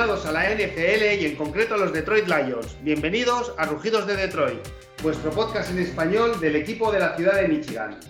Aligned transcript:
aficionados 0.00 0.24
a 0.24 0.32
la 0.32 0.54
NFL 0.54 1.20
y 1.20 1.26
en 1.26 1.36
concreto 1.36 1.74
a 1.74 1.76
los 1.76 1.92
Detroit 1.92 2.26
Lions. 2.26 2.74
Bienvenidos 2.82 3.52
a 3.58 3.66
Rugidos 3.66 4.06
de 4.06 4.16
Detroit, 4.16 4.60
vuestro 5.02 5.30
podcast 5.30 5.70
en 5.70 5.78
español 5.78 6.40
del 6.40 6.56
equipo 6.56 6.90
de 6.90 7.00
la 7.00 7.14
ciudad 7.16 7.34
de 7.34 7.48
Michigan. 7.48 8.00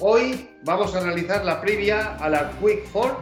Hoy 0.00 0.48
vamos 0.64 0.94
a 0.96 1.00
realizar 1.00 1.44
la 1.44 1.60
previa 1.60 2.16
a 2.16 2.28
la 2.28 2.50
Quick 2.60 2.84
Four, 2.86 3.16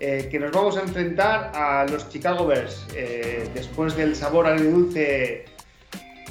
eh, 0.00 0.28
que 0.28 0.40
nos 0.40 0.50
vamos 0.50 0.76
a 0.76 0.80
enfrentar 0.80 1.52
a 1.54 1.86
los 1.88 2.08
Chicago 2.08 2.48
Bears. 2.48 2.84
Eh, 2.96 3.48
después 3.54 3.96
del 3.96 4.16
sabor 4.16 4.48
agridulce 4.48 5.44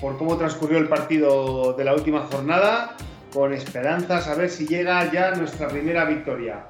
por 0.02 0.18
cómo 0.18 0.38
transcurrió 0.38 0.80
el 0.80 0.90
partido 0.90 1.74
de 1.74 1.86
la 1.86 1.94
última 1.94 2.28
jornada, 2.30 2.98
con 3.32 3.54
esperanzas 3.54 4.28
a 4.28 4.36
ver 4.36 4.50
si 4.50 4.68
llega 4.68 5.10
ya 5.14 5.32
nuestra 5.32 5.70
primera 5.70 6.04
victoria. 6.04 6.66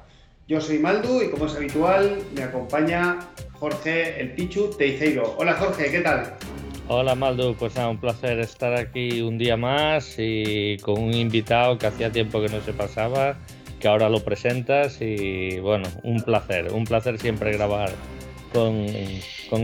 Yo 0.46 0.60
soy 0.60 0.78
Maldu 0.78 1.22
y 1.22 1.30
como 1.30 1.46
es 1.46 1.56
habitual 1.56 2.22
me 2.32 2.44
acompaña 2.44 3.18
Jorge 3.58 4.20
el 4.20 4.32
Pichu 4.32 4.70
Teiceiro. 4.76 5.34
Hola 5.38 5.54
Jorge, 5.54 5.90
¿qué 5.90 6.00
tal? 6.00 6.34
Hola 6.88 7.14
Maldu, 7.14 7.54
pues 7.56 7.74
nada, 7.74 7.88
un 7.88 7.98
placer 7.98 8.38
estar 8.38 8.74
aquí 8.74 9.20
un 9.20 9.38
día 9.38 9.56
más 9.56 10.16
y 10.18 10.76
con 10.78 11.02
un 11.02 11.14
invitado 11.14 11.78
que 11.78 11.86
hacía 11.86 12.12
tiempo 12.12 12.40
que 12.40 12.48
no 12.48 12.60
se 12.60 12.72
pasaba, 12.72 13.36
que 13.80 13.88
ahora 13.88 14.08
lo 14.08 14.20
presentas 14.20 14.98
y 15.00 15.58
bueno, 15.58 15.88
un 16.04 16.22
placer, 16.22 16.72
un 16.72 16.84
placer 16.84 17.18
siempre 17.18 17.52
grabar 17.52 17.90
con, 18.52 18.86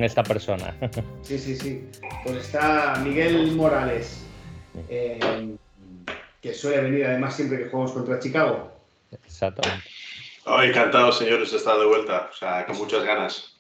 esta 0.03 0.23
persona. 0.23 0.75
Sí, 1.23 1.39
sí, 1.39 1.57
sí. 1.57 1.89
Pues 2.25 2.39
está 2.39 3.01
Miguel 3.05 3.53
Morales, 3.53 4.25
eh, 4.89 5.21
que 6.41 6.55
suele 6.55 6.83
venir 6.83 7.07
además 7.07 7.37
siempre 7.37 7.59
que 7.59 7.69
jugamos 7.69 7.93
contra 7.93 8.19
Chicago. 8.19 8.73
Exactamente. 9.13 9.89
Oh, 10.45 10.61
encantado, 10.61 11.13
señores, 11.13 11.53
de 11.53 11.59
estar 11.59 11.79
de 11.79 11.87
vuelta, 11.87 12.29
o 12.33 12.35
sea, 12.35 12.67
con 12.67 12.77
muchas 12.77 13.05
ganas. 13.05 13.52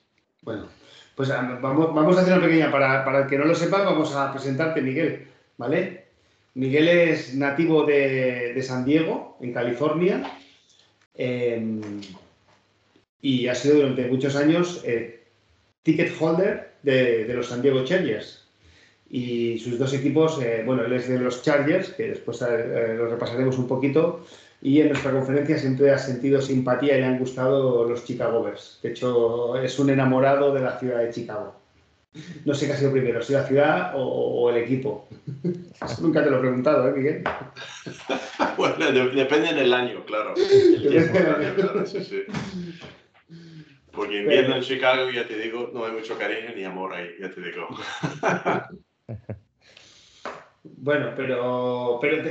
Bueno, 0.42 0.66
pues 1.14 1.30
ah, 1.30 1.58
vamos, 1.62 2.16
a 2.18 2.20
hacer 2.20 2.34
una 2.34 2.46
pequeña, 2.46 2.70
para, 2.70 3.04
para 3.04 3.22
el 3.22 3.26
que 3.28 3.38
no 3.38 3.44
lo 3.44 3.54
sepa, 3.54 3.82
vamos 3.82 4.14
a 4.14 4.32
presentarte, 4.32 4.82
Miguel, 4.82 5.28
¿vale? 5.56 6.06
Miguel 6.54 6.88
es 6.88 7.34
nativo 7.34 7.84
de, 7.84 8.52
de 8.52 8.62
San 8.62 8.84
Diego, 8.84 9.38
en 9.40 9.52
California, 9.52 10.36
em, 11.14 11.80
y 13.20 13.46
ha 13.46 13.54
sido 13.54 13.76
durante 13.76 14.08
muchos 14.08 14.34
años 14.34 14.82
eh, 14.84 15.22
ticket 15.82 16.12
holder 16.20 16.72
de, 16.82 17.24
de, 17.24 17.34
los 17.34 17.46
San 17.46 17.62
Diego 17.62 17.84
Chargers. 17.84 18.44
Y 19.08 19.58
sus 19.58 19.78
dos 19.78 19.92
equipos, 19.94 20.42
eh, 20.42 20.62
bueno, 20.66 20.84
él 20.84 20.92
es 20.94 21.08
de 21.08 21.18
los 21.18 21.42
Chargers, 21.42 21.90
que 21.90 22.08
después 22.08 22.42
eh, 22.42 22.94
los 22.96 23.10
repasaremos 23.10 23.58
un 23.58 23.68
poquito, 23.68 24.26
y 24.62 24.80
en 24.80 24.88
nuestra 24.90 25.10
conferencia 25.10 25.58
siempre 25.58 25.90
ha 25.90 25.98
sentido 25.98 26.40
simpatía 26.40 26.96
y 26.96 27.00
le 27.00 27.06
han 27.06 27.18
gustado 27.18 27.84
los 27.88 28.04
Chicago 28.04 28.44
Bears. 28.44 28.78
De 28.80 28.90
hecho, 28.90 29.60
es 29.60 29.76
un 29.80 29.90
enamorado 29.90 30.54
de 30.54 30.60
la 30.60 30.78
ciudad 30.78 31.00
de 31.00 31.10
Chicago. 31.10 31.60
No 32.44 32.54
sé 32.54 32.66
qué 32.66 32.74
ha 32.74 32.76
sido 32.76 32.92
primero, 32.92 33.22
si 33.22 33.32
la 33.32 33.44
ciudad 33.44 33.92
o, 33.96 34.50
el 34.50 34.58
equipo. 34.58 35.08
nunca 36.00 36.22
te 36.22 36.30
lo 36.30 36.36
he 36.36 36.40
preguntado, 36.40 36.88
¿eh, 36.88 36.92
Miguel? 36.92 37.24
bueno, 38.56 38.92
depende 38.92 39.52
del 39.52 39.72
año, 39.72 40.04
claro. 40.04 40.34
El 40.36 41.86
sí, 41.86 42.04
sí. 42.04 42.22
Porque 43.90 44.20
invierno 44.20 44.56
en 44.56 44.62
Chicago, 44.62 45.10
ya 45.10 45.26
te 45.26 45.38
digo, 45.38 45.70
no 45.74 45.86
hay 45.86 45.92
mucho 45.92 46.16
cariño 46.16 46.54
ni 46.54 46.64
amor 46.64 46.94
ahí, 46.94 47.08
ya 47.20 47.30
te 47.30 47.40
digo. 47.40 47.68
Bueno, 50.84 51.12
pero, 51.16 51.98
pero 52.00 52.24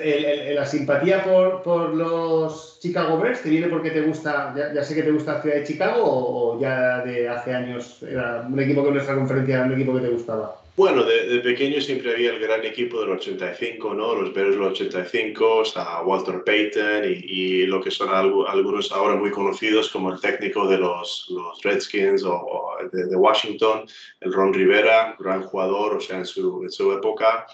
la 0.54 0.66
simpatía 0.66 1.24
por, 1.24 1.96
los 1.96 2.80
Chicago 2.82 3.18
Bears 3.18 3.44
te 3.44 3.50
viene 3.50 3.68
porque 3.68 3.92
te 3.92 4.02
gusta, 4.02 4.54
ya, 4.76 4.84
sé 4.84 4.94
que 4.94 5.04
te 5.04 5.12
gusta 5.12 5.36
la 5.36 5.42
ciudad 5.42 5.56
de 5.56 5.64
Chicago 5.64 6.02
o, 6.04 6.60
ya 6.60 7.02
de 7.02 7.30
hace 7.30 7.54
años 7.54 8.04
era 8.04 8.46
un 8.46 8.60
equipo 8.60 8.82
que 8.82 8.90
en 8.90 8.96
nuestra 8.96 9.16
conferencia 9.16 9.56
era 9.56 9.66
un 9.68 9.74
equipo 9.74 9.94
que 9.94 10.02
te 10.02 10.10
gustaba. 10.10 10.58
Bueno, 10.76 11.06
de, 11.06 11.40
pequeño 11.40 11.80
siempre 11.80 12.12
había 12.12 12.32
el 12.32 12.42
gran 12.42 12.66
equipo 12.66 13.00
del 13.00 13.12
85, 13.12 13.94
¿no? 13.94 14.16
Los 14.16 14.34
Bears 14.34 14.52
del 14.52 14.64
85, 14.64 15.62
está 15.62 16.02
Walter 16.02 16.44
Payton 16.44 17.06
y, 17.06 17.66
lo 17.68 17.80
que 17.80 17.90
son 17.90 18.10
algunos 18.10 18.92
ahora 18.92 19.16
muy 19.16 19.32
conocidos 19.32 19.90
como 19.92 20.12
el 20.12 20.20
técnico 20.20 20.68
de 20.68 20.78
los, 20.78 21.28
los 21.30 21.62
Redskins 21.64 22.26
o, 22.26 22.72
de, 22.92 23.16
Washington, 23.16 23.86
el 24.20 24.34
Ron 24.34 24.54
Rivera, 24.54 25.16
gran 25.20 25.42
jugador, 25.44 25.96
o 25.96 26.02
sea, 26.02 26.18
en 26.18 26.26
su, 26.26 26.64
en 26.64 26.70
su 26.70 26.92
época. 26.92 27.46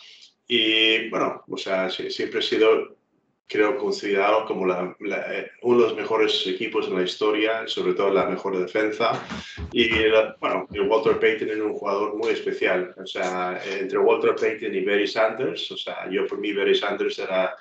Y 0.48 1.10
bueno, 1.10 1.44
o 1.50 1.58
sea, 1.58 1.90
siempre 1.90 2.40
he 2.40 2.42
sido, 2.42 2.96
creo, 3.48 3.78
considerado 3.78 4.46
como 4.46 4.66
la, 4.66 4.96
eh, 5.00 5.52
uno 5.64 5.82
de 5.82 5.88
los 5.90 5.96
mejores 5.96 6.48
equipos 6.48 6.88
en 6.88 6.96
la 6.96 7.04
historia, 7.04 7.68
sobre 7.68 7.94
todo 7.94 8.14
la 8.14 8.26
mejor 8.28 8.58
defensa. 8.58 9.22
Y 9.74 9.90
bueno, 10.40 10.68
Walter 10.88 11.20
Payton 11.20 11.50
es 11.50 11.58
un 11.58 11.74
jugador 11.74 12.16
muy 12.16 12.30
especial. 12.30 12.96
O 12.98 13.06
sea, 13.06 13.62
entre 13.78 13.98
Walter 13.98 14.36
Payton 14.36 14.74
y 14.74 14.86
Barry 14.86 15.08
Sanders, 15.08 15.70
o 15.72 15.78
sea, 15.78 16.10
yo 16.10 16.26
por 16.26 16.40
mí 16.40 16.54
Barry 16.54 16.76
Sanders 16.76 17.20
era 17.20 17.54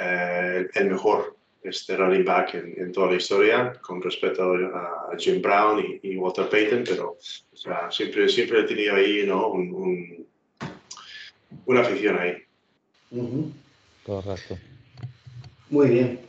eh, 0.00 0.66
el 0.74 0.90
mejor 0.90 1.36
este 1.62 1.96
running 1.96 2.24
back 2.24 2.54
en, 2.54 2.92
toda 2.92 3.12
la 3.12 3.16
historia, 3.16 3.72
con 3.80 4.02
respecto 4.02 4.52
a 4.52 5.16
Jim 5.16 5.40
Brown 5.40 5.82
y, 6.02 6.14
Walter 6.16 6.46
Payton, 6.50 6.84
pero 6.86 7.12
o 7.12 7.56
sea, 7.56 7.90
siempre, 7.90 8.28
siempre 8.28 8.60
he 8.60 8.64
tenido 8.64 8.96
ahí 8.96 9.24
¿no? 9.26 9.48
un 9.48 10.23
una 11.66 11.80
afición 11.80 12.18
ahí. 12.18 12.34
Correcto. 14.04 14.58
Muy 15.70 15.88
bien. 15.88 16.20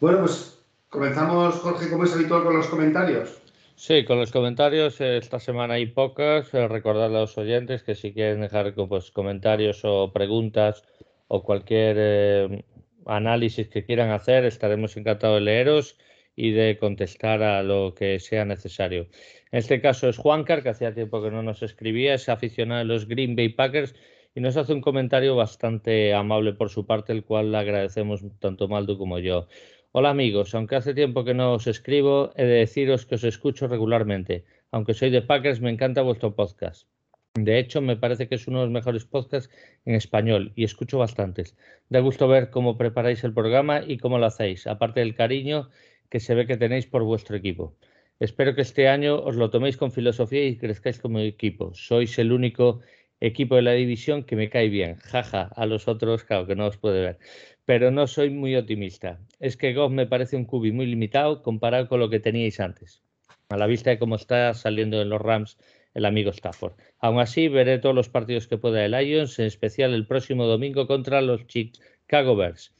Bueno, 0.00 0.20
pues 0.20 0.58
comenzamos, 0.88 1.54
Jorge, 1.56 1.88
como 1.90 2.04
es 2.04 2.14
habitual, 2.14 2.44
con 2.44 2.56
los 2.56 2.66
comentarios. 2.66 3.38
Sí, 3.76 4.04
con 4.04 4.18
los 4.18 4.32
comentarios, 4.32 5.00
esta 5.00 5.38
semana 5.38 5.74
hay 5.74 5.86
pocas. 5.86 6.52
Eh, 6.54 6.66
recordar 6.66 7.10
a 7.10 7.20
los 7.20 7.36
oyentes 7.36 7.82
que 7.82 7.94
si 7.94 8.12
quieren 8.12 8.40
dejar 8.40 8.74
pues, 8.74 9.10
comentarios 9.10 9.82
o 9.84 10.12
preguntas 10.12 10.82
o 11.28 11.42
cualquier 11.42 11.96
eh, 11.98 12.64
análisis 13.04 13.68
que 13.68 13.84
quieran 13.84 14.10
hacer, 14.10 14.44
estaremos 14.44 14.96
encantados 14.96 15.36
de 15.36 15.40
leeros 15.42 15.98
y 16.34 16.52
de 16.52 16.78
contestar 16.78 17.42
a 17.42 17.62
lo 17.62 17.94
que 17.94 18.18
sea 18.18 18.44
necesario. 18.44 19.08
En 19.52 19.58
este 19.58 19.80
caso 19.80 20.08
es 20.08 20.18
Juancar, 20.18 20.62
que 20.62 20.70
hacía 20.70 20.94
tiempo 20.94 21.22
que 21.22 21.30
no 21.30 21.42
nos 21.42 21.62
escribía, 21.62 22.14
es 22.14 22.28
aficionado 22.28 22.80
a 22.80 22.84
los 22.84 23.06
Green 23.06 23.36
Bay 23.36 23.50
Packers 23.50 23.94
y 24.36 24.40
nos 24.40 24.58
hace 24.58 24.74
un 24.74 24.82
comentario 24.82 25.34
bastante 25.34 26.12
amable 26.12 26.52
por 26.52 26.68
su 26.68 26.84
parte, 26.84 27.10
el 27.14 27.24
cual 27.24 27.52
le 27.52 27.56
agradecemos 27.56 28.22
tanto 28.38 28.68
Maldo 28.68 28.98
como 28.98 29.18
yo. 29.18 29.48
Hola 29.92 30.10
amigos, 30.10 30.54
aunque 30.54 30.76
hace 30.76 30.92
tiempo 30.92 31.24
que 31.24 31.32
no 31.32 31.54
os 31.54 31.66
escribo, 31.66 32.32
he 32.36 32.44
de 32.44 32.56
deciros 32.56 33.06
que 33.06 33.14
os 33.14 33.24
escucho 33.24 33.66
regularmente. 33.66 34.44
Aunque 34.72 34.92
soy 34.92 35.08
de 35.08 35.22
Packers, 35.22 35.62
me 35.62 35.70
encanta 35.70 36.02
vuestro 36.02 36.34
podcast. 36.36 36.86
De 37.32 37.58
hecho, 37.58 37.80
me 37.80 37.96
parece 37.96 38.28
que 38.28 38.34
es 38.34 38.46
uno 38.46 38.58
de 38.58 38.66
los 38.66 38.74
mejores 38.74 39.06
podcasts 39.06 39.50
en 39.86 39.94
español 39.94 40.52
y 40.54 40.64
escucho 40.64 40.98
bastantes. 40.98 41.56
Da 41.88 42.00
gusto 42.00 42.28
ver 42.28 42.50
cómo 42.50 42.76
preparáis 42.76 43.24
el 43.24 43.32
programa 43.32 43.84
y 43.86 43.96
cómo 43.96 44.18
lo 44.18 44.26
hacéis, 44.26 44.66
aparte 44.66 45.00
del 45.00 45.14
cariño 45.14 45.70
que 46.10 46.20
se 46.20 46.34
ve 46.34 46.46
que 46.46 46.58
tenéis 46.58 46.86
por 46.86 47.04
vuestro 47.04 47.38
equipo. 47.38 47.74
Espero 48.20 48.54
que 48.54 48.62
este 48.62 48.88
año 48.88 49.18
os 49.18 49.36
lo 49.36 49.48
toméis 49.48 49.78
con 49.78 49.92
filosofía 49.92 50.46
y 50.46 50.58
crezcáis 50.58 50.98
como 50.98 51.20
equipo. 51.20 51.72
Sois 51.72 52.18
el 52.18 52.32
único 52.32 52.80
equipo 53.20 53.56
de 53.56 53.62
la 53.62 53.72
división 53.72 54.24
que 54.24 54.36
me 54.36 54.50
cae 54.50 54.68
bien. 54.68 54.96
Jaja, 54.96 55.50
a 55.54 55.66
los 55.66 55.88
otros, 55.88 56.24
claro, 56.24 56.46
que 56.46 56.56
no 56.56 56.66
os 56.66 56.76
puede 56.76 57.00
ver. 57.00 57.18
Pero 57.64 57.90
no 57.90 58.06
soy 58.06 58.30
muy 58.30 58.56
optimista. 58.56 59.20
Es 59.40 59.56
que 59.56 59.74
Goff 59.74 59.92
me 59.92 60.06
parece 60.06 60.36
un 60.36 60.44
cubi 60.44 60.72
muy 60.72 60.86
limitado 60.86 61.42
comparado 61.42 61.88
con 61.88 62.00
lo 62.00 62.10
que 62.10 62.20
teníais 62.20 62.60
antes. 62.60 63.02
A 63.48 63.56
la 63.56 63.66
vista 63.66 63.90
de 63.90 63.98
cómo 63.98 64.16
está 64.16 64.52
saliendo 64.54 65.00
en 65.00 65.08
los 65.08 65.20
Rams 65.20 65.58
el 65.94 66.04
amigo 66.04 66.30
Stafford. 66.30 66.74
Aún 66.98 67.20
así, 67.20 67.48
veré 67.48 67.78
todos 67.78 67.94
los 67.94 68.10
partidos 68.10 68.46
que 68.46 68.58
pueda 68.58 68.84
el 68.84 68.92
Lions, 68.92 69.38
en 69.38 69.46
especial 69.46 69.94
el 69.94 70.06
próximo 70.06 70.44
domingo 70.44 70.86
contra 70.86 71.22
los 71.22 71.46
Chicago 71.46 72.36
Bears. 72.36 72.74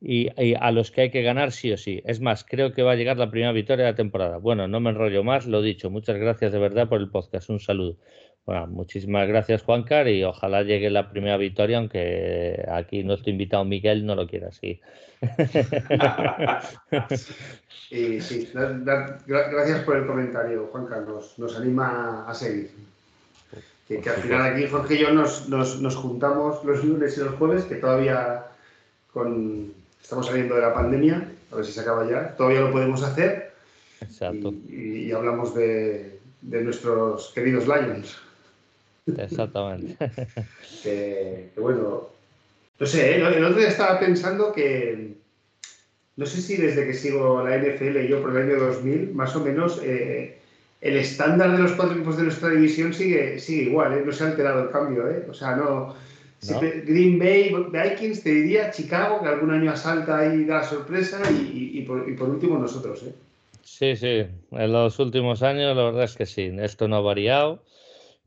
Y, 0.00 0.28
y, 0.42 0.54
a 0.58 0.70
los 0.70 0.90
que 0.90 1.02
hay 1.02 1.10
que 1.10 1.22
ganar 1.22 1.52
sí 1.52 1.72
o 1.72 1.76
sí. 1.76 2.02
Es 2.04 2.20
más, 2.20 2.44
creo 2.44 2.72
que 2.72 2.82
va 2.82 2.92
a 2.92 2.96
llegar 2.96 3.18
la 3.18 3.30
primera 3.30 3.52
victoria 3.52 3.84
de 3.84 3.90
la 3.92 3.96
temporada. 3.96 4.38
Bueno, 4.38 4.66
no 4.66 4.80
me 4.80 4.90
enrollo 4.90 5.22
más, 5.24 5.46
lo 5.46 5.62
dicho. 5.62 5.90
Muchas 5.90 6.16
gracias 6.16 6.52
de 6.52 6.58
verdad 6.58 6.88
por 6.88 7.00
el 7.00 7.10
podcast. 7.10 7.50
Un 7.50 7.60
saludo. 7.60 7.98
Bueno, 8.46 8.66
muchísimas 8.66 9.26
gracias, 9.26 9.62
Juancar, 9.62 10.06
y 10.08 10.22
ojalá 10.22 10.62
llegue 10.62 10.90
la 10.90 11.10
primera 11.10 11.38
victoria, 11.38 11.78
aunque 11.78 12.62
aquí 12.70 13.02
nuestro 13.02 13.30
invitado 13.30 13.64
Miguel 13.64 14.04
no 14.04 14.14
lo 14.14 14.26
quiera 14.26 14.48
así. 14.48 14.78
y 17.90 18.20
sí, 18.20 18.50
gracias 18.52 19.80
por 19.84 19.96
el 19.96 20.06
comentario, 20.06 20.68
Juan 20.70 20.84
Carlos. 20.84 21.38
Nos 21.38 21.56
anima 21.56 22.28
a 22.28 22.34
seguir. 22.34 22.70
Que, 23.88 24.02
al 24.08 24.16
final 24.16 24.42
aquí 24.42 24.66
Jorge 24.66 24.94
y 24.94 24.98
yo 24.98 25.12
nos, 25.12 25.48
nos, 25.48 25.96
juntamos 25.96 26.62
los 26.64 26.84
lunes 26.84 27.16
y 27.16 27.20
los 27.20 27.34
jueves, 27.36 27.64
que 27.64 27.76
todavía 27.76 28.44
con, 29.12 29.72
estamos 30.02 30.26
saliendo 30.26 30.56
de 30.56 30.62
la 30.62 30.74
pandemia, 30.74 31.30
a 31.50 31.56
ver 31.56 31.64
si 31.64 31.72
se 31.72 31.80
acaba 31.80 32.06
ya, 32.08 32.36
todavía 32.36 32.60
lo 32.60 32.72
podemos 32.72 33.02
hacer. 33.02 33.54
Exacto. 34.02 34.52
Y, 34.68 35.12
hablamos 35.12 35.54
de, 35.54 36.18
de 36.42 36.62
nuestros 36.62 37.32
queridos 37.34 37.66
Lions. 37.66 38.18
Exactamente. 39.06 39.96
que, 40.82 41.50
bueno, 41.56 42.08
no 42.78 42.86
sé, 42.86 43.12
¿eh? 43.12 43.16
el 43.16 43.44
otro 43.44 43.58
día 43.58 43.68
estaba 43.68 43.98
pensando 43.98 44.52
que, 44.52 45.14
no 46.16 46.26
sé 46.26 46.40
si 46.40 46.56
desde 46.56 46.86
que 46.86 46.94
sigo 46.94 47.42
la 47.42 47.58
NFL, 47.58 48.06
yo 48.08 48.22
por 48.22 48.36
el 48.36 48.48
año 48.48 48.64
2000, 48.64 49.14
más 49.14 49.34
o 49.36 49.40
menos, 49.40 49.80
eh, 49.82 50.38
el 50.84 50.96
estándar 50.96 51.52
de 51.52 51.62
los 51.62 51.72
cuatro 51.72 51.94
equipos 51.94 52.18
de 52.18 52.24
nuestra 52.24 52.50
división 52.50 52.92
sigue, 52.92 53.38
sigue 53.40 53.62
igual, 53.70 53.94
¿eh? 53.94 54.02
no 54.04 54.12
se 54.12 54.22
ha 54.22 54.26
alterado 54.28 54.64
el 54.64 54.70
cambio. 54.70 55.08
¿eh? 55.08 55.24
O 55.30 55.32
sea, 55.32 55.56
no, 55.56 55.94
Green 56.60 57.18
Bay, 57.18 57.54
Vikings, 57.72 58.22
te 58.22 58.30
diría 58.30 58.70
Chicago, 58.70 59.22
que 59.22 59.28
algún 59.28 59.50
año 59.50 59.70
asalta 59.70 60.34
y 60.34 60.44
da 60.44 60.62
sorpresa, 60.62 61.22
y, 61.30 61.80
por, 61.82 62.28
último 62.28 62.58
nosotros. 62.58 63.02
¿eh? 63.04 63.14
Sí, 63.62 63.96
sí, 63.96 64.26
en 64.50 64.72
los 64.72 64.98
últimos 64.98 65.42
años 65.42 65.74
la 65.74 65.84
verdad 65.84 66.04
es 66.04 66.16
que 66.16 66.26
sí, 66.26 66.52
esto 66.60 66.86
no 66.86 66.96
ha 66.96 67.00
variado. 67.00 67.62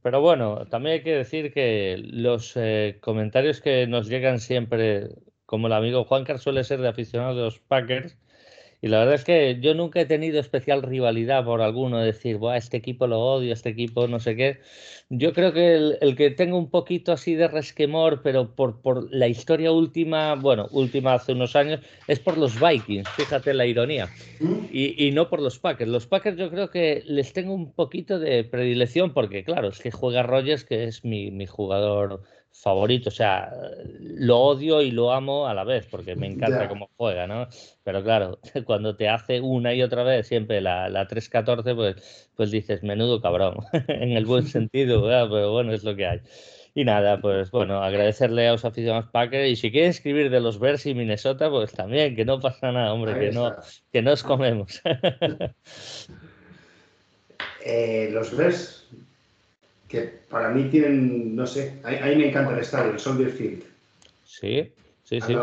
Pero 0.01 0.21
bueno, 0.21 0.65
también 0.67 0.93
hay 0.95 1.03
que 1.03 1.15
decir 1.15 1.53
que 1.53 1.97
los 1.97 2.53
eh, 2.55 2.97
comentarios 3.01 3.61
que 3.61 3.87
nos 3.87 4.07
llegan 4.07 4.39
siempre, 4.39 5.09
como 5.45 5.67
el 5.67 5.73
amigo 5.73 6.05
Juan 6.05 6.23
Carlos 6.23 6.43
suele 6.43 6.63
ser 6.63 6.79
de 6.81 6.87
aficionados 6.87 7.35
de 7.35 7.43
los 7.43 7.59
Packers, 7.59 8.17
y 8.81 8.87
la 8.87 8.99
verdad 8.99 9.15
es 9.15 9.23
que 9.23 9.59
yo 9.59 9.73
nunca 9.73 9.99
he 10.01 10.05
tenido 10.05 10.39
especial 10.39 10.83
rivalidad 10.83 11.43
por 11.43 11.61
alguno, 11.61 11.99
decir, 11.99 12.37
Buah, 12.37 12.57
este 12.57 12.77
equipo 12.77 13.07
lo 13.07 13.19
odio, 13.19 13.53
este 13.53 13.69
equipo 13.69 14.07
no 14.07 14.19
sé 14.19 14.35
qué. 14.35 14.59
Yo 15.09 15.33
creo 15.33 15.51
que 15.53 15.75
el, 15.99 16.15
que 16.15 16.31
tengo 16.31 16.57
un 16.57 16.69
poquito 16.69 17.11
así 17.11 17.33
de 17.33 17.47
resquemor, 17.47 18.21
pero 18.21 18.55
por, 18.55 18.81
por 18.81 19.11
la 19.11 19.27
historia 19.27 19.71
última, 19.71 20.35
bueno, 20.35 20.67
última 20.71 21.13
hace 21.13 21.31
unos 21.31 21.55
años, 21.55 21.79
es 22.07 22.19
por 22.19 22.37
los 22.37 22.59
Vikings, 22.59 23.07
fíjate 23.09 23.53
la 23.53 23.65
ironía, 23.65 24.09
y, 24.71 25.07
y 25.07 25.11
no 25.11 25.29
por 25.29 25.41
los 25.41 25.59
Packers. 25.59 25.89
Los 25.89 26.05
Packers 26.05 26.37
yo 26.37 26.49
creo 26.51 26.69
que 26.69 27.03
les 27.05 27.33
tengo 27.33 27.53
un 27.53 27.73
poquito 27.73 28.19
de 28.19 28.43
predilección, 28.43 29.13
porque 29.13 29.43
claro, 29.43 29.69
es 29.69 29.79
que 29.79 29.91
juega 29.91 30.23
Rogers, 30.23 30.65
que 30.65 30.83
es 30.83 31.03
mi, 31.03 31.31
mi 31.31 31.47
jugador 31.47 32.21
favorito. 32.61 33.09
O 33.09 33.11
sea, 33.11 33.51
lo 33.99 34.39
odio 34.39 34.81
y 34.81 34.91
lo 34.91 35.11
amo 35.11 35.47
a 35.47 35.53
la 35.53 35.63
vez 35.63 35.87
porque 35.89 36.15
me 36.15 36.27
encanta 36.31 36.67
cómo 36.67 36.89
juega, 36.97 37.27
¿no? 37.27 37.47
Pero 37.83 38.03
claro, 38.03 38.39
cuando 38.65 38.95
te 38.95 39.09
hace 39.09 39.41
una 39.41 39.73
y 39.73 39.81
otra 39.81 40.03
vez 40.03 40.27
siempre 40.27 40.61
la, 40.61 40.89
la 40.89 41.07
3-14, 41.07 41.75
pues, 41.75 42.29
pues 42.35 42.51
dices, 42.51 42.83
menudo 42.83 43.21
cabrón, 43.21 43.57
en 43.87 44.11
el 44.11 44.25
buen 44.25 44.47
sentido, 44.47 45.03
pero 45.03 45.51
bueno, 45.51 45.73
es 45.73 45.83
lo 45.83 45.95
que 45.95 46.07
hay. 46.07 46.21
Y 46.73 46.85
nada, 46.85 47.19
pues 47.19 47.49
bueno, 47.49 47.81
agradecerle 47.81 48.47
a 48.47 48.51
los 48.51 48.63
aficionados 48.63 49.09
Packers 49.09 49.49
y 49.49 49.55
si 49.55 49.71
quieren 49.71 49.89
escribir 49.89 50.29
de 50.29 50.39
los 50.39 50.59
Bears 50.59 50.85
y 50.85 50.93
Minnesota, 50.93 51.49
pues 51.49 51.71
también, 51.71 52.15
que 52.15 52.23
no 52.23 52.39
pasa 52.39 52.71
nada, 52.71 52.93
hombre, 52.93 53.19
que 53.19 53.31
no, 53.31 53.55
que 53.91 54.03
nos 54.03 54.21
comemos. 54.21 54.81
Eh, 57.65 58.09
los 58.11 58.37
Bears, 58.37 58.87
que 59.87 60.01
para 60.29 60.49
mí 60.49 60.65
tienen, 60.65 61.35
no 61.35 61.47
sé, 61.47 61.79
a, 61.83 61.89
mí 61.89 62.15
me 62.15 62.29
encanta 62.29 62.53
el 62.53 62.59
estadio, 62.59 62.91
el 62.91 62.99
Soldier 62.99 63.31
Field. 63.31 63.63
Sí, 64.25 64.71
sí, 65.03 65.19
sí. 65.21 65.35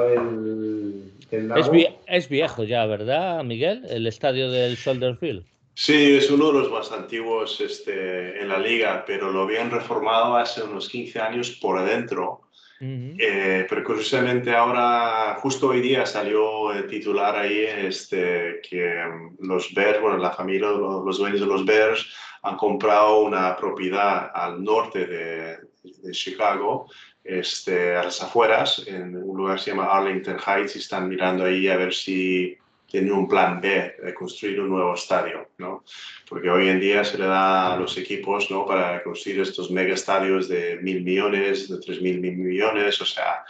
es, 2.07 2.29
viejo 2.29 2.65
ya, 2.65 2.87
¿verdad, 2.87 3.43
Miguel? 3.43 3.85
El 3.89 4.07
estadio 4.07 4.51
del 4.51 4.77
Soldier 4.77 5.17
Field. 5.17 5.45
Sí, 5.75 6.17
es 6.17 6.31
uno 6.31 6.53
de 6.53 6.61
los 6.61 6.71
más 6.71 6.93
antiguos 6.93 7.61
este, 7.61 8.41
en 8.41 8.49
la 8.49 8.59
liga, 8.59 9.05
pero 9.07 9.33
lo 9.33 9.43
habían 9.43 9.71
reformado 9.71 10.37
hace 10.37 10.63
unos 10.63 10.89
15 10.89 11.21
años 11.21 11.51
por 11.61 11.79
adentro. 11.79 12.43
Eh, 12.87 13.65
pero 13.67 13.83
curiosamente 13.83 14.55
ahora, 14.55 15.39
justo 15.41 15.69
hoy 15.69 15.81
día 15.81 16.05
salió 16.05 16.71
el 16.71 16.87
titular 16.87 17.35
ahí 17.35 17.61
este, 17.61 18.61
que 18.69 19.01
los 19.41 19.73
Bears, 19.73 20.03
bueno, 20.03 20.19
la 20.19 20.33
familia, 20.33 20.69
los 20.69 21.17
dueños 21.17 21.41
de 21.41 21.47
los 21.47 21.65
Bears 21.65 22.07
han 22.45 22.57
comprado 22.57 23.23
una 23.23 23.57
propiedad 23.57 24.31
al 24.35 24.63
norte 24.63 25.07
de, 25.07 25.59
Chicago, 26.13 26.89
este, 27.23 27.97
a 27.97 28.05
las 28.05 28.23
afueras, 28.23 28.85
en 28.87 29.17
un 29.17 29.37
lugar 29.37 29.57
que 29.57 29.63
se 29.63 29.71
llama 29.71 29.87
Arlington 29.87 30.39
Heights, 30.39 30.77
y 30.77 30.79
están 30.79 31.09
mirando 31.09 31.45
ahí 31.45 31.69
a 31.69 31.77
ver 31.77 31.93
si 31.93 32.57
tienen 32.87 33.13
un 33.13 33.27
plan 33.27 33.61
B 33.61 33.97
de 34.03 34.15
construir 34.15 34.61
un 34.61 34.69
nuevo 34.71 34.95
estadio, 34.95 35.49
¿no? 35.59 35.85
Porque 36.29 36.49
hoy 36.49 36.69
en 36.69 36.81
día 36.81 37.03
se 37.03 37.19
le 37.19 37.27
da 37.27 37.75
a 37.75 37.77
los 37.77 37.97
equipos, 37.99 38.51
¿no? 38.51 38.65
Para 38.67 39.03
construir 39.03 39.41
estos 39.41 39.71
mega 39.71 39.95
estadios 39.95 40.49
de 40.49 40.79
mil 40.81 41.03
millones, 41.03 41.69
de 41.69 41.79
tres 41.81 42.01
mil 42.01 42.21
millones, 42.21 43.01
o 43.01 43.07
sea, 43.07 43.45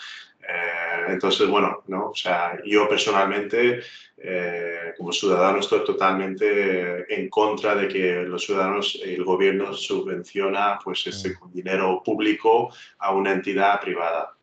eh, 0.49 1.05
entonces, 1.09 1.49
bueno, 1.49 1.83
¿no? 1.89 2.11
O 2.11 2.15
sea, 2.15 2.59
yo 2.65 2.89
personalmente, 2.89 3.81
eh, 4.19 4.74
como 4.97 5.13
ciudadano, 5.13 5.59
estoy 5.59 5.85
totalmente 5.85 7.15
en 7.15 7.29
contra 7.29 7.75
de 7.75 7.89
que 7.89 8.23
los 8.23 8.45
ciudadanos, 8.45 9.01
el 9.03 9.25
gobierno 9.25 9.73
subvenciona 9.75 10.79
pues, 10.83 11.07
este, 11.07 11.31
mm. 11.31 11.53
dinero 11.53 12.03
público 12.05 12.73
a 12.99 13.13
una 13.13 13.33
entidad 13.33 13.81
privada. 13.81 14.34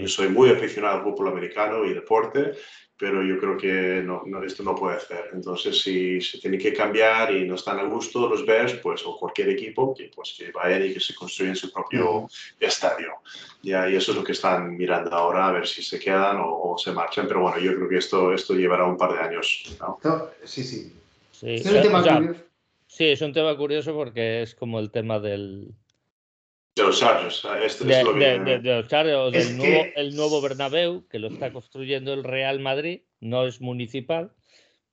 Yo 0.00 0.08
soy 0.08 0.28
muy 0.28 0.50
aficionado 0.50 0.96
al 0.96 1.02
fútbol 1.02 1.28
americano 1.28 1.84
y 1.84 1.94
deporte 1.94 2.54
pero 2.96 3.22
yo 3.24 3.38
creo 3.38 3.56
que 3.56 4.02
no, 4.04 4.22
esto 4.44 4.62
no 4.62 4.74
puede 4.74 5.00
ser. 5.00 5.30
Entonces, 5.32 5.82
si 5.82 6.20
se 6.20 6.38
tiene 6.38 6.58
que 6.58 6.72
cambiar 6.72 7.34
y 7.34 7.44
no 7.44 7.56
están 7.56 7.78
a 7.80 7.84
gusto 7.84 8.28
los 8.28 8.46
Bears, 8.46 8.74
pues, 8.74 9.04
o 9.04 9.18
cualquier 9.18 9.48
equipo, 9.50 9.92
que, 9.94 10.10
pues, 10.14 10.34
que 10.38 10.52
vayan 10.52 10.86
y 10.86 10.94
que 10.94 11.00
se 11.00 11.14
construyan 11.14 11.56
su 11.56 11.72
propio 11.72 12.28
estadio. 12.60 13.14
Ya, 13.62 13.88
y 13.90 13.96
eso 13.96 14.12
es 14.12 14.18
lo 14.18 14.24
que 14.24 14.32
están 14.32 14.76
mirando 14.76 15.10
ahora, 15.14 15.48
a 15.48 15.52
ver 15.52 15.66
si 15.66 15.82
se 15.82 15.98
quedan 15.98 16.38
o, 16.40 16.76
se 16.78 16.92
marchan. 16.92 17.26
Pero 17.26 17.40
bueno, 17.40 17.58
yo 17.58 17.74
creo 17.74 17.88
que 17.88 17.98
esto, 17.98 18.32
esto 18.32 18.54
llevará 18.54 18.86
un 18.86 18.96
par 18.96 19.12
de 19.12 19.18
años. 19.18 19.64
Sí, 20.44 20.62
sí. 20.62 20.92
Sí, 21.32 21.54
es 21.54 21.66
un 21.66 21.82
tema 21.82 22.02
curioso. 22.02 22.40
Sí, 22.86 23.06
es 23.06 23.20
un 23.22 23.32
tema 23.32 23.56
curioso 23.56 23.92
porque 23.92 24.42
es 24.42 24.54
como 24.54 24.78
el 24.78 24.92
tema 24.92 25.18
del, 25.18 25.74
de 26.76 26.82
los 26.82 26.98
Chargers. 26.98 27.46
Este 27.62 27.84
de, 27.84 28.04
los 28.62 28.88
Chargers, 28.88 29.32
del 29.32 29.56
nuevo, 29.56 29.84
el 29.94 30.16
nuevo 30.16 30.42
Bernabéu, 30.42 31.06
que 31.08 31.18
lo 31.18 31.28
está 31.28 31.52
construyendo 31.52 32.12
el 32.12 32.24
Real 32.24 32.58
Madrid, 32.60 33.02
no 33.20 33.46
es 33.46 33.60
municipal, 33.60 34.32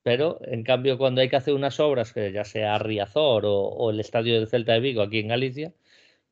pero 0.02 0.38
en 0.44 0.62
cambio 0.62 0.96
cuando 0.96 1.20
hay 1.20 1.28
que 1.28 1.36
hacer 1.36 1.54
unas 1.54 1.80
obras, 1.80 2.12
que 2.12 2.32
ya 2.32 2.44
sea 2.44 2.78
Riazor 2.78 3.44
o, 3.46 3.90
el 3.90 4.00
estadio 4.00 4.34
del 4.34 4.48
Celta 4.48 4.74
de 4.74 4.80
Vigo 4.80 5.02
aquí 5.02 5.18
en 5.18 5.28
Galicia, 5.28 5.72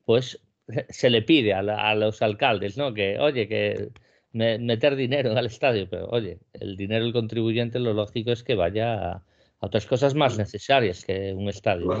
pues 0.05 0.39
se 0.89 1.09
le 1.09 1.21
pide 1.21 1.53
a, 1.53 1.95
los 1.95 2.21
alcaldes, 2.21 2.77
¿no? 2.77 2.93
Que, 2.93 3.19
oye, 3.19 3.47
que 3.47 3.89
meter 4.33 4.95
dinero 4.95 5.37
al 5.37 5.47
estadio, 5.47 5.89
pero 5.89 6.07
oye, 6.07 6.39
el 6.53 6.77
dinero 6.77 7.03
del 7.03 7.13
contribuyente 7.13 7.79
lo 7.79 7.93
lógico 7.93 8.31
es 8.31 8.43
que 8.43 8.55
vaya 8.55 9.11
a, 9.11 9.23
otras 9.59 9.85
cosas 9.85 10.15
más 10.15 10.37
necesarias 10.37 11.05
que 11.05 11.33
un 11.33 11.47
estadio. 11.47 11.91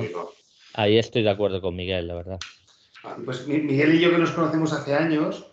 Ahí 0.73 0.97
estoy 0.97 1.21
de 1.21 1.29
acuerdo 1.29 1.61
con 1.61 1.75
Miguel, 1.75 2.07
la 2.07 2.15
verdad. 2.15 2.39
Pues 3.25 3.47
Miguel 3.47 3.95
y 3.95 3.99
yo 3.99 4.11
que 4.11 4.17
nos 4.17 4.31
conocemos 4.31 4.73
hace 4.73 4.93
años, 4.93 5.51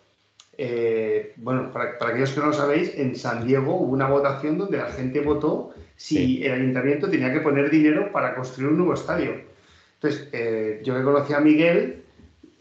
eh, 0.58 1.32
bueno, 1.36 1.72
para, 1.72 1.96
aquellos 2.00 2.32
que 2.32 2.40
no 2.40 2.46
lo 2.46 2.52
sabéis, 2.52 2.92
en 2.96 3.16
San 3.16 3.46
Diego 3.46 3.76
hubo 3.76 3.92
una 3.92 4.08
votación 4.08 4.58
donde 4.58 4.76
la 4.78 4.90
gente 4.90 5.20
votó 5.20 5.72
si 5.96 6.44
el 6.44 6.52
ayuntamiento 6.52 7.08
tenía 7.08 7.32
que 7.32 7.40
poner 7.40 7.70
dinero 7.70 8.12
para 8.12 8.34
construir 8.34 8.70
un 8.70 8.78
nuevo 8.78 8.94
estadio. 8.94 9.40
Entonces, 9.94 10.28
eh, 10.32 10.80
yo 10.84 10.94
que 10.94 11.02
conocí 11.02 11.32
a 11.32 11.40
Miguel, 11.40 12.04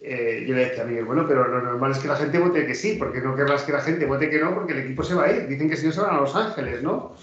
eh, 0.02 0.46
yo 0.48 0.56
le 0.56 0.66
decía 0.66 0.84
a 0.84 0.88
Miguel, 0.88 1.06
bueno, 1.06 1.26
pero 1.28 1.48
lo 1.48 1.62
normal 1.62 1.92
es 1.92 2.00
que 2.00 2.08
la 2.08 2.16
gente 2.16 2.40
vote 2.40 2.66
que 2.66 2.76
sí, 2.76 2.96
porque 2.98 3.20
no 3.20 3.36
querrás 3.36 3.64
que 3.64 3.74
la 3.74 3.82
gente 3.82 4.06
vote 4.06 4.30
que 4.30 4.40
no, 4.40 4.54
porque 4.54 4.74
el 4.74 4.80
equipo 4.80 5.04
se 5.04 5.16
va 5.16 5.26
a 5.26 5.32
ir. 5.32 5.48
Dicen 5.48 5.70
que 5.70 5.76
si 5.76 5.88
no 5.88 5.92
se 5.92 6.02
van 6.02 6.16
a 6.16 6.22
Los 6.22 6.36
Ángeles, 6.36 6.82
¿no? 6.82 7.14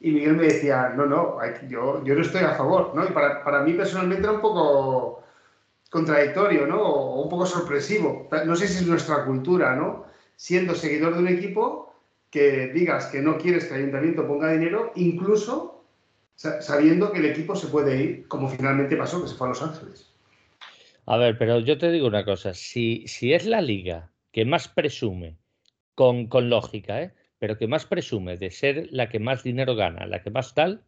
Y 0.00 0.10
Miguel 0.10 0.36
me 0.36 0.44
decía, 0.44 0.92
no, 0.94 1.06
no, 1.06 1.38
yo, 1.68 2.04
yo 2.04 2.14
no 2.14 2.20
estoy 2.20 2.42
a 2.42 2.54
favor, 2.54 2.92
¿no? 2.94 3.04
Y 3.04 3.08
para, 3.08 3.42
para 3.42 3.62
mí 3.62 3.72
personalmente 3.72 4.24
era 4.24 4.32
un 4.32 4.40
poco 4.40 5.24
contradictorio, 5.90 6.66
¿no? 6.66 6.82
O 6.82 7.22
un 7.22 7.28
poco 7.28 7.46
sorpresivo. 7.46 8.28
No 8.44 8.56
sé 8.56 8.68
si 8.68 8.78
es 8.78 8.86
nuestra 8.86 9.24
cultura, 9.24 9.76
¿no? 9.76 10.06
Siendo 10.36 10.74
seguidor 10.74 11.14
de 11.14 11.20
un 11.20 11.28
equipo, 11.28 11.92
que 12.30 12.68
digas 12.68 13.06
que 13.06 13.20
no 13.20 13.38
quieres 13.38 13.64
que 13.64 13.74
el 13.74 13.80
ayuntamiento 13.80 14.26
ponga 14.26 14.52
dinero, 14.52 14.92
incluso 14.94 15.84
sabiendo 16.34 17.10
que 17.10 17.20
el 17.20 17.26
equipo 17.26 17.56
se 17.56 17.68
puede 17.68 18.02
ir, 18.02 18.28
como 18.28 18.48
finalmente 18.48 18.96
pasó, 18.96 19.22
que 19.22 19.28
se 19.28 19.34
fue 19.34 19.46
a 19.46 19.50
Los 19.50 19.62
Ángeles. 19.62 20.12
A 21.06 21.16
ver, 21.16 21.38
pero 21.38 21.60
yo 21.60 21.78
te 21.78 21.90
digo 21.90 22.06
una 22.06 22.24
cosa, 22.24 22.52
si, 22.52 23.06
si 23.06 23.32
es 23.32 23.46
la 23.46 23.62
liga 23.62 24.10
que 24.32 24.44
más 24.44 24.68
presume, 24.68 25.36
con, 25.94 26.26
con 26.26 26.50
lógica, 26.50 27.00
¿eh? 27.00 27.14
pero 27.38 27.56
que 27.56 27.68
más 27.68 27.86
presume 27.86 28.36
de 28.36 28.50
ser 28.50 28.88
la 28.90 29.08
que 29.08 29.18
más 29.18 29.42
dinero 29.42 29.74
gana, 29.74 30.06
la 30.06 30.22
que 30.22 30.30
más 30.30 30.52
tal, 30.52 30.82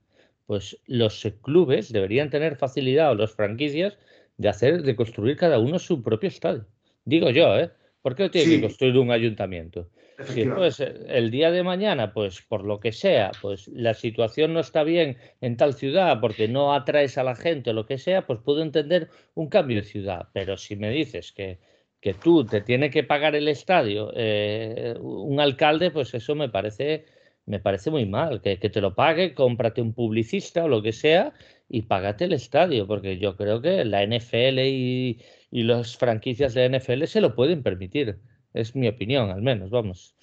pues 0.47 0.79
los 0.87 1.27
clubes 1.43 1.93
deberían 1.93 2.31
tener 2.31 2.57
facilidad 2.57 3.13
o 3.13 3.15
las 3.15 3.33
franquicias 3.33 3.97
de 4.39 4.49
hacer, 4.49 4.83
de 4.83 4.97
construir 4.97 5.37
cada 5.37 5.59
uno 5.59 5.79
su 5.79 6.03
propio 6.03 6.29
estadio. 6.29 6.65
Digo 7.05 7.29
yo, 7.31 7.59
¿eh? 7.59 7.71
¿Por 8.01 8.15
qué 8.15 8.31
tiene 8.31 8.57
que 8.57 8.61
construir 8.63 8.97
un 8.97 9.11
ayuntamiento? 9.11 9.91
Si 10.25 10.45
pues 10.45 10.81
el 10.81 11.31
día 11.31 11.51
de 11.51 11.63
mañana, 11.63 12.13
pues 12.13 12.43
por 12.43 12.65
lo 12.65 12.81
que 12.81 12.91
sea, 12.91 13.31
pues 13.41 13.69
la 13.69 13.95
situación 13.95 14.53
no 14.53 14.61
está 14.61 14.83
bien 14.83 15.17
en 15.41 15.57
tal 15.57 15.75
ciudad 15.75 16.21
porque 16.21 16.49
no 16.49 16.75
atraes 16.75 17.19
a 17.19 17.23
la 17.23 17.37
gente 17.37 17.71
o 17.71 17.73
lo 17.73 17.87
que 17.87 17.99
sea, 17.99 18.27
pues 18.27 18.41
puedo 18.45 18.63
entender 18.63 19.09
un 19.35 19.49
cambio 19.49 19.77
de 19.77 19.85
ciudad. 19.85 20.29
Pero 20.33 20.57
si 20.57 20.75
me 20.75 20.91
dices 20.91 21.33
que, 21.33 21.59
que 22.01 22.15
tú 22.15 22.45
te 22.45 22.63
tiene 22.63 22.91
que 22.91 23.05
pagar 23.05 23.37
el 23.37 23.47
estadio 23.47 24.13
eh, 24.17 24.95
un 25.01 25.39
alcalde, 25.39 25.91
pues 25.93 26.15
eso 26.15 26.35
me 26.35 26.49
parece, 26.49 27.05
me 27.47 27.61
parece 27.61 27.91
muy 27.91 28.07
mal. 28.07 28.41
Que, 28.41 28.59
que 28.59 28.71
te 28.71 28.81
lo 28.81 28.95
pague, 28.95 29.35
cómprate 29.35 29.81
un 29.81 29.93
publicista 29.93 30.65
o 30.65 30.69
lo 30.69 30.83
que 30.83 30.93
sea 30.93 31.33
y 31.69 31.83
págate 31.83 32.25
el 32.25 32.33
estadio, 32.33 32.87
porque 32.87 33.19
yo 33.19 33.37
creo 33.37 33.61
que 33.61 33.85
la 33.85 34.05
NFL 34.05 34.59
y, 34.61 35.21
y 35.51 35.63
las 35.63 35.97
franquicias 35.97 36.55
de 36.55 36.69
NFL 36.69 37.05
se 37.05 37.21
lo 37.21 37.35
pueden 37.35 37.63
permitir. 37.63 38.19
Es 38.55 38.75
mi 38.75 38.89
opinión, 38.89 39.31
al 39.31 39.43
menos, 39.43 39.71
vamos. 39.71 40.15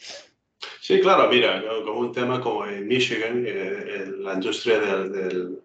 Sí, 0.82 1.00
claro, 1.00 1.30
mira, 1.30 1.64
como 1.84 2.00
un 2.00 2.12
tema 2.12 2.42
como 2.42 2.66
en 2.66 2.88
Michigan, 2.88 3.44
eh, 3.48 4.06
la 4.18 4.34
industria 4.34 4.80
del, 4.80 5.60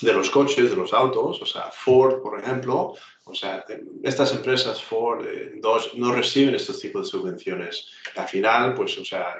de 0.00 0.12
los 0.12 0.30
coches, 0.30 0.70
de 0.70 0.76
los 0.76 0.92
autos, 0.92 1.40
o 1.40 1.46
sea, 1.46 1.70
Ford, 1.72 2.22
por 2.22 2.38
ejemplo, 2.38 2.94
o 3.24 3.34
sea, 3.34 3.64
estas 4.02 4.32
empresas 4.34 4.82
Ford 4.82 5.26
eh, 5.26 5.52
dos, 5.60 5.94
no 5.94 6.12
reciben 6.12 6.54
estos 6.54 6.78
tipos 6.80 7.02
de 7.06 7.10
subvenciones. 7.10 7.88
Al 8.16 8.28
final, 8.28 8.74
pues, 8.74 8.98
o 8.98 9.04
sea, 9.04 9.36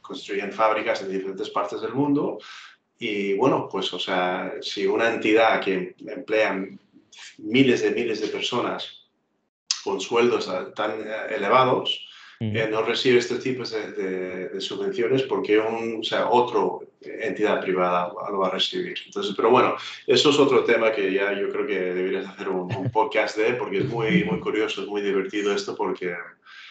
construyen 0.00 0.52
fábricas 0.52 1.02
en 1.02 1.10
diferentes 1.10 1.50
partes 1.50 1.80
del 1.80 1.94
mundo 1.94 2.38
y 3.02 3.32
bueno, 3.32 3.66
pues, 3.72 3.92
o 3.94 3.98
sea, 3.98 4.52
si 4.60 4.86
una 4.86 5.08
entidad 5.08 5.62
que 5.62 5.94
emplea 6.06 6.68
miles 7.38 7.82
de 7.82 7.92
miles 7.92 8.20
de 8.20 8.28
personas 8.28 9.06
con 9.82 10.02
sueldos 10.02 10.50
tan 10.74 11.00
eh, 11.00 11.34
elevados, 11.34 12.06
eh, 12.40 12.68
no 12.70 12.82
recibe 12.82 13.18
este 13.18 13.36
tipo 13.36 13.64
de, 13.64 14.60
subvenciones 14.60 15.22
porque 15.22 15.58
un, 15.58 16.00
o 16.00 16.04
sea, 16.04 16.28
otro 16.28 16.89
entidad 17.00 17.60
privada 17.60 18.12
lo 18.30 18.38
va 18.38 18.48
a 18.48 18.50
recibir. 18.50 18.98
Entonces, 19.06 19.34
pero 19.34 19.50
bueno, 19.50 19.76
eso 20.06 20.30
es 20.30 20.38
otro 20.38 20.64
tema 20.64 20.92
que 20.92 21.12
ya 21.12 21.32
yo 21.32 21.48
creo 21.50 21.66
que 21.66 21.80
deberías 21.80 22.26
hacer 22.26 22.48
un, 22.48 22.68
podcast 22.90 23.36
de, 23.36 23.54
porque 23.54 23.78
es 23.78 23.86
muy, 23.86 24.24
muy 24.24 24.40
curioso, 24.40 24.82
es 24.82 24.88
muy 24.88 25.00
divertido 25.00 25.52
esto, 25.54 25.74
porque 25.74 26.14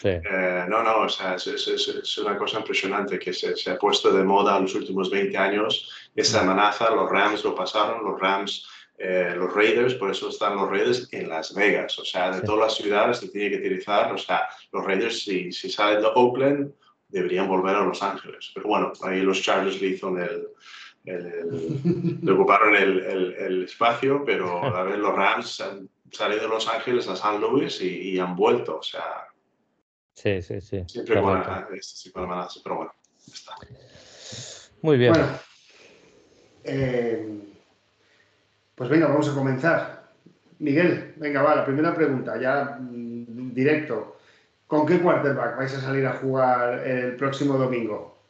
eh, 0.04 0.66
no, 0.68 0.84
no, 0.84 1.02
o 1.02 1.10
sea, 1.10 1.36
es, 1.36 1.48
es, 1.48 2.18
una 2.18 2.38
cosa 2.38 2.60
impresionante 2.60 3.18
que 3.18 3.34
se, 3.34 3.56
se, 3.56 3.72
ha 3.72 3.78
puesto 3.78 4.12
de 4.12 4.24
moda 4.24 4.58
en 4.58 4.64
los 4.64 4.76
últimos 4.76 5.10
20 5.10 5.38
años. 5.38 6.10
Esa 6.16 6.42
amenaza, 6.42 6.90
los 6.92 7.10
Rams 7.10 7.44
lo 7.44 7.56
pasaron, 7.56 8.04
los 8.04 8.20
Rams 8.20 8.68
eh, 9.02 9.34
los 9.38 9.54
Raiders, 9.54 9.94
por 9.94 10.12
eso 10.12 10.28
están 10.28 10.58
los 10.58 10.70
Raiders 10.70 11.08
en 11.14 11.30
Las 11.30 11.54
Vegas. 11.56 11.98
O 12.00 12.06
sea, 12.06 12.32
de 12.32 12.42
todas 12.42 12.60
las 12.60 12.76
ciudades 12.76 13.20
se 13.20 13.30
tiene 13.30 13.52
que 13.52 13.58
utilizar. 13.66 14.12
O 14.12 14.18
sea, 14.18 14.50
los 14.74 14.86
Raiders, 14.86 15.24
si, 15.24 15.54
si 15.54 15.70
salen 15.70 16.02
de 16.02 16.10
Oakland, 16.16 16.74
deberían 17.10 17.48
volver 17.48 17.76
a 17.76 17.84
Los 17.84 18.02
Ángeles. 18.02 18.52
Pero 18.54 18.68
bueno, 18.68 18.94
ahí 19.04 19.22
los 19.22 19.42
Chargers 19.42 19.82
le 19.82 19.88
hizo 19.90 20.10
el, 20.18 20.48
le 22.22 22.32
ocuparon 22.32 22.76
el, 22.76 23.36
el, 23.38 23.64
espacio, 23.64 24.24
pero 24.26 24.64
a 24.64 24.84
ver, 24.84 25.00
los 25.00 25.16
Rams 25.16 25.62
han 25.62 25.90
salido 26.12 26.44
de 26.44 26.48
Los 26.50 26.68
Ángeles 26.68 27.08
a 27.08 27.16
San 27.16 27.42
Luis 27.42 27.82
y, 27.82 28.20
han 28.20 28.36
vuelto. 28.36 28.78
O 28.80 28.84
sea, 28.84 29.28
sí, 30.14 30.42
sí, 30.42 30.62
sí. 30.62 30.84
Siempre 30.88 31.22
con, 31.22 31.42
este 31.74 32.12
pero 32.12 32.76
bueno, 32.76 32.94
está. 33.28 33.56
Muy 34.82 34.98
bien. 34.98 35.14
Bueno, 35.14 35.28
eh, 36.64 37.40
pues 38.76 38.90
venga, 38.90 39.08
vamos 39.08 39.30
a 39.30 39.34
comenzar. 39.34 40.10
Miguel, 40.60 41.14
venga, 41.18 41.42
va, 41.42 41.56
la 41.56 41.66
primera 41.66 41.96
pregunta, 41.96 42.40
ya 42.40 42.78
mm, 42.80 43.54
directo. 43.54 44.19
¿Con 44.70 44.86
qué 44.86 45.00
quarterback 45.00 45.58
vais 45.58 45.74
a 45.74 45.82
salir 45.82 46.06
a 46.06 46.14
jugar 46.14 46.88
el 46.88 47.16
próximo 47.16 47.58
domingo? 47.58 48.22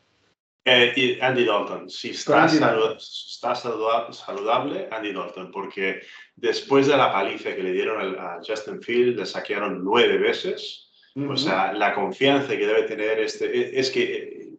Eh, 0.64 1.20
Andy 1.22 1.44
Dalton. 1.44 1.90
Si 1.90 2.12
está, 2.12 2.46
está 2.46 3.56
saludable, 3.56 4.88
Andy 4.90 5.12
Dalton, 5.12 5.52
porque 5.52 6.00
después 6.38 6.88
de 6.88 6.96
la 6.96 7.12
paliza 7.12 7.54
que 7.54 7.62
le 7.62 7.74
dieron 7.74 8.18
a 8.18 8.38
Justin 8.38 8.82
Field, 8.82 9.20
le 9.20 9.26
saquearon 9.26 9.84
nueve 9.84 10.18
veces. 10.18 10.90
O 11.28 11.36
sea, 11.36 11.74
la 11.74 11.94
confianza 11.94 12.56
que 12.56 12.66
debe 12.66 12.84
tener 12.84 13.20
este. 13.20 13.46
E, 13.46 13.78
es 13.78 13.92
que 13.92 14.04
eh, 14.16 14.50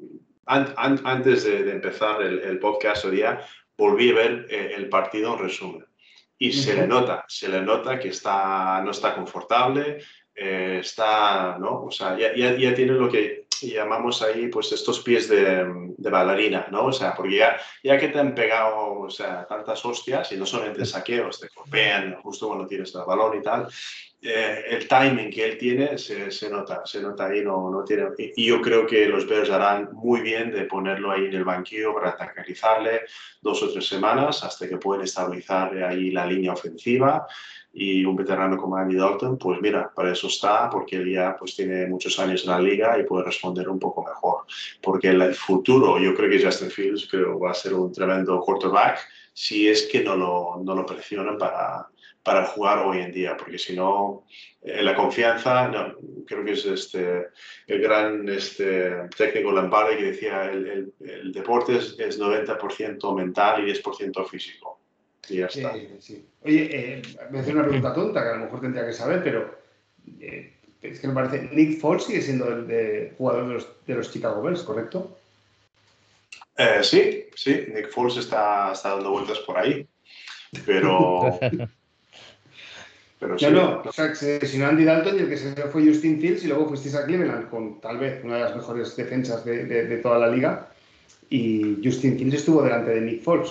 antes 0.45 1.45
de, 1.45 1.71
empezar 1.71 2.21
el, 2.21 2.59
podcast 2.59 3.07
hoy 3.07 3.17
día, 3.17 3.41
volví 3.79 4.11
a 4.11 4.17
ver 4.17 4.47
eh, 4.51 4.75
el 4.77 4.91
partido 4.91 5.33
en 5.33 5.45
resumen. 5.45 5.87
Y 6.37 6.53
se 6.53 6.75
le 6.75 6.87
nota, 6.87 7.25
se 7.29 7.49
le 7.49 7.63
nota 7.63 7.99
que 7.99 8.09
está, 8.09 8.83
no 8.83 8.91
está 8.91 9.15
confortable, 9.15 9.99
eh, 10.43 10.79
está, 10.81 11.59
¿no? 11.59 11.85
O 11.85 11.91
sea, 11.91 12.17
ya, 12.17 12.35
ya, 12.35 12.75
tiene 12.75 12.93
lo 12.93 13.11
que 13.11 13.45
llamamos 13.61 14.23
ahí, 14.23 14.49
pues 14.49 14.73
estos 14.73 15.01
pies 15.01 15.29
de, 15.29 15.67
de, 15.99 16.11
bailarina, 16.11 16.67
¿no? 16.71 16.87
O 16.87 16.93
sea, 16.93 17.15
porque 17.15 17.37
ya, 17.37 17.61
ya 17.85 17.99
que 17.99 18.09
te 18.09 18.19
han 18.19 18.35
pegado, 18.35 19.01
o 19.01 19.11
sea, 19.11 19.47
tantas 19.47 19.85
hostias 19.85 20.33
y 20.33 20.39
no 20.39 20.47
solamente 20.47 20.87
saqueos, 20.87 21.41
te 21.41 21.49
golpean 21.55 22.15
justo 22.23 22.47
cuando 22.47 22.67
tienes 22.67 22.95
el 22.95 23.03
balón 23.05 23.37
y 23.39 23.43
tal, 23.43 23.69
eh, 24.23 24.65
el 24.69 24.89
timing 24.89 25.31
que 25.31 25.45
él 25.45 25.59
tiene 25.59 25.99
se, 25.99 26.31
se, 26.31 26.49
nota, 26.49 26.87
se 26.87 27.03
nota 27.03 27.27
ahí, 27.27 27.43
no, 27.43 27.71
no 27.71 27.85
tiene, 27.85 28.05
y, 28.17 28.47
yo 28.47 28.63
creo 28.63 28.87
que 28.87 29.09
los 29.09 29.29
Bears 29.29 29.51
harán 29.51 29.91
muy 29.93 30.23
bien 30.23 30.51
de 30.51 30.65
ponerlo 30.65 31.11
ahí 31.11 31.27
en 31.27 31.35
el 31.35 31.45
banquillo 31.45 31.93
para 31.93 32.17
tranquilizarle 32.17 33.03
dos 33.43 33.63
o 33.63 33.71
tres 33.71 33.87
semanas 33.87 34.43
hasta 34.43 34.67
que 34.67 34.79
pueden 34.79 35.05
estabilizar 35.05 35.77
ahí 35.85 36.11
la 36.11 36.25
línea 36.25 36.55
ofensiva 36.55 37.27
y 37.73 38.05
un 38.05 38.17
veterano 38.17 38.57
como 38.57 38.77
Andy 38.77 38.97
Dalton, 38.97 39.39
pues 39.39 39.61
mira, 39.61 39.91
para 39.95 40.13
eso 40.13 40.27
está, 40.27 40.69
porque 40.69 40.97
él 40.97 41.13
ya 41.13 41.37
pues 41.39 41.55
tiene 41.55 41.87
muchos 41.87 42.19
años 42.19 42.45
en 42.45 42.51
la 42.51 42.61
liga 42.61 42.99
y 42.99 43.05
puede 43.05 43.25
responder 43.25 43.69
un 43.69 43.79
poco 43.79 44.05
mejor, 44.05 44.45
porque 44.83 45.09
el 45.09 45.35
futuro, 45.35 45.99
yo 45.99 46.15
creo 46.15 46.31
que 46.31 46.45
Justin 46.45 46.71
Fields 46.71 47.09
creo, 47.11 47.39
va 47.39 47.53
a 47.53 47.55
ser 47.55 47.75
un 47.75 47.93
tremendo 47.93 48.41
quarterback 48.41 48.99
si 49.33 49.69
es 49.69 49.87
que 49.87 50.03
no 50.03 50.17
lo, 50.17 50.61
no 50.65 50.75
lo 50.75 50.85
presionan 50.85 51.39
para 51.39 51.89
para 52.23 52.45
jugar 52.47 52.87
hoy 52.87 52.99
en 52.99 53.13
día, 53.13 53.37
porque 53.37 53.59
si 53.59 53.75
no, 53.75 54.25
eh, 54.63 54.83
la 54.83 54.95
confianza, 54.95 55.69
no, 55.69 55.97
creo 56.27 56.45
que 56.45 56.53
es 56.53 56.65
este, 56.67 57.29
el 57.67 57.81
gran 57.81 58.29
este, 58.29 59.09
técnico 59.17 59.53
Lombardi 59.53 59.97
que 59.97 60.05
decía, 60.13 60.51
el, 60.51 60.93
el, 61.01 61.33
deporte 61.33 61.77
es, 61.77 61.97
es, 61.99 62.21
90% 62.21 63.17
mental 63.17 63.67
y 63.67 63.73
10% 63.73 64.27
físico. 64.29 64.80
Y 65.31 65.37
ya 65.39 65.47
está. 65.47 65.73
Sí, 66.01 66.27
Oye, 66.43 66.69
eh, 66.73 67.03
voy 67.31 67.39
a 67.39 67.43
hacer 67.43 67.55
una 67.55 67.65
pregunta 67.65 67.95
tonta 67.95 68.23
que 68.23 68.29
a 68.29 68.35
lo 68.35 68.45
mejor 68.45 68.61
tendría 68.61 68.87
que 68.87 68.93
saber, 68.93 69.23
pero 69.23 69.59
eh, 70.21 70.53
es 70.83 71.01
que 71.01 71.09
me 71.09 71.15
parece, 71.15 71.49
Nick 71.53 71.79
Foles 71.79 72.05
sigue 72.05 72.23
siendo 72.23 72.49
el 72.49 72.67
de, 72.67 73.15
jugador 73.17 73.49
de 73.49 73.55
los, 73.55 73.69
de 73.87 73.95
los 73.95 74.11
Chicago 74.13 74.43
Bears, 74.43 74.63
¿correcto? 74.63 75.19
Eh, 76.57 76.81
sí, 76.83 77.27
sí, 77.35 77.67
Nick 77.73 77.91
Foles 77.91 78.17
está, 78.17 78.73
está 78.73 78.91
dando 78.91 79.13
vueltas 79.13 79.39
por 79.41 79.59
ahí, 79.59 79.87
pero... 80.67 81.39
Pero 83.21 83.37
no, 83.39 83.51
no, 83.51 83.83
o 83.85 83.93
sea, 83.93 84.15
si 84.15 84.57
no 84.57 84.67
Andy 84.67 84.83
Dalton 84.83 85.15
y 85.17 85.19
el 85.19 85.29
que 85.29 85.37
se 85.37 85.55
fue 85.69 85.87
Justin 85.87 86.19
Fields 86.19 86.43
y 86.43 86.47
luego 86.49 86.67
fuisteis 86.69 86.95
a 86.95 87.05
Cleveland 87.05 87.51
con 87.51 87.79
tal 87.79 87.99
vez 87.99 88.25
una 88.25 88.37
de 88.37 88.41
las 88.41 88.57
mejores 88.57 88.97
defensas 88.97 89.45
de, 89.45 89.67
de, 89.67 89.97
toda 89.99 90.19
la 90.19 90.29
liga 90.29 90.71
y 91.29 91.77
Justin 91.85 92.17
Fields 92.17 92.37
estuvo 92.37 92.63
delante 92.63 92.93
de 92.93 93.03
Nick 93.03 93.23
Foles. 93.23 93.51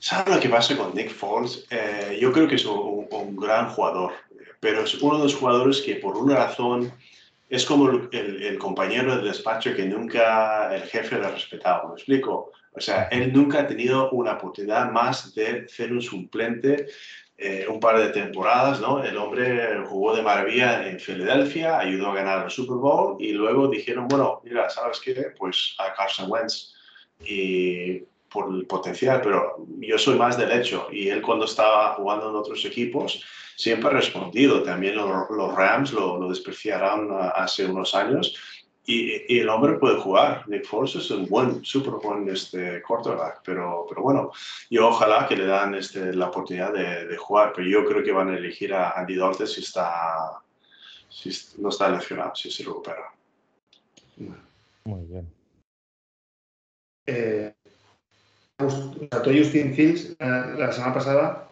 ¿Sabes 0.00 0.34
lo 0.34 0.40
que 0.40 0.48
pasa 0.48 0.76
con 0.76 0.94
Nick 0.94 1.10
Foles? 1.10 1.66
Eh, 1.70 2.18
yo 2.20 2.32
creo 2.32 2.48
que 2.48 2.56
es 2.56 2.64
un, 2.64 3.06
un, 3.10 3.36
gran 3.36 3.68
jugador, 3.68 4.12
pero 4.58 4.82
es 4.82 4.94
uno 4.94 5.18
de 5.18 5.24
los 5.24 5.34
jugadores 5.34 5.82
que 5.82 5.96
por 5.96 6.16
una 6.16 6.36
razón 6.36 6.92
es 7.48 7.64
como 7.64 7.90
el, 7.90 8.08
el, 8.42 8.58
compañero 8.58 9.14
del 9.14 9.26
despacho 9.26 9.74
que 9.74 9.84
nunca 9.84 10.74
el 10.74 10.82
jefe 10.82 11.18
le 11.18 11.26
ha 11.26 11.30
respetado. 11.30 11.88
¿Me 11.88 11.94
explico? 11.94 12.50
O 12.72 12.80
sea, 12.80 13.08
él 13.10 13.32
nunca 13.32 13.60
ha 13.60 13.66
tenido 13.66 14.10
una 14.10 14.32
oportunidad 14.32 14.90
más 14.90 15.34
de 15.34 15.68
ser 15.68 15.92
un 15.92 16.00
suplente 16.00 16.86
eh, 17.42 17.66
un 17.66 17.80
par 17.80 17.98
de 17.98 18.10
temporadas, 18.10 18.82
¿no? 18.82 19.02
El 19.02 19.16
hombre 19.16 19.82
jugó 19.86 20.14
de 20.14 20.20
maravilla 20.20 20.86
en 20.86 21.00
Filadelfia, 21.00 21.78
ayudó 21.78 22.10
a 22.10 22.16
ganar 22.16 22.44
el 22.44 22.50
Super 22.50 22.76
Bowl 22.76 23.16
y 23.18 23.32
luego 23.32 23.68
dijeron, 23.68 24.08
bueno, 24.08 24.42
mira, 24.44 24.68
¿sabes 24.68 25.00
qué? 25.00 25.14
Pues 25.38 25.74
a 25.78 25.94
Carson 25.94 26.30
Wentz 26.30 26.74
y 27.24 28.02
por 28.30 28.54
el 28.54 28.66
potencial, 28.66 29.20
pero 29.22 29.66
yo 29.78 29.98
soy 29.98 30.16
más 30.16 30.38
del 30.38 30.52
hecho 30.52 30.88
y 30.90 31.08
él 31.08 31.20
cuando 31.20 31.44
estaba 31.44 31.94
jugando 31.94 32.30
en 32.30 32.36
otros 32.36 32.64
equipos 32.64 33.24
siempre 33.56 33.90
ha 33.90 33.92
respondido, 33.92 34.62
también 34.62 34.96
los, 34.96 35.54
Rams 35.54 35.92
lo, 35.92 36.18
lo 36.18 36.28
despreciaron 36.28 37.10
hace 37.34 37.66
unos 37.66 37.94
años 37.94 38.34
y, 38.86 39.38
el 39.38 39.48
hombre 39.48 39.78
puede 39.78 40.00
jugar. 40.00 40.48
Nick 40.48 40.64
Foles 40.64 40.96
es 40.96 41.10
un 41.10 41.26
buen, 41.26 41.64
súper 41.64 41.94
buen 41.94 42.28
este, 42.28 42.82
quarterback, 42.82 43.40
pero, 43.44 43.86
pero 43.88 44.02
bueno, 44.02 44.32
yo 44.68 44.88
ojalá 44.88 45.26
que 45.28 45.36
le 45.36 45.46
dan 45.46 45.74
este, 45.74 46.12
la 46.12 46.28
oportunidad 46.28 46.72
de, 46.72 47.06
de, 47.06 47.16
jugar, 47.16 47.52
pero 47.54 47.68
yo 47.68 47.84
creo 47.84 48.02
que 48.02 48.12
van 48.12 48.30
a 48.30 48.36
elegir 48.36 48.74
a 48.74 48.90
Andy 48.92 49.16
Dalton 49.16 49.46
si, 49.46 49.60
está, 49.60 50.40
si 51.08 51.30
no 51.58 51.68
está 51.68 51.88
lesionado, 51.90 52.34
si 52.34 52.50
se 52.50 52.64
recupera. 52.64 53.12
Muy 54.84 55.04
bien. 55.04 55.32
Eh, 57.06 57.54
Justin 58.60 59.74
Fields 59.74 60.16
la, 60.18 60.72
semana 60.72 60.94
pasada 60.94 61.48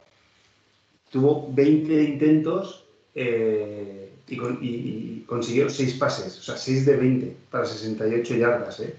tuvo 1.11 1.49
20 1.53 2.03
intentos 2.03 2.85
eh, 3.15 4.13
y, 4.29 5.21
consiguió 5.27 5.69
6 5.69 5.95
pases, 5.95 6.39
o 6.39 6.43
sea, 6.43 6.57
6 6.57 6.87
de 6.87 6.97
20 6.97 7.37
para 7.51 7.65
68 7.65 8.35
yardas. 8.37 8.81
¿eh? 8.81 8.95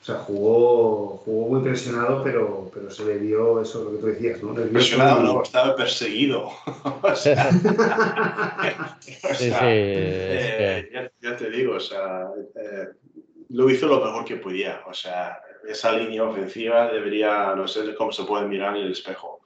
O 0.00 0.04
sea, 0.04 0.14
jugó, 0.16 1.18
jugó 1.24 1.48
muy 1.48 1.62
presionado, 1.62 2.24
pero, 2.24 2.70
pero 2.72 2.90
se 2.90 3.04
le 3.04 3.18
dio 3.18 3.60
eso, 3.60 3.84
lo 3.84 3.92
que 3.92 3.98
tú 3.98 4.06
decías, 4.06 4.42
¿no? 4.42 4.54
Presionado, 4.54 5.22
no, 5.22 5.42
estaba 5.42 5.76
perseguido. 5.76 6.48
o 7.02 7.16
sea, 7.16 7.50
sí, 9.00 9.12
sí, 9.34 9.50
eh, 9.52 11.10
ya, 11.20 11.36
te 11.36 11.50
digo, 11.50 11.74
o 11.74 11.80
sea, 11.80 12.30
eh, 12.54 12.88
lo 13.50 13.68
hizo 13.68 13.88
lo 13.88 14.02
mejor 14.02 14.24
que 14.24 14.36
podía. 14.36 14.80
O 14.86 14.94
sea, 14.94 15.38
esa 15.68 15.92
línea 15.92 16.24
ofensiva 16.24 16.92
debería, 16.92 17.54
no 17.56 17.66
sé 17.68 17.94
cómo 17.94 18.12
se 18.12 18.24
puede 18.24 18.46
mirar 18.46 18.76
en 18.76 18.84
el 18.84 18.92
espejo. 18.92 19.40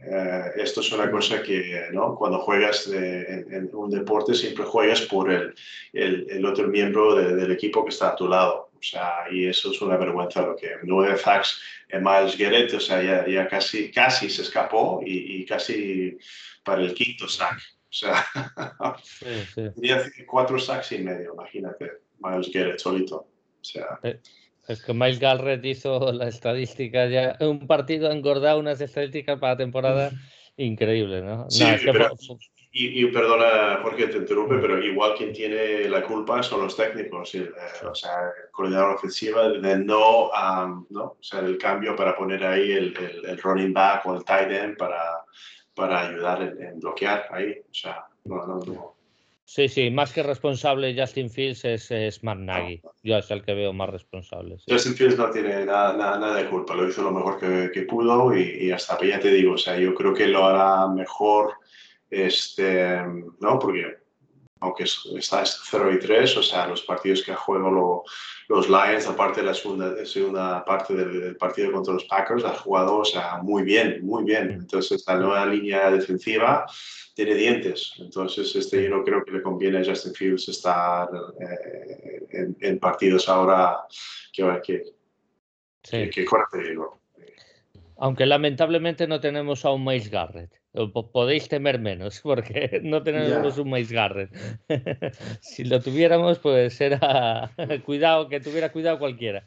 Eh, 0.00 0.50
esto 0.56 0.80
es 0.80 0.92
una 0.92 1.10
cosa 1.10 1.42
que 1.42 1.88
¿no? 1.92 2.16
cuando 2.16 2.38
juegas 2.40 2.88
en, 2.88 3.70
un 3.72 3.90
deporte 3.90 4.34
siempre 4.34 4.64
juegas 4.64 5.02
por 5.02 5.30
el, 5.30 5.54
el, 5.92 6.44
otro 6.44 6.68
miembro 6.68 7.14
del 7.14 7.50
equipo 7.52 7.84
que 7.84 7.90
está 7.90 8.10
a 8.10 8.16
tu 8.16 8.28
lado. 8.28 8.70
O 8.74 8.82
sea, 8.82 9.24
y 9.30 9.46
eso 9.46 9.70
es 9.70 9.80
una 9.80 9.96
vergüenza 9.96 10.42
lo 10.42 10.56
que 10.56 10.72
nueve 10.82 11.16
sacks 11.16 11.58
en 11.88 12.02
Miles 12.02 12.36
Garrett, 12.36 12.74
o 12.74 12.80
sea, 12.80 13.02
ya, 13.02 13.26
ya 13.26 13.48
casi, 13.48 13.90
casi 13.90 14.28
se 14.28 14.42
escapó 14.42 15.00
y, 15.04 15.40
y, 15.40 15.46
casi 15.46 16.18
para 16.62 16.82
el 16.82 16.92
quinto 16.92 17.26
sack. 17.26 17.56
O 17.56 17.96
sea, 17.96 18.26
sí, 19.02 19.26
sí. 19.54 20.24
cuatro 20.26 20.58
sacks 20.58 20.92
y 20.92 20.98
medio, 20.98 21.32
imagínate, 21.32 21.92
Miles 22.18 22.50
Garrett 22.52 22.78
solito. 22.78 23.16
O 23.16 23.64
sea, 23.64 23.98
eh, 24.02 24.20
es 24.68 24.82
que 24.82 24.94
Miles 24.94 25.20
Garrett 25.20 25.64
hizo 25.64 26.12
la 26.12 26.28
estadística 26.28 27.06
ya, 27.06 27.36
un 27.40 27.66
partido 27.66 28.10
engordado 28.10 28.58
unas 28.58 28.80
estadísticas 28.80 29.38
para 29.38 29.54
la 29.54 29.58
temporada 29.58 30.10
increíble, 30.56 31.22
¿no? 31.22 31.50
Sí, 31.50 31.64
pero, 31.84 32.10
y, 32.76 33.06
perdona, 33.06 33.78
Jorge, 33.82 34.08
te 34.08 34.18
interrumpe, 34.18 34.58
pero 34.58 34.84
igual 34.84 35.14
quien 35.14 35.32
tiene 35.32 35.88
la 35.88 36.02
culpa 36.02 36.42
son 36.42 36.62
los 36.62 36.76
técnicos, 36.76 37.32
eh, 37.36 37.48
o 37.88 37.94
sea, 37.94 38.32
el 38.44 38.50
coordinador 38.50 38.96
ofensiva 38.96 39.48
de 39.48 39.78
no, 39.78 40.30
¿no? 40.90 41.04
O 41.04 41.18
sea, 41.20 41.38
el 41.38 41.56
cambio 41.56 41.94
para 41.94 42.16
poner 42.16 42.44
ahí 42.44 42.72
el, 42.72 43.22
el, 43.28 43.38
running 43.38 43.72
back 43.72 44.04
o 44.06 44.16
el 44.16 44.24
tight 44.24 44.50
end 44.50 44.76
para, 44.76 45.24
para 45.72 46.08
ayudar 46.08 46.42
en, 46.42 46.80
bloquear 46.80 47.28
ahí, 47.30 47.52
o 47.52 47.72
sea, 47.74 48.06
no, 48.24 48.44
no, 48.44 48.58
no. 48.58 48.93
Sí, 49.46 49.68
sí, 49.68 49.90
más 49.90 50.12
que 50.12 50.22
responsable 50.22 50.98
Justin 50.98 51.28
Fields 51.30 51.64
es, 51.64 51.90
es 51.90 52.24
Matt 52.24 52.38
Nagy. 52.38 52.80
Yo 53.02 53.18
es 53.18 53.30
el 53.30 53.44
que 53.44 53.54
veo 53.54 53.72
más 53.72 53.90
responsable. 53.90 54.56
Justin 54.66 54.94
Fields 54.94 55.18
no 55.18 55.30
tiene 55.30 55.66
nada, 55.66 55.94
nada, 56.18 56.34
de 56.34 56.48
culpa, 56.48 56.74
lo 56.74 56.88
hizo 56.88 57.02
lo 57.02 57.12
mejor 57.12 57.38
que, 57.38 57.70
que 57.72 57.82
pudo 57.82 58.34
y, 58.34 58.66
y, 58.66 58.70
hasta 58.72 58.98
ya 59.04 59.20
te 59.20 59.30
digo, 59.30 59.52
o 59.52 59.58
sea, 59.58 59.78
yo 59.78 59.94
creo 59.94 60.14
que 60.14 60.26
lo 60.28 60.46
hará 60.46 60.88
mejor 60.88 61.54
este, 62.10 62.98
¿no? 63.40 63.58
Porque 63.58 64.03
aunque 64.64 64.84
está 64.84 65.44
0 65.44 65.92
y 65.92 65.98
3, 65.98 66.36
o 66.38 66.42
sea, 66.42 66.66
los 66.66 66.82
partidos 66.82 67.22
que 67.22 67.34
jugado 67.34 68.02
los 68.48 68.68
Lions, 68.68 69.06
aparte 69.06 69.40
de 69.40 69.46
la 69.46 69.54
segunda, 69.54 70.04
segunda 70.06 70.64
parte 70.64 70.94
del, 70.94 71.36
partido 71.36 71.70
contra 71.72 71.94
los 71.94 72.04
Packers, 72.04 72.44
ha 72.44 72.54
jugado, 72.54 72.98
o 72.98 73.04
sea, 73.04 73.38
muy 73.42 73.62
bien, 73.62 74.00
muy 74.02 74.24
bien. 74.24 74.50
Entonces, 74.50 75.04
la 75.06 75.16
nueva 75.16 75.46
línea 75.46 75.90
defensiva 75.90 76.64
tiene 77.14 77.34
dientes. 77.34 77.92
Entonces, 77.98 78.54
este, 78.56 78.84
yo 78.84 78.90
no 78.90 79.04
creo 79.04 79.22
que 79.24 79.32
le 79.32 79.42
conviene 79.42 79.78
a 79.78 79.84
Justin 79.84 80.14
Fields 80.14 80.48
estar 80.48 81.08
eh, 81.40 82.56
en, 82.60 82.78
partidos 82.78 83.28
ahora 83.28 83.80
que, 84.32 84.60
que, 84.64 84.82
sí. 85.82 86.10
que, 86.10 86.26
digo. 86.68 87.03
Aunque 87.96 88.26
lamentablemente 88.26 89.06
no 89.06 89.20
tenemos 89.20 89.64
a 89.64 89.70
un 89.70 89.84
Miles 89.84 90.10
Garrett. 90.10 90.50
Podéis 91.12 91.48
temer 91.48 91.78
menos, 91.78 92.20
porque 92.22 92.80
no 92.82 93.02
tenemos 93.02 93.58
un 93.58 93.70
Miles 93.70 93.92
Garrett. 93.92 94.30
si 95.40 95.64
lo 95.64 95.80
tuviéramos, 95.80 96.38
pues 96.38 96.80
era 96.80 97.50
cuidado, 97.84 98.28
que 98.28 98.40
tuviera 98.40 98.72
cuidado 98.72 98.98
cualquiera. 98.98 99.44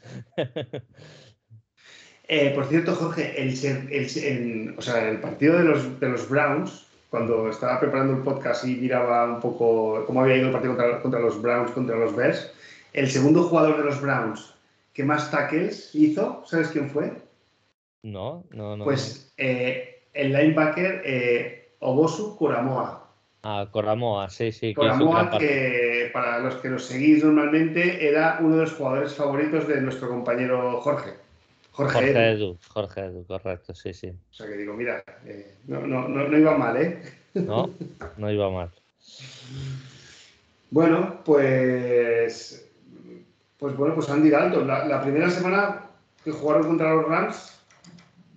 Eh, 2.27 2.51
por 2.53 2.65
cierto, 2.65 2.93
Jorge, 2.95 3.41
el, 3.41 3.53
el, 3.91 4.75
o 4.77 4.81
sea, 4.81 5.09
el 5.09 5.19
partido 5.19 5.57
de 5.57 5.63
los, 5.63 5.99
de 5.99 6.09
los 6.09 6.29
Browns, 6.29 6.85
cuando 7.09 7.49
estaba 7.49 7.79
preparando 7.79 8.13
el 8.13 8.23
podcast 8.23 8.65
y 8.65 8.75
miraba 8.75 9.25
un 9.33 9.39
poco 9.39 10.03
cómo 10.05 10.21
había 10.21 10.37
ido 10.37 10.47
el 10.47 10.51
partido 10.51 10.75
contra, 10.75 11.01
contra 11.01 11.19
los 11.21 11.41
Browns, 11.41 11.71
contra 11.71 11.95
los 11.97 12.15
Bears, 12.15 12.51
el 12.93 13.09
segundo 13.09 13.43
jugador 13.43 13.77
de 13.77 13.85
los 13.85 14.01
Browns 14.01 14.53
que 14.97 15.03
más 15.03 15.29
tackles 15.29 15.93
hizo, 15.93 16.43
¿sabes 16.47 16.69
quién 16.69 16.89
fue? 16.89 17.13
No, 18.07 18.45
no, 18.51 18.77
no. 18.77 18.85
Pues 18.85 19.33
eh, 19.35 20.03
el 20.13 20.31
linebacker 20.31 21.01
eh, 21.03 21.73
Obosu 21.79 22.37
Coramoa. 22.37 23.05
Ah, 23.43 23.67
Coramoa, 23.69 24.29
sí, 24.29 24.53
sí. 24.53 24.73
Coramoa, 24.73 25.37
que, 25.37 26.09
para 26.13 26.39
los 26.39 26.55
que 26.55 26.69
nos 26.69 26.85
seguís 26.85 27.21
normalmente 27.21 28.07
era 28.07 28.37
uno 28.39 28.55
de 28.55 28.61
los 28.61 28.73
jugadores 28.73 29.13
favoritos 29.13 29.67
de 29.67 29.81
nuestro 29.81 30.07
compañero 30.07 30.79
Jorge. 30.79 31.15
Jorge, 31.71 32.31
Edu. 32.31 32.57
Jorge 32.69 33.01
Edu, 33.01 33.25
correcto, 33.25 33.75
sí, 33.75 33.93
sí. 33.93 34.07
O 34.07 34.33
sea 34.33 34.47
que 34.47 34.55
digo, 34.55 34.73
mira, 34.73 35.03
eh, 35.25 35.55
no, 35.67 35.85
no, 35.85 36.07
no, 36.07 36.37
iba 36.37 36.57
mal, 36.57 36.77
¿eh? 36.77 37.01
No, 37.33 37.69
no 38.17 38.31
iba 38.31 38.49
mal. 38.49 38.71
bueno, 40.71 41.19
pues. 41.25 42.63
Pues 43.57 43.75
bueno, 43.75 43.95
pues 43.95 44.09
Andy 44.09 44.29
Dalton. 44.29 44.65
La, 44.65 44.85
la 44.85 45.01
primera 45.01 45.29
semana 45.29 45.89
que 46.23 46.31
jugaron 46.31 46.67
contra 46.67 46.93
los 46.93 47.05
Rams, 47.05 47.56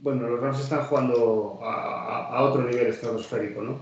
bueno, 0.01 0.29
los 0.29 0.41
Rams 0.41 0.61
están 0.61 0.85
jugando 0.85 1.61
a, 1.63 2.43
otro 2.43 2.63
nivel 2.63 2.89
estratosférico, 2.89 3.63
¿no? 3.63 3.81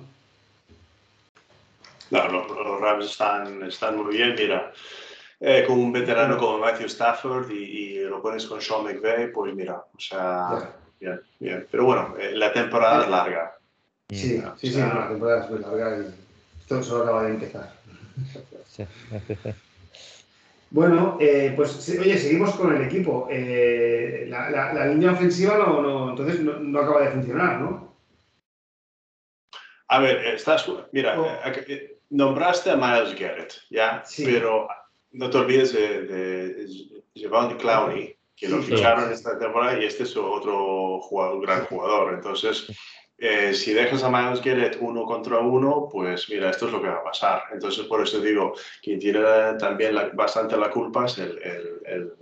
Claro, 2.09 2.47
los, 2.49 2.81
Rams 2.81 3.07
están, 3.07 3.63
están 3.63 3.97
muy 3.97 4.17
bien, 4.17 4.35
mira. 4.37 4.73
Eh, 5.41 5.65
con 5.67 5.79
un 5.79 5.93
veterano 5.93 6.37
como 6.37 6.59
Matthew 6.59 6.87
Stafford 6.87 7.51
y, 7.51 8.01
lo 8.01 8.21
pones 8.21 8.47
con 8.47 8.61
Sean 8.61 8.83
McVay, 8.83 9.31
pues 9.33 9.55
mira, 9.55 9.77
o 9.77 10.01
sea, 10.01 10.73
bien, 10.99 11.21
bien. 11.39 11.67
Pero 11.71 11.85
bueno, 11.85 12.15
eh, 12.19 12.33
la 12.35 12.53
temporada 12.53 13.05
es 13.05 13.11
larga. 13.11 13.55
Sí, 14.09 14.43
sí, 14.57 14.73
sí, 14.73 14.79
la 14.79 15.09
temporada 15.09 15.45
es 15.45 15.51
muy 15.51 15.61
larga 15.61 15.99
y 15.99 16.61
esto 16.61 16.83
solo 16.83 17.05
acaba 17.05 17.23
de 17.25 17.31
empezar. 17.31 17.73
Sí. 18.67 18.85
Bueno, 20.71 21.17
eh, 21.19 21.53
pues 21.57 21.89
oye, 21.99 22.19
seguimos 22.19 22.55
con 22.55 22.77
el 22.77 22.83
equipo. 22.83 23.27
Eh, 23.31 24.27
la, 24.29 24.87
línea 24.87 25.13
ofensiva 25.13 25.57
no, 25.57 26.11
entonces 26.11 26.41
no, 26.41 26.79
acaba 26.79 27.03
de 27.03 27.11
funcionar, 27.11 27.61
¿no? 27.61 27.97
A 29.89 30.01
ver, 30.01 30.19
estás, 30.27 30.71
mira, 30.93 31.19
oh. 31.19 31.27
eh, 31.27 31.99
nombraste 32.11 32.71
a 32.71 32.77
Miles 32.77 33.19
Garrett, 33.19 33.55
¿ya? 33.71 34.05
Pero 34.19 34.69
no 35.13 35.31
te 35.31 35.39
olvides 35.39 35.73
de, 35.73 36.03
de 36.03 37.57
Clowney, 37.59 38.15
que 38.37 38.49
lo 38.49 38.63
ficharon 38.63 39.11
esta 39.11 39.39
temporada 39.39 39.81
y 39.81 39.87
este 39.87 40.03
es 40.03 40.15
otro 40.17 41.01
jugador, 41.01 41.41
gran 41.41 41.65
jugador. 41.65 42.15
Entonces, 42.15 42.71
eh, 43.21 43.53
si 43.53 43.75
dejas 43.75 44.05
a 44.05 44.11
Miles 44.11 44.41
Garrett 44.41 44.79
uno 44.81 45.05
contra 45.05 45.41
uno, 45.41 45.89
pues 45.91 46.29
mira, 46.31 46.51
esto 46.51 46.67
es 46.67 46.73
lo 46.73 46.81
que 46.81 46.87
va 46.87 46.99
a 46.99 47.05
pasar. 47.05 47.43
Entonces, 47.53 47.85
por 47.87 48.01
eso 48.01 48.21
digo, 48.21 48.55
quien 48.81 49.01
tiene 49.01 49.21
también 49.59 49.97
bastante 50.15 50.57
la 50.57 50.71
culpa 50.71 51.07
es 51.07 51.19
el, 51.19 51.37
el, 51.85 52.13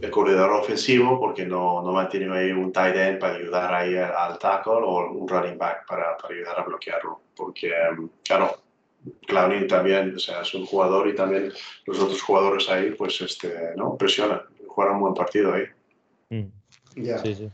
el, 0.00 0.10
corredor 0.10 0.52
ofensivo, 0.52 1.18
porque 1.18 1.44
no, 1.44 1.82
no 1.82 1.92
mantiene 1.92 2.32
ahí 2.32 2.52
un 2.52 2.70
tight 2.72 2.94
end 2.94 3.18
para 3.18 3.34
ayudar 3.34 3.74
ahí 3.74 3.96
al 3.96 4.38
tackle 4.38 4.72
o 4.74 5.10
un 5.10 5.26
running 5.26 5.58
back 5.58 5.84
para, 5.86 6.16
para 6.16 6.32
ayudar 6.32 6.60
a 6.60 6.62
bloquearlo. 6.62 7.20
Porque, 7.34 7.72
em, 7.72 8.08
claro, 8.22 8.60
Clowney 9.26 9.66
también, 9.66 10.14
o 10.14 10.18
sea, 10.20 10.42
es 10.42 10.54
un 10.54 10.64
jugador 10.66 11.08
y 11.08 11.14
también 11.16 11.52
los 11.86 11.98
otros 11.98 12.22
jugadores 12.22 12.68
ahí, 12.70 12.90
pues, 12.92 13.20
este, 13.20 13.72
¿no? 13.76 13.96
Presionan, 13.96 14.42
juegan 14.68 14.94
un 14.94 15.00
buen 15.00 15.14
partido 15.14 15.54
ahí. 15.54 15.64
Mm. 16.30 17.02
Ya. 17.02 17.18
Sí, 17.18 17.34
sí 17.34 17.50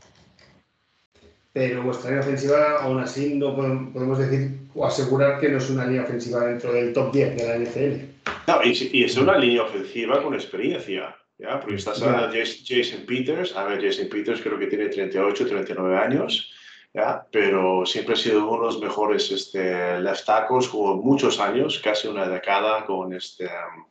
pero 1.53 1.83
vuestra 1.83 2.11
línea 2.11 2.25
ofensiva 2.25 2.77
aún 2.81 2.99
así 2.99 3.35
no 3.35 3.55
podemos 3.55 4.17
decir 4.17 4.61
o 4.73 4.85
asegurar 4.85 5.39
que 5.39 5.49
no 5.49 5.57
es 5.57 5.69
una 5.69 5.85
línea 5.85 6.03
ofensiva 6.03 6.45
dentro 6.45 6.71
del 6.71 6.93
top 6.93 7.11
10 7.11 7.35
de 7.35 7.47
la 7.47 7.57
NFL. 7.57 8.11
No, 8.47 8.63
y, 8.63 9.03
es 9.03 9.17
una 9.17 9.37
línea 9.37 9.63
ofensiva 9.63 10.23
con 10.23 10.33
experiencia, 10.33 11.15
¿ya? 11.37 11.59
Porque 11.59 11.75
estás 11.75 12.01
hablando 12.01 12.29
de 12.29 12.45
Jason 12.45 13.05
Peters, 13.05 13.55
a 13.55 13.65
ver, 13.65 13.83
Jason 13.83 14.07
Peters 14.09 14.41
creo 14.41 14.57
que 14.57 14.67
tiene 14.67 14.87
38, 14.87 15.45
39 15.45 15.97
años, 15.97 16.53
¿ya? 16.93 17.27
Pero 17.31 17.85
siempre 17.85 18.13
ha 18.13 18.17
sido 18.17 18.47
uno 18.47 18.61
de 18.61 18.65
los 18.67 18.79
mejores 18.79 19.29
este, 19.31 19.99
left 19.99 20.25
tackles, 20.25 20.67
jugó 20.67 20.95
muchos 20.95 21.39
años, 21.39 21.79
casi 21.83 22.07
una 22.07 22.27
década 22.27 22.85
con 22.85 23.13
este... 23.13 23.45
Um, 23.45 23.85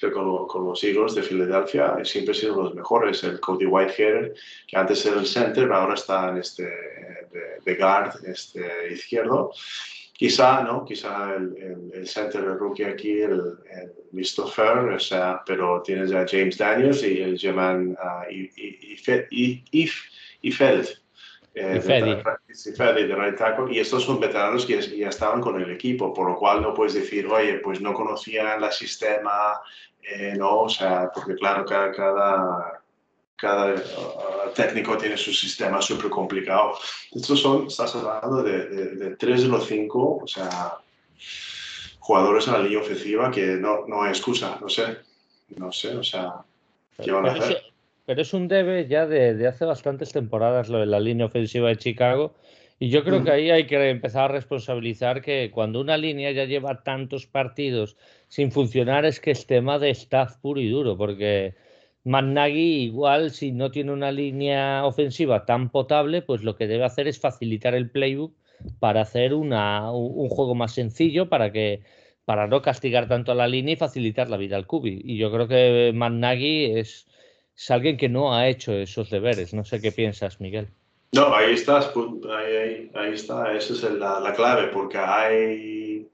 con, 0.00 0.46
con, 0.46 0.64
los 0.64 0.82
Eagles 0.84 1.14
de 1.14 1.22
Filadelfia, 1.22 1.96
siempre 2.04 2.32
ha 2.32 2.34
sido 2.34 2.54
uno 2.54 2.62
de 2.62 2.68
los 2.68 2.76
mejores. 2.76 3.24
El 3.24 3.40
Cody 3.40 3.66
Whitehair, 3.66 4.34
que 4.66 4.76
antes 4.76 5.04
era 5.06 5.20
el 5.20 5.26
center, 5.26 5.72
ahora 5.72 5.94
está 5.94 6.28
en 6.30 6.38
este, 6.38 6.64
de, 7.64 7.74
guard 7.74 8.24
este, 8.26 8.92
izquierdo. 8.92 9.52
Quizá, 10.12 10.62
¿no? 10.62 10.84
Quizá 10.84 11.34
el, 11.34 11.90
el, 11.92 12.08
center, 12.08 12.42
el 12.42 12.58
rookie 12.58 12.84
aquí, 12.84 13.20
el, 13.20 13.58
el. 13.70 13.92
Fair, 14.50 14.78
o 14.78 14.98
sea, 14.98 15.42
pero 15.44 15.82
tienes 15.82 16.10
a 16.12 16.26
James 16.26 16.56
Daniels 16.56 17.02
y 17.02 17.20
el 17.20 17.38
German 17.38 17.90
uh, 18.02 18.24
Ifeld. 20.40 21.05
Eh, 21.58 21.80
de, 21.80 23.14
right 23.14 23.38
tackle, 23.38 23.74
y 23.74 23.80
estos 23.80 24.04
son 24.04 24.20
veteranos 24.20 24.66
que 24.66 24.78
ya 24.94 25.08
estaban 25.08 25.40
con 25.40 25.58
el 25.58 25.70
equipo, 25.70 26.12
por 26.12 26.28
lo 26.28 26.36
cual 26.36 26.60
no 26.60 26.74
puedes 26.74 26.92
decir, 26.92 27.26
oye, 27.28 27.60
pues 27.60 27.80
no 27.80 27.94
conocían 27.94 28.62
el 28.62 28.72
sistema, 28.72 29.58
eh, 30.02 30.34
no, 30.36 30.60
o 30.60 30.68
sea, 30.68 31.10
porque 31.14 31.34
claro, 31.34 31.64
cada, 31.64 31.92
cada, 31.92 32.82
cada 33.36 33.74
uh, 33.74 34.52
técnico 34.54 34.98
tiene 34.98 35.16
su 35.16 35.32
sistema 35.32 35.80
súper 35.80 36.10
complicado. 36.10 36.74
Estos 37.10 37.40
son, 37.40 37.68
estás 37.68 37.96
hablando 37.96 38.42
de, 38.42 38.66
de, 38.94 39.16
tres 39.16 39.40
de 39.40 39.48
los 39.48 39.66
cinco, 39.66 40.18
o 40.22 40.26
sea, 40.26 40.76
jugadores 42.00 42.46
en 42.48 42.52
la 42.52 42.58
línea 42.58 42.80
ofensiva 42.80 43.30
que 43.30 43.46
no, 43.56 43.86
no 43.86 44.02
hay 44.02 44.10
excusa, 44.10 44.58
no 44.60 44.68
sé, 44.68 44.98
no 45.56 45.72
sé, 45.72 45.96
o 45.96 46.04
sea, 46.04 46.34
¿qué 47.02 47.10
van 47.10 47.24
a 47.24 47.32
hacer? 47.32 47.65
Pero 48.06 48.22
es 48.22 48.32
un 48.32 48.48
debe 48.48 48.86
ya 48.88 49.06
de, 49.06 49.46
hace 49.46 49.64
bastantes 49.64 50.12
temporadas 50.12 50.68
lo 50.68 50.78
de 50.78 50.86
la 50.86 51.00
línea 51.00 51.26
ofensiva 51.26 51.68
de 51.68 51.76
Chicago. 51.76 52.34
Y 52.78 52.90
yo 52.90 53.04
creo 53.04 53.24
que 53.24 53.30
ahí 53.30 53.50
hay 53.50 53.66
que 53.66 53.90
empezar 53.90 54.24
a 54.24 54.34
responsabilizar 54.34 55.22
que 55.22 55.50
cuando 55.50 55.80
una 55.80 55.96
línea 55.96 56.30
ya 56.32 56.44
lleva 56.44 56.82
tantos 56.82 57.26
partidos 57.26 57.96
sin 58.28 58.52
funcionar 58.52 59.06
es 59.06 59.18
que 59.18 59.30
es 59.30 59.46
tema 59.46 59.78
de 59.78 59.90
staff 59.90 60.36
puro 60.36 60.60
y 60.60 60.68
duro, 60.68 60.96
porque 60.96 61.54
Nagy 62.04 62.84
igual 62.84 63.30
si 63.30 63.52
no 63.52 63.70
tiene 63.70 63.92
una 63.92 64.12
línea 64.12 64.84
ofensiva 64.84 65.46
tan 65.46 65.70
potable, 65.70 66.22
pues 66.22 66.42
lo 66.42 66.56
que 66.56 66.66
debe 66.66 66.84
hacer 66.84 67.08
es 67.08 67.18
facilitar 67.18 67.74
el 67.74 67.90
playbook 67.90 68.34
para 68.78 69.00
hacer 69.02 69.34
una, 69.34 69.90
un 69.90 70.28
juego 70.28 70.54
más 70.54 70.72
sencillo 70.72 71.28
para 71.28 71.52
que 71.52 71.82
para 72.26 72.46
no 72.48 72.60
castigar 72.60 73.08
tanto 73.08 73.32
a 73.32 73.36
la 73.36 73.48
línea 73.48 73.74
y 73.74 73.76
facilitar 73.76 74.28
la 74.28 74.36
vida 74.36 74.56
al 74.56 74.66
cubi. 74.66 75.00
Y 75.04 75.16
yo 75.16 75.32
creo 75.32 75.48
que 75.48 75.92
Nagy 75.94 76.72
es, 76.78 77.06
es 77.56 77.70
alguien 77.70 77.96
que 77.96 78.08
no 78.08 78.34
ha 78.34 78.48
hecho 78.48 78.72
esos 78.72 79.10
deberes. 79.10 79.54
No 79.54 79.64
sé 79.64 79.80
qué 79.80 79.92
piensas, 79.92 80.40
Miguel. 80.40 80.68
No, 81.12 81.34
ahí 81.34 81.54
estás, 81.54 81.90
ahí, 81.96 82.90
ahí, 82.94 83.12
está, 83.12 83.52
esa 83.54 83.72
es 83.72 83.82
la, 83.94 84.20
la 84.20 84.34
clave, 84.34 84.68
porque 84.68 84.98
hay 84.98 86.06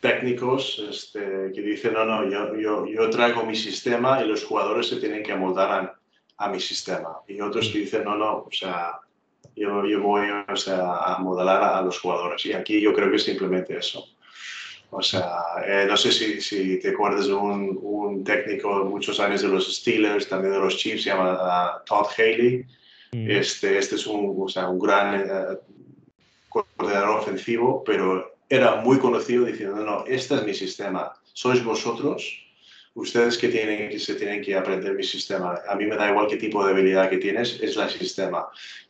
técnicos 0.00 0.82
este, 0.90 1.52
que 1.54 1.60
dicen, 1.60 1.94
no, 1.94 2.04
no, 2.04 2.28
yo, 2.28 2.54
yo, 2.56 2.86
yo, 2.86 3.10
traigo 3.10 3.44
mi 3.44 3.56
sistema 3.56 4.22
y 4.22 4.28
los 4.28 4.44
jugadores 4.44 4.88
se 4.88 4.96
tienen 4.96 5.22
que 5.22 5.32
amoldar 5.32 5.70
a, 5.70 5.98
a, 6.44 6.48
mi 6.48 6.60
sistema. 6.60 7.20
Y 7.26 7.40
otros 7.40 7.68
que 7.68 7.78
dicen, 7.80 8.04
no, 8.04 8.16
no, 8.16 8.44
o 8.46 8.50
sea, 8.50 9.00
yo, 9.56 9.84
yo 9.86 10.00
voy 10.00 10.28
o 10.30 10.56
sea, 10.56 10.96
a 10.96 11.18
modelar 11.18 11.62
a, 11.62 11.82
los 11.82 11.98
jugadores. 12.00 12.44
Y 12.46 12.52
aquí 12.52 12.80
yo 12.80 12.92
creo 12.92 13.10
que 13.10 13.16
es 13.16 13.24
simplemente 13.24 13.76
eso. 13.76 14.06
O 14.96 15.02
sea, 15.02 15.28
eh, 15.66 15.86
no 15.88 15.96
sé 15.96 16.12
si, 16.12 16.40
si, 16.40 16.78
te 16.78 16.90
acuerdas 16.90 17.26
de 17.26 17.34
un, 17.34 17.78
un, 17.82 18.22
técnico 18.22 18.78
de 18.78 18.84
muchos 18.84 19.18
años 19.18 19.42
de 19.42 19.48
los 19.48 19.76
Steelers, 19.76 20.28
también 20.28 20.52
de 20.54 20.60
los 20.60 20.76
Chiefs, 20.76 21.02
se 21.02 21.10
llama 21.10 21.32
uh, 21.34 21.84
Todd 21.84 22.06
Haley 22.16 22.64
Mm. 23.14 23.30
Este, 23.30 23.78
este 23.78 23.94
es 23.94 24.06
un, 24.08 24.34
o 24.36 24.48
sea, 24.48 24.68
un 24.68 24.78
gran 24.80 25.20
eh, 25.20 25.58
coordinador 26.48 27.20
ofensivo, 27.20 27.84
pero 27.84 28.34
era 28.48 28.76
muy 28.76 28.98
conocido 28.98 29.44
diciendo, 29.44 29.76
no, 29.76 30.04
este 30.06 30.34
es 30.34 30.44
mi 30.44 30.52
sistema, 30.52 31.12
sois 31.32 31.62
vosotros, 31.62 32.43
ustedes 32.94 33.38
que, 33.38 33.48
tienen, 33.48 33.90
que 33.90 33.98
se 33.98 34.14
tienen 34.14 34.42
que 34.42 34.56
aprender 34.56 34.94
mi 34.94 35.02
sistema. 35.02 35.60
A 35.68 35.74
mí 35.74 35.86
me 35.86 35.96
da 35.96 36.10
igual 36.10 36.28
qué 36.28 36.36
tipo 36.36 36.64
de 36.64 36.72
habilidad 36.72 37.10
que 37.10 37.18
tienes, 37.18 37.60
es 37.60 37.76
el 37.76 37.90
sistema. 37.90 38.48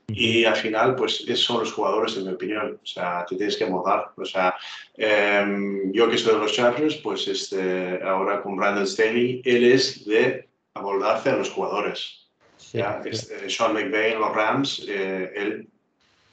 Y 0.09 0.45
al 0.45 0.57
final, 0.57 0.95
pues, 0.95 1.23
esos 1.23 1.45
son 1.45 1.61
los 1.61 1.73
jugadores, 1.73 2.17
en 2.17 2.25
mi 2.25 2.33
opinión. 2.33 2.79
O 2.83 2.87
sea, 2.87 3.25
te 3.27 3.37
tienes 3.37 3.57
que 3.57 3.67
mojar. 3.67 4.11
O 4.17 4.25
sea, 4.25 4.55
em, 4.97 5.93
yo 5.93 6.11
que 6.11 6.19
soy 6.19 6.35
de 6.35 6.41
los 6.41 6.53
Chargers, 6.53 6.97
pues 6.97 7.27
este, 7.27 8.01
ahora 8.03 8.43
con 8.43 8.57
Brandon 8.57 8.87
Staley, 8.87 9.41
él 9.45 9.65
es 9.65 10.05
de 10.05 10.49
amoldarse 10.75 11.31
a 11.31 11.37
los 11.37 11.51
jugadores. 11.51 12.29
Este, 13.05 13.49
Sean 13.49 13.73
McVay 13.73 14.13
en 14.13 14.21
los 14.21 14.35
Rams, 14.35 14.85
eh, 14.89 15.31
él 15.35 15.69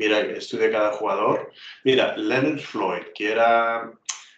mira, 0.02 0.20
estudia 0.22 0.72
cada 0.72 0.92
jugador. 0.94 1.52
Mira, 1.84 2.18
Leonard 2.18 2.60
Floyd, 2.60 3.04
que 3.14 3.32
era, 3.32 3.92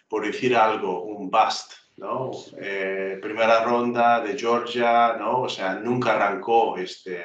por 0.08 0.26
decir 0.26 0.54
algo, 0.54 1.02
un 1.04 1.30
bust, 1.30 1.72
¿no? 1.96 2.30
Eh, 2.58 3.18
primera 3.22 3.64
ronda 3.64 4.20
de 4.20 4.36
Georgia, 4.38 5.16
¿no? 5.18 5.42
O 5.42 5.48
sea, 5.48 5.74
nunca 5.74 6.14
arrancó 6.14 6.76
este, 6.76 7.24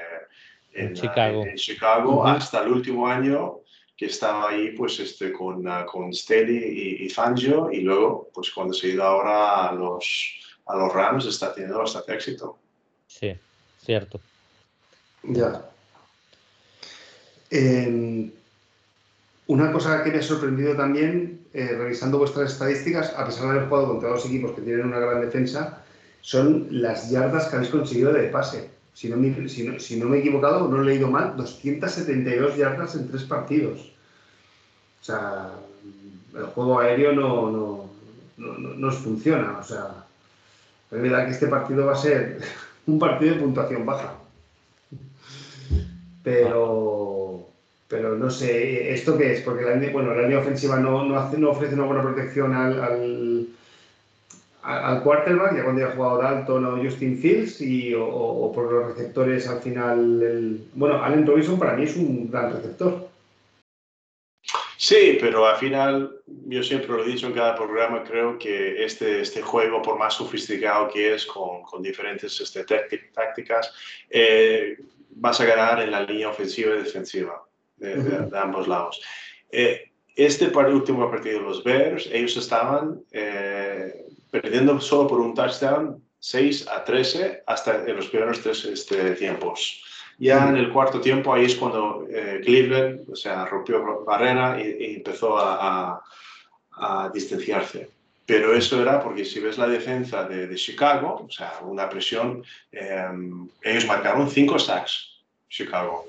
en 0.73 0.93
Chicago, 0.93 1.45
en, 1.45 1.55
Chicago 1.55 2.25
hasta 2.25 2.63
el 2.63 2.71
último 2.71 3.07
año 3.07 3.59
que 3.97 4.05
estaba 4.05 4.49
ahí 4.49 4.71
pues 4.71 4.99
este, 4.99 5.33
con, 5.33 5.67
uh, 5.67 5.85
con 5.85 6.13
Staley 6.13 7.03
y, 7.03 7.09
Fangio 7.09 7.69
y 7.69 7.81
luego 7.81 8.29
pues 8.33 8.49
cuando 8.51 8.73
se 8.73 8.87
ha 8.87 8.89
ido 8.91 9.03
ahora 9.03 9.67
a 9.67 9.73
los, 9.73 10.39
a 10.67 10.77
los 10.77 10.93
Rams 10.93 11.25
está 11.25 11.53
teniendo 11.53 11.79
bastante 11.79 12.13
éxito. 12.13 12.57
Sí, 13.07 13.35
cierto. 13.77 14.21
Ya. 15.23 15.69
Em, 17.51 18.31
una 19.47 19.71
cosa 19.71 20.01
que 20.03 20.11
me 20.11 20.19
ha 20.19 20.21
sorprendido 20.21 20.77
también, 20.77 21.38
eh, 21.53 21.75
revisando 21.77 22.17
vuestras 22.17 22.53
estadísticas, 22.53 23.13
a 23.15 23.25
pesar 23.25 23.45
de 23.45 23.49
haber 23.51 23.69
jugado 23.69 23.87
contra 23.89 24.09
dos 24.09 24.25
equipos 24.25 24.51
que 24.51 24.61
tienen 24.61 24.87
una 24.87 24.99
gran 24.99 25.21
defensa, 25.21 25.81
son 26.21 26.67
las 26.69 27.09
yardas 27.09 27.47
que 27.47 27.55
habéis 27.55 27.71
conseguido 27.71 28.13
de 28.13 28.27
pase. 28.27 28.69
Si 28.93 29.07
no, 29.09 29.17
me, 29.17 29.27
he 29.27 30.19
equivocado, 30.19 30.67
no 30.67 30.81
he 30.81 30.85
leído 30.85 31.09
mal, 31.09 31.37
272 31.37 32.57
yardas 32.57 32.95
en 32.95 33.07
tres 33.07 33.23
partidos. 33.23 33.91
O 35.01 35.03
sea, 35.03 35.51
el 36.35 36.43
juego 36.45 36.79
aéreo 36.79 37.13
no, 37.13 37.49
no, 37.49 37.89
no, 38.37 38.57
no 38.57 38.91
funciona. 38.91 39.57
O 39.59 39.63
sea, 39.63 40.05
es 40.91 41.01
verdad 41.01 41.25
que 41.25 41.31
este 41.31 41.47
partido 41.47 41.85
va 41.85 41.93
a 41.93 41.95
ser 41.95 42.41
un 42.87 42.99
partido 42.99 43.35
de 43.35 43.41
puntuación 43.41 43.85
baja 43.85 44.15
pero, 46.23 47.18
pero 47.89 48.15
no 48.15 48.29
sé, 48.29 48.93
¿esto 48.93 49.17
qué 49.17 49.33
es? 49.33 49.41
Porque 49.41 49.65
la 49.65 49.73
línea, 49.73 49.91
bueno, 49.91 50.13
la 50.13 50.21
línea 50.21 50.39
ofensiva 50.39 50.79
no, 50.79 51.03
no, 51.03 51.17
hace, 51.17 51.39
no 51.39 51.49
ofrece 51.49 51.73
una 51.73 51.85
buena 51.85 52.03
protección 52.03 52.53
al, 52.53 52.79
al, 52.79 53.47
al, 54.61 55.01
quarterback, 55.01 55.55
ya 55.55 55.63
cuando 55.63 55.83
haya 55.83 55.95
jugado 55.95 56.19
Dalton 56.19 56.65
o 56.65 56.83
Justin 56.83 57.17
Fields, 57.17 57.59
y, 57.61 57.95
o, 57.95 58.51
por 58.53 58.71
los 58.71 58.95
receptores 58.95 59.47
al 59.47 59.61
final. 59.61 60.21
El, 60.21 60.67
bueno, 60.75 61.03
Allen 61.03 61.25
Robinson 61.25 61.57
para 61.57 61.73
mí 61.73 61.85
es 61.85 61.95
un 61.95 62.29
gran 62.29 62.53
receptor. 62.53 63.09
Sí, 64.77 65.17
pero 65.19 65.47
al 65.47 65.57
final, 65.57 66.21
yo 66.45 66.61
siempre 66.61 66.89
lo 66.89 67.03
he 67.03 67.07
dicho 67.07 67.25
en 67.25 67.33
cada 67.33 67.55
programa, 67.55 68.03
creo 68.03 68.37
que 68.37 68.85
este, 68.85 69.21
este 69.21 69.41
juego, 69.41 69.81
por 69.81 69.97
más 69.97 70.13
sofisticado 70.13 70.89
que 70.89 71.15
es, 71.15 71.25
con, 71.25 71.81
diferentes 71.81 72.39
este, 72.39 72.63
tácticas, 72.63 73.73
eh, 74.11 74.77
vas 75.09 75.41
a 75.41 75.45
ganar 75.45 75.81
en 75.81 75.91
la 75.91 76.03
línea 76.03 76.29
ofensiva 76.29 76.75
y 76.75 76.83
defensiva 76.83 77.48
de, 77.79 78.37
ambos 78.37 78.67
lados. 78.67 79.01
Eh, 79.51 79.91
este 80.15 80.47
último 80.47 81.09
partido 81.09 81.39
de 81.39 81.45
los 81.45 81.63
Bears, 81.63 82.09
ellos 82.11 82.35
estaban 82.37 83.01
eh, 83.11 84.05
perdiendo 84.29 84.79
solo 84.81 85.07
por 85.07 85.21
un 85.21 85.33
touchdown 85.33 86.03
6 86.19 86.67
a 86.67 86.83
13 86.83 87.43
hasta 87.47 87.85
en 87.85 87.95
los 87.95 88.07
primeros 88.07 88.41
tres 88.41 88.65
este, 88.65 89.11
tiempos. 89.11 89.81
Ya 90.17 90.49
en 90.49 90.57
el 90.57 90.73
cuarto 90.73 90.99
tiempo, 90.99 91.33
ahí 91.33 91.45
es 91.45 91.55
cuando 91.55 92.05
eh, 92.09 92.41
Cleveland 92.43 93.09
o 93.09 93.15
sea, 93.15 93.45
rompió 93.45 94.03
barrera 94.03 94.61
y, 94.61 94.95
empezó 94.95 95.37
a, 95.37 96.03
a, 96.73 97.09
distanciarse. 97.13 97.89
Pero 98.25 98.53
eso 98.53 98.81
era 98.81 99.01
porque 99.01 99.23
si 99.23 99.39
ves 99.39 99.57
la 99.57 99.67
defensa 99.67 100.25
de, 100.25 100.47
de 100.47 100.55
Chicago, 100.55 101.25
o 101.27 101.31
sea, 101.31 101.53
una 101.61 101.89
presión, 101.89 102.43
ellos 103.63 103.85
marcaron 103.87 104.29
cinco 104.29 104.59
sacks 104.59 105.23
Chicago. 105.49 106.05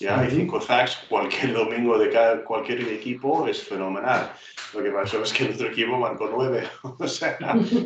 ¿Ya? 0.00 0.26
Y 0.26 0.30
cinco 0.30 0.60
sacks 0.60 1.04
cualquier 1.08 1.52
domingo 1.52 1.98
de 1.98 2.10
cada, 2.10 2.42
cualquier 2.42 2.80
equipo 2.80 3.46
es 3.46 3.62
fenomenal. 3.62 4.32
Lo 4.74 4.82
que 4.82 4.90
pasó 4.90 5.22
es 5.22 5.32
que 5.32 5.44
el 5.44 5.54
otro 5.54 5.68
equipo 5.68 5.96
marcó 5.98 6.28
nueve. 6.32 6.64
o 6.98 7.06
sea, 7.06 7.38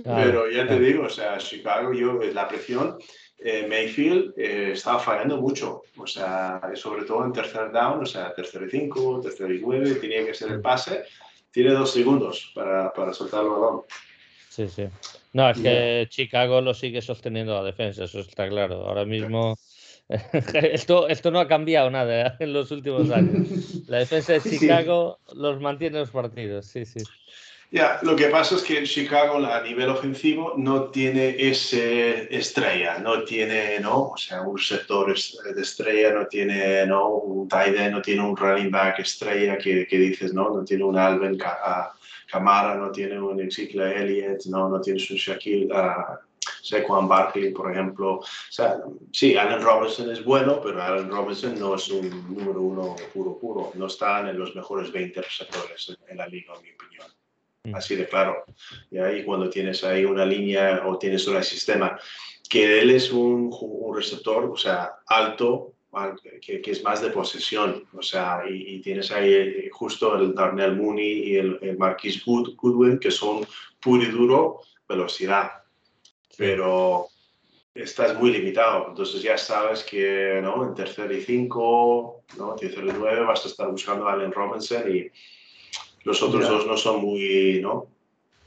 pero 0.05 0.51
ya 0.51 0.67
te 0.67 0.79
digo, 0.79 1.05
o 1.05 1.11
sea, 1.11 1.37
Chicago, 1.39 1.93
yo, 1.93 2.21
la 2.33 2.49
presión, 2.49 2.97
eh, 3.39 3.67
Mayfield 3.69 4.33
eh, 4.39 4.73
estaba 4.73 4.99
fallando 4.99 5.39
mucho. 5.39 5.83
O 5.97 6.07
sea, 6.07 6.61
sobre 6.75 7.05
todo 7.05 7.25
en 7.25 7.33
tercer 7.33 7.73
down, 7.73 8.03
o 8.03 8.07
sea, 8.07 8.33
tercer 8.35 8.63
y 8.63 8.71
cinco, 8.71 9.21
tercer 9.21 9.51
y 9.51 9.61
nueve, 9.61 9.97
tenía 9.97 10.25
que 10.25 10.35
ser 10.35 10.53
el 10.53 10.61
pase. 10.61 11.05
Tiene 11.51 11.73
dos 11.73 11.93
segundos 11.93 12.53
para, 12.55 12.93
para 12.93 13.13
soltar 13.13 13.43
el 13.43 13.51
balón. 13.51 13.83
Sí, 14.49 14.69
sí. 14.69 14.87
No, 15.33 15.51
es 15.51 15.59
que 15.59 16.07
Chicago 16.11 16.61
lo 16.61 16.75
sigue 16.75 17.03
sosteniendo 17.03 17.55
la 17.55 17.65
defensa, 17.65 18.05
eso 18.05 18.21
está 18.21 18.49
claro. 18.49 18.87
Ahora 18.87 19.05
mismo 19.05 19.57
esto, 20.53 21.09
esto 21.09 21.31
no 21.31 21.41
ha 21.41 21.49
cambiado 21.49 21.91
nada 21.91 22.37
en 22.41 22.53
los 22.53 22.71
últimos 22.71 23.11
años. 23.11 23.49
La 23.89 23.99
defensa 23.99 24.35
de 24.35 24.41
Chicago 24.41 25.19
los 25.35 25.61
mantiene 25.61 25.99
los 25.99 26.11
partidos, 26.11 26.67
sí, 26.67 26.85
sí. 26.85 27.01
Ya, 27.71 27.99
lo 28.03 28.15
que 28.15 28.27
pasa 28.29 28.55
es 28.55 28.63
que 28.63 28.79
en 28.79 28.85
Chicago 28.85 29.45
a 29.45 29.61
nivel 29.61 29.89
ofensivo 29.89 30.55
no 30.57 30.91
tiene 30.91 31.35
ese 31.37 32.33
estrella, 32.33 32.99
no 32.99 33.25
tiene, 33.25 33.81
¿no? 33.81 34.11
O 34.11 34.17
sea, 34.17 34.43
un 34.43 34.59
sector 34.59 35.13
de 35.13 35.61
estrella, 35.61 36.13
no 36.13 36.27
tiene, 36.27 36.87
¿no? 36.87 37.09
Un 37.09 37.49
tight 37.49 37.75
end, 37.75 37.95
no 37.95 38.03
tiene 38.03 38.23
un 38.23 38.37
running 38.37 38.71
back 38.71 39.01
estrella 39.01 39.59
que, 39.59 39.89
que 39.89 39.99
dices, 39.99 40.33
¿no? 40.33 40.51
No 40.51 40.65
tiene 40.65 40.85
un 40.85 40.97
Alvin 40.97 41.37
Camara, 42.31 42.77
no 42.77 42.93
tiene 42.93 43.19
un 43.21 43.41
Ezekiel 43.41 43.83
Elliott, 43.83 44.45
no, 44.47 44.69
no 44.69 44.81
tiene 44.81 45.01
un 45.11 45.17
Shaquille 45.17 45.67
uh, 45.73 46.17
Saquon 46.65 47.07
Barkley, 47.07 47.53
por 47.53 47.71
ejemplo. 47.71 48.15
O 48.15 48.25
sea, 48.51 48.79
sí, 49.13 49.37
Allen 49.37 49.61
Robinson 49.61 50.11
es 50.11 50.25
bueno, 50.25 50.61
pero 50.63 50.83
Allen 50.83 51.11
Robinson 51.11 51.59
no 51.59 51.75
es 51.75 51.89
un 51.89 52.09
número 52.35 52.61
uno 52.63 52.97
puro, 53.13 53.39
puro. 53.39 53.73
No 53.75 53.87
está 53.87 54.29
en 54.29 54.39
los 54.39 54.57
mejores 54.57 54.91
20 54.91 55.21
receptores 55.21 55.95
en, 56.09 56.17
la 56.17 56.27
liga, 56.27 56.55
en 56.57 56.63
mi 56.63 56.71
opinión. 56.71 57.07
Mm. 57.65 57.75
Así 57.75 57.97
de 57.97 58.09
claro. 58.09 58.45
Y 58.91 58.97
ahí 58.97 59.25
cuando 59.25 59.51
tienes 59.51 59.85
ahí 59.85 60.07
una 60.07 60.25
línea 60.25 60.83
o 60.87 60.97
tienes 60.99 61.27
un 61.29 61.43
sistema 61.43 61.99
que 62.49 62.81
él 62.81 62.91
es 62.91 63.13
un, 63.13 63.51
un 63.61 63.97
receptor, 63.97 64.45
o 64.45 64.57
sea, 64.57 65.01
alto, 65.07 65.75
que, 66.41 66.61
que, 66.61 66.71
es 66.71 66.83
más 66.83 67.01
de 67.03 67.11
posesión, 67.11 67.85
o 67.93 68.03
sea, 68.03 68.43
y, 68.49 68.81
tienes 68.81 69.13
ahí 69.13 69.33
eh, 69.33 69.71
justo 69.71 70.17
el 70.17 70.35
Darnell 70.35 70.77
Mooney 70.77 71.31
y 71.31 71.37
el, 71.37 71.59
el 71.63 71.79
Marquis 71.79 72.25
Goodwin, 72.25 72.99
que 72.99 73.11
son 73.11 73.47
puro 73.81 74.03
y 74.03 74.07
duro 74.07 74.61
velocidad 74.89 75.64
pero 76.37 77.09
estás 77.75 78.19
muy 78.19 78.31
limitado. 78.31 78.87
Entonces 78.89 79.23
ya 79.23 79.37
sabes 79.37 79.83
que 79.83 80.41
¿no? 80.43 80.65
en 80.65 80.75
tercer 80.75 81.11
y 81.13 81.23
cinco, 81.23 82.23
¿no? 82.39 82.55
tercer 82.55 82.85
y 82.85 82.93
nueve 82.97 83.25
vas 83.25 83.45
a 83.45 83.49
estar 83.49 83.69
buscando 83.71 84.09
a 84.09 84.13
Allen 84.13 84.33
Robinson 84.33 84.95
y 84.95 85.11
los 86.05 86.23
otros 86.23 86.49
dos 86.49 86.67
no 86.67 86.77
son 86.77 87.01
muy, 87.01 87.61
¿no? 87.63 87.87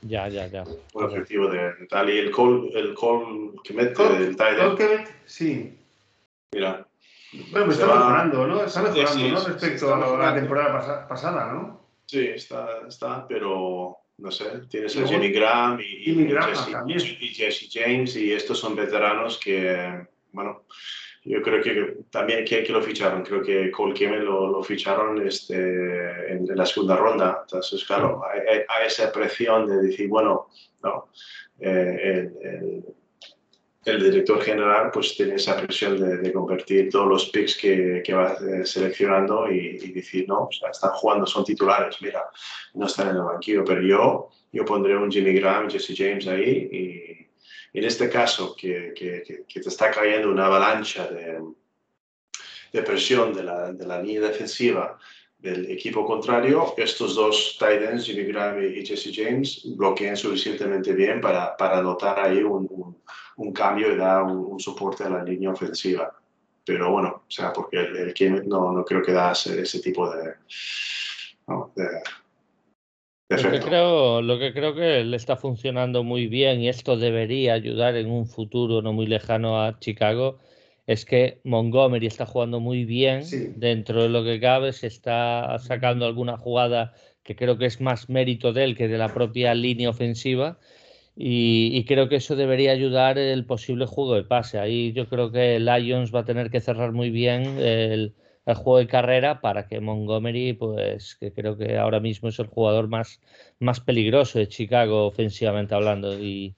Ya, 0.03 0.27
ya, 0.27 0.47
ya. 0.47 0.63
Muy 0.93 1.05
efectivo 1.05 1.49
de, 1.49 1.71
tal. 1.89 2.09
Y 2.09 2.19
el 2.19 2.31
call, 2.31 2.69
el 2.73 2.95
call 2.95 3.55
que 3.63 3.73
mete 3.73 4.03
del 4.09 4.37
Tide. 4.37 5.05
Sí. 5.25 5.75
Mira. 6.51 6.87
Bueno, 7.51 7.65
pues 7.65 7.79
está 7.79 7.93
mejorando, 7.93 8.47
¿no? 8.47 8.63
Está 8.63 8.83
mejorando, 8.83 9.27
¿no? 9.27 9.43
Respecto 9.43 9.93
a 9.93 10.17
la 10.17 10.35
temporada 10.35 11.07
pasada, 11.07 11.51
¿no? 11.51 11.81
Sí, 12.05 12.27
está, 12.27 12.87
está, 12.87 13.27
pero 13.27 13.97
no 14.17 14.31
sé, 14.31 14.45
tienes 14.69 14.97
a 14.97 15.07
Jimmy 15.07 15.29
Graham 15.29 15.79
y, 15.79 16.09
y, 16.09 17.33
Jesse, 17.33 17.69
James 17.71 18.15
y 18.15 18.33
estos 18.33 18.59
son 18.59 18.75
veteranos 18.75 19.39
que, 19.39 20.07
bueno, 20.31 20.63
yo 21.23 21.41
creo 21.41 21.61
que 21.61 21.97
también 22.09 22.43
que, 22.43 22.63
que 22.63 22.73
lo 22.73 22.81
ficharon, 22.81 23.23
creo 23.23 23.43
que 23.43 23.69
Cole 23.69 23.93
Kimmel 23.93 24.25
lo, 24.25 24.47
lo 24.49 24.63
ficharon 24.63 25.25
este, 25.27 26.31
en, 26.31 26.47
la 26.55 26.65
segunda 26.65 26.95
ronda, 26.95 27.39
entonces 27.43 27.83
claro, 27.85 28.21
hay, 28.25 28.63
esa 28.87 29.11
presión 29.11 29.67
de 29.67 29.83
decir, 29.83 30.07
bueno, 30.07 30.47
no, 30.81 31.09
eh, 31.59 31.99
el, 32.03 32.47
el, 32.47 32.85
director 33.95 34.41
general 34.41 34.91
pues 34.91 35.15
tiene 35.15 35.35
esa 35.35 35.55
presión 35.55 35.99
de, 35.99 36.17
de 36.17 36.33
convertir 36.33 36.89
todos 36.89 37.07
los 37.07 37.29
picks 37.29 37.57
que, 37.57 38.01
que 38.03 38.13
va 38.13 38.33
eh, 38.33 38.65
seleccionando 38.65 39.49
y, 39.49 39.79
y, 39.81 39.91
decir, 39.91 40.27
no, 40.27 40.43
o 40.43 40.51
sea, 40.51 40.69
están 40.69 40.91
jugando, 40.91 41.25
son 41.25 41.45
titulares, 41.45 41.95
mira, 42.01 42.29
no 42.73 42.85
están 42.85 43.09
en 43.09 43.15
el 43.15 43.23
banquillo, 43.23 43.63
pero 43.63 43.81
yo, 43.81 44.29
yo 44.51 44.65
pondré 44.65 44.97
un 44.97 45.09
Jimmy 45.09 45.33
Graham, 45.33 45.69
Jesse 45.69 45.93
James 45.95 46.27
ahí 46.27 46.69
y 46.71 47.77
en 47.79 47.83
este 47.83 48.09
caso 48.09 48.55
que, 48.55 48.93
que, 48.95 49.45
que 49.47 49.59
te 49.61 49.69
está 49.69 49.91
cayendo 49.91 50.29
una 50.29 50.47
avalancha 50.47 51.07
de, 51.07 51.39
de 52.73 52.81
presión 52.81 53.33
de 53.33 53.43
la, 53.43 53.71
de 53.71 53.85
la 53.85 54.01
línea 54.01 54.27
defensiva 54.27 54.97
del 55.37 55.69
equipo 55.69 56.05
contrario, 56.05 56.73
estos 56.77 57.15
dos 57.15 57.57
tight 57.59 57.81
ends, 57.81 58.05
Jimmy 58.05 58.23
Graham 58.23 58.63
y 58.63 58.85
Jesse 58.85 59.11
James, 59.13 59.61
bloquean 59.77 60.17
suficientemente 60.17 60.93
bien 60.93 61.21
para, 61.21 61.55
para 61.55 61.81
notar 61.81 62.19
ahí 62.19 62.41
un, 62.41 62.67
un, 62.69 62.97
cambio 63.53 63.93
y 63.93 63.97
dar 63.97 64.23
un, 64.23 64.59
soporte 64.59 65.03
a 65.03 65.09
la 65.09 65.23
línea 65.23 65.51
ofensiva. 65.51 66.13
Pero 66.65 66.91
bueno, 66.91 67.23
o 67.27 67.31
sea, 67.31 67.53
porque 67.53 67.77
el, 67.77 67.95
el 67.95 68.47
no, 68.47 68.71
no 68.71 68.83
creo 68.83 69.01
que 69.01 69.13
da 69.13 69.31
ese, 69.31 69.61
ese 69.61 69.79
tipo 69.79 70.09
de, 70.09 70.33
no, 71.47 71.71
de, 71.75 71.85
lo 73.29 73.51
que, 73.51 73.59
creo, 73.59 74.21
lo 74.21 74.39
que 74.39 74.53
creo 74.53 74.73
que 74.73 75.03
le 75.03 75.17
está 75.17 75.35
funcionando 75.35 76.03
muy 76.03 76.27
bien 76.27 76.61
y 76.61 76.69
esto 76.69 76.95
debería 76.95 77.53
ayudar 77.53 77.95
en 77.95 78.09
un 78.09 78.25
futuro 78.25 78.81
no 78.81 78.93
muy 78.93 79.05
lejano 79.05 79.61
a 79.61 79.79
Chicago 79.79 80.39
es 80.85 81.03
que 81.03 81.41
Montgomery 81.43 82.07
está 82.07 82.25
jugando 82.25 82.61
muy 82.61 82.85
bien 82.85 83.23
dentro 83.57 84.03
de 84.03 84.09
lo 84.09 84.23
que 84.23 84.39
cabe, 84.39 84.71
se 84.71 84.87
está 84.87 85.59
sacando 85.59 86.05
alguna 86.05 86.37
jugada 86.37 86.93
que 87.23 87.35
creo 87.35 87.57
que 87.57 87.65
es 87.65 87.81
más 87.81 88.09
mérito 88.09 88.53
de 88.53 88.63
él 88.63 88.77
que 88.77 88.87
de 88.87 88.97
la 88.97 89.13
propia 89.13 89.53
línea 89.53 89.89
ofensiva 89.89 90.57
y, 91.19 91.83
creo 91.85 92.09
que 92.09 92.17
eso 92.17 92.35
debería 92.35 92.71
ayudar 92.71 93.17
el 93.17 93.43
posible 93.45 93.87
juego 93.87 94.13
de 94.13 94.23
pase. 94.23 94.59
Ahí 94.59 94.93
yo 94.93 95.09
creo 95.09 95.31
que 95.31 95.59
Lions 95.59 96.13
va 96.13 96.19
a 96.19 96.25
tener 96.25 96.51
que 96.51 96.61
cerrar 96.61 96.91
muy 96.91 97.09
bien 97.09 97.57
el, 97.57 98.13
el 98.45 98.55
juego 98.55 98.77
de 98.77 98.87
carrera 98.87 99.41
para 99.41 99.67
que 99.67 99.81
Montgomery, 99.81 100.53
pues 100.53 101.15
que 101.15 101.33
creo 101.33 101.57
que 101.57 101.77
ahora 101.77 101.99
mismo 101.99 102.29
es 102.29 102.37
el 102.37 102.45
jugador 102.45 102.87
más, 102.87 103.19
más 103.59 103.79
peligroso 103.79 104.37
de 104.37 104.47
Chicago 104.47 105.07
ofensivamente 105.07 105.73
hablando 105.73 106.19
y, 106.19 106.55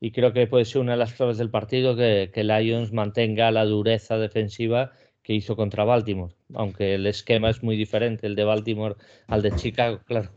y 0.00 0.12
creo 0.12 0.32
que 0.32 0.46
puede 0.46 0.64
ser 0.64 0.80
una 0.80 0.92
de 0.92 0.98
las 0.98 1.12
claves 1.12 1.36
del 1.36 1.50
partido 1.50 1.94
que, 1.94 2.30
que 2.32 2.42
Lions 2.42 2.92
mantenga 2.92 3.50
la 3.50 3.66
dureza 3.66 4.16
defensiva 4.16 4.92
que 5.22 5.34
hizo 5.34 5.56
contra 5.56 5.84
Baltimore, 5.84 6.34
aunque 6.54 6.94
el 6.94 7.06
esquema 7.06 7.50
es 7.50 7.62
muy 7.62 7.76
diferente, 7.76 8.26
el 8.26 8.34
de 8.34 8.44
Baltimore 8.44 8.94
al 9.26 9.42
de 9.42 9.54
Chicago, 9.54 10.00
claro. 10.06 10.30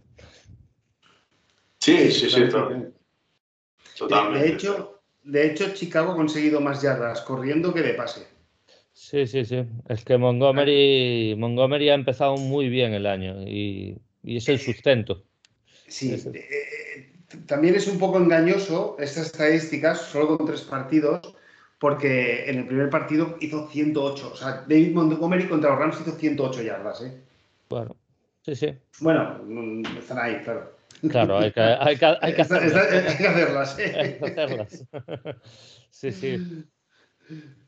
Sí, 1.80 2.12
sí, 2.12 2.30
sí, 2.30 2.43
totalmente. 3.98 4.48
De, 4.48 4.54
hecho, 4.54 5.02
de 5.24 5.46
hecho, 5.48 5.74
Chicago 5.74 6.14
ha 6.14 6.16
conseguido 6.16 6.62
más 6.62 6.82
yardas 6.82 7.22
corriendo 7.22 7.74
que 7.74 7.82
de 7.82 7.94
pase. 7.94 8.28
Sí, 8.94 9.26
sí, 9.26 9.44
sí. 9.46 9.66
Es 9.90 10.06
que 10.06 10.18
Montgomery, 10.18 11.36
Montgomery 11.38 11.90
ha 11.90 11.96
empezado 11.96 12.38
muy 12.38 12.70
bien 12.70 12.94
el 12.94 13.06
año 13.06 13.42
y, 13.42 13.98
y 14.24 14.38
es 14.38 14.48
el 14.50 14.60
sustento. 14.60 15.24
Sí, 15.88 16.16
también 17.48 17.76
es 17.76 17.88
un 17.88 17.98
poco 17.98 18.18
engañoso 18.18 18.96
estas 19.00 19.28
estadísticas, 19.28 20.02
solo 20.02 20.38
con 20.38 20.48
tres 20.48 20.62
partidos, 20.62 21.36
porque 21.80 22.50
en 22.50 22.60
el 22.60 22.68
primer 22.68 22.90
partido 22.90 23.38
hizo 23.42 23.68
108. 23.68 24.32
O 24.32 24.36
sea, 24.36 24.66
David 24.68 24.94
Montgomery 24.94 25.48
contra 25.48 25.72
los 25.72 25.80
Rams 25.80 26.02
hizo 26.02 26.12
108 26.12 26.62
yardas. 26.62 27.02
¿eh? 27.02 27.22
Bueno, 27.70 27.96
sí, 28.42 28.56
sí. 28.56 28.74
Bueno, 29.02 29.42
están 29.98 30.20
ahí, 30.20 30.42
claro. 30.44 30.76
Claro, 31.10 31.38
hay 31.38 31.52
que, 31.52 31.62
hay 31.62 31.98
que, 31.98 32.06
hay 32.22 32.34
que 32.34 32.42
hacerlas. 32.42 32.76
hay 32.76 33.18
que 33.18 33.28
hacerlas, 33.28 33.80
¿eh? 33.80 33.96
hay 34.00 34.13
que 34.20 34.26
hacerlas. 34.26 34.86
sí, 35.89 36.12
sí. 36.12 36.66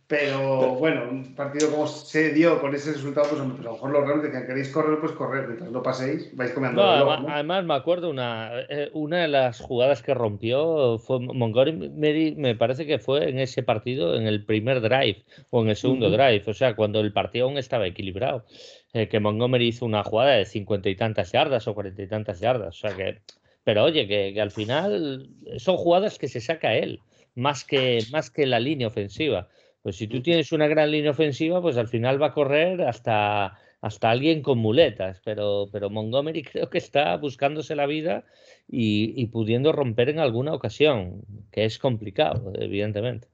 Pero 0.07 0.75
bueno, 0.75 1.09
un 1.09 1.33
partido 1.33 1.71
como 1.71 1.87
se 1.87 2.31
dio 2.31 2.61
con 2.61 2.75
ese 2.75 2.93
resultado, 2.93 3.27
pues, 3.27 3.41
pues 3.41 3.59
a 3.61 3.63
lo 3.63 3.71
mejor 3.71 3.89
los 3.89 4.07
Rams 4.07 4.23
que 4.23 4.45
queréis 4.45 4.69
correr, 4.69 4.99
pues 4.99 5.13
correr, 5.13 5.47
mientras 5.47 5.71
no 5.71 5.81
paséis, 5.81 6.29
vais 6.35 6.51
comiendo. 6.51 6.83
además, 6.83 7.65
me 7.65 7.73
acuerdo 7.73 8.11
una, 8.11 8.51
eh, 8.69 8.91
una 8.93 9.23
de 9.23 9.29
las 9.29 9.59
jugadas 9.59 10.03
que 10.03 10.13
rompió 10.13 10.99
fue 10.99 11.19
Montgomery, 11.21 12.35
me 12.35 12.53
parece 12.53 12.85
que 12.85 12.99
fue 12.99 13.29
en 13.29 13.39
ese 13.39 13.63
partido, 13.63 14.15
en 14.15 14.27
el 14.27 14.45
primer 14.45 14.79
drive 14.79 15.23
o 15.49 15.63
en 15.63 15.69
el 15.69 15.75
segundo 15.75 16.11
drive, 16.11 16.43
o 16.45 16.53
sea, 16.53 16.75
cuando 16.75 16.99
el 16.99 17.11
partido 17.11 17.47
aún 17.47 17.57
estaba 17.57 17.87
equilibrado, 17.87 18.45
eh, 18.93 19.07
que 19.07 19.19
Montgomery 19.19 19.69
hizo 19.69 19.87
una 19.87 20.03
jugada 20.03 20.33
de 20.33 20.45
cincuenta 20.45 20.87
y 20.87 20.95
tantas 20.95 21.31
yardas 21.31 21.67
o 21.67 21.73
cuarenta 21.73 22.03
y 22.03 22.07
tantas 22.07 22.39
yardas, 22.39 22.75
o 22.75 22.87
sea 22.87 22.95
que, 22.95 23.21
pero 23.63 23.85
oye, 23.85 24.07
que, 24.07 24.33
que 24.35 24.41
al 24.41 24.51
final 24.51 25.27
son 25.57 25.77
jugadas 25.77 26.19
que 26.19 26.27
se 26.27 26.41
saca 26.41 26.75
él, 26.75 27.01
más 27.35 27.63
que, 27.63 27.99
más 28.11 28.29
que 28.31 28.45
la 28.45 28.59
línea 28.59 28.87
ofensiva. 28.87 29.49
Pues 29.81 29.97
si 29.97 30.07
tú 30.07 30.21
tienes 30.21 30.51
una 30.51 30.67
gran 30.67 30.89
línea 30.89 31.11
ofensiva, 31.11 31.61
pues 31.61 31.77
al 31.77 31.87
final 31.87 32.19
va 32.19 32.27
a 32.27 32.33
correr 32.33 32.81
hasta, 32.81 33.59
hasta 33.81 34.09
alguien 34.09 34.41
con 34.41 34.57
muletas. 34.57 35.21
Pero, 35.23 35.69
pero 35.71 35.91
Montgomery 35.91 36.41
creo 36.51 36.69
que 36.69 36.79
está 36.79 37.15
buscándose 37.17 37.75
la 37.75 37.85
vida 37.85 38.23
y, 38.67 39.25
pudiendo 39.27 39.71
romper 39.71 40.09
en 40.09 40.19
alguna 40.19 40.53
ocasión, 40.53 41.21
que 41.51 41.65
es 41.65 41.77
complicado, 41.77 42.51
evidentemente. 42.55 43.27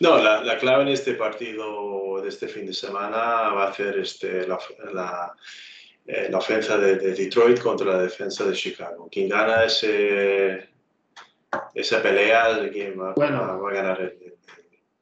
No, 0.00 0.18
la, 0.22 0.58
clave 0.58 0.82
en 0.82 0.88
este 0.88 1.14
partido 1.14 2.20
de 2.20 2.28
este 2.28 2.48
fin 2.48 2.66
de 2.66 2.74
semana 2.74 3.50
va 3.54 3.68
a 3.68 3.72
ser 3.72 3.98
este, 3.98 4.46
la, 4.46 4.58
la, 4.92 5.32
eh, 6.06 6.30
ofensa 6.34 6.76
de, 6.76 6.96
Detroit 6.96 7.60
contra 7.60 7.86
la 7.86 8.02
defensa 8.02 8.44
de 8.44 8.52
Chicago. 8.52 9.08
Quien 9.10 9.28
gana 9.30 9.64
ese, 9.64 10.68
esa 11.74 12.02
pelea, 12.02 12.48
va, 12.98 13.14
va 13.14 13.68
a 13.68 13.72
ganar 13.72 14.00
el, 14.00 14.34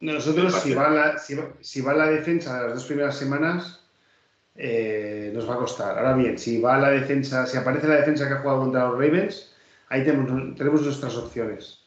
nosotros, 0.02 0.60
si 0.60 0.74
va, 0.74 0.90
la, 0.90 1.16
si, 1.16 1.80
va, 1.80 1.94
la 1.94 2.08
defensa 2.08 2.56
de 2.56 2.66
las 2.66 2.74
dos 2.74 2.86
primeras 2.86 3.16
semanas, 3.16 3.86
eh, 4.56 5.30
nos 5.32 5.48
va 5.48 5.54
a 5.54 5.58
costar. 5.58 5.96
Ahora 5.96 6.14
bien, 6.14 6.36
si 6.36 6.60
va 6.60 6.76
la 6.76 6.90
defensa, 6.90 7.46
si 7.46 7.56
aparece 7.56 7.86
la 7.86 7.98
defensa 7.98 8.26
que 8.26 8.34
ha 8.34 8.38
jugado 8.38 8.62
contra 8.62 8.88
los 8.88 8.94
Ravens, 8.94 9.54
ahí 9.90 10.04
tenemos, 10.04 10.56
tenemos 10.56 10.82
nuestras 10.82 11.16
opciones. 11.16 11.86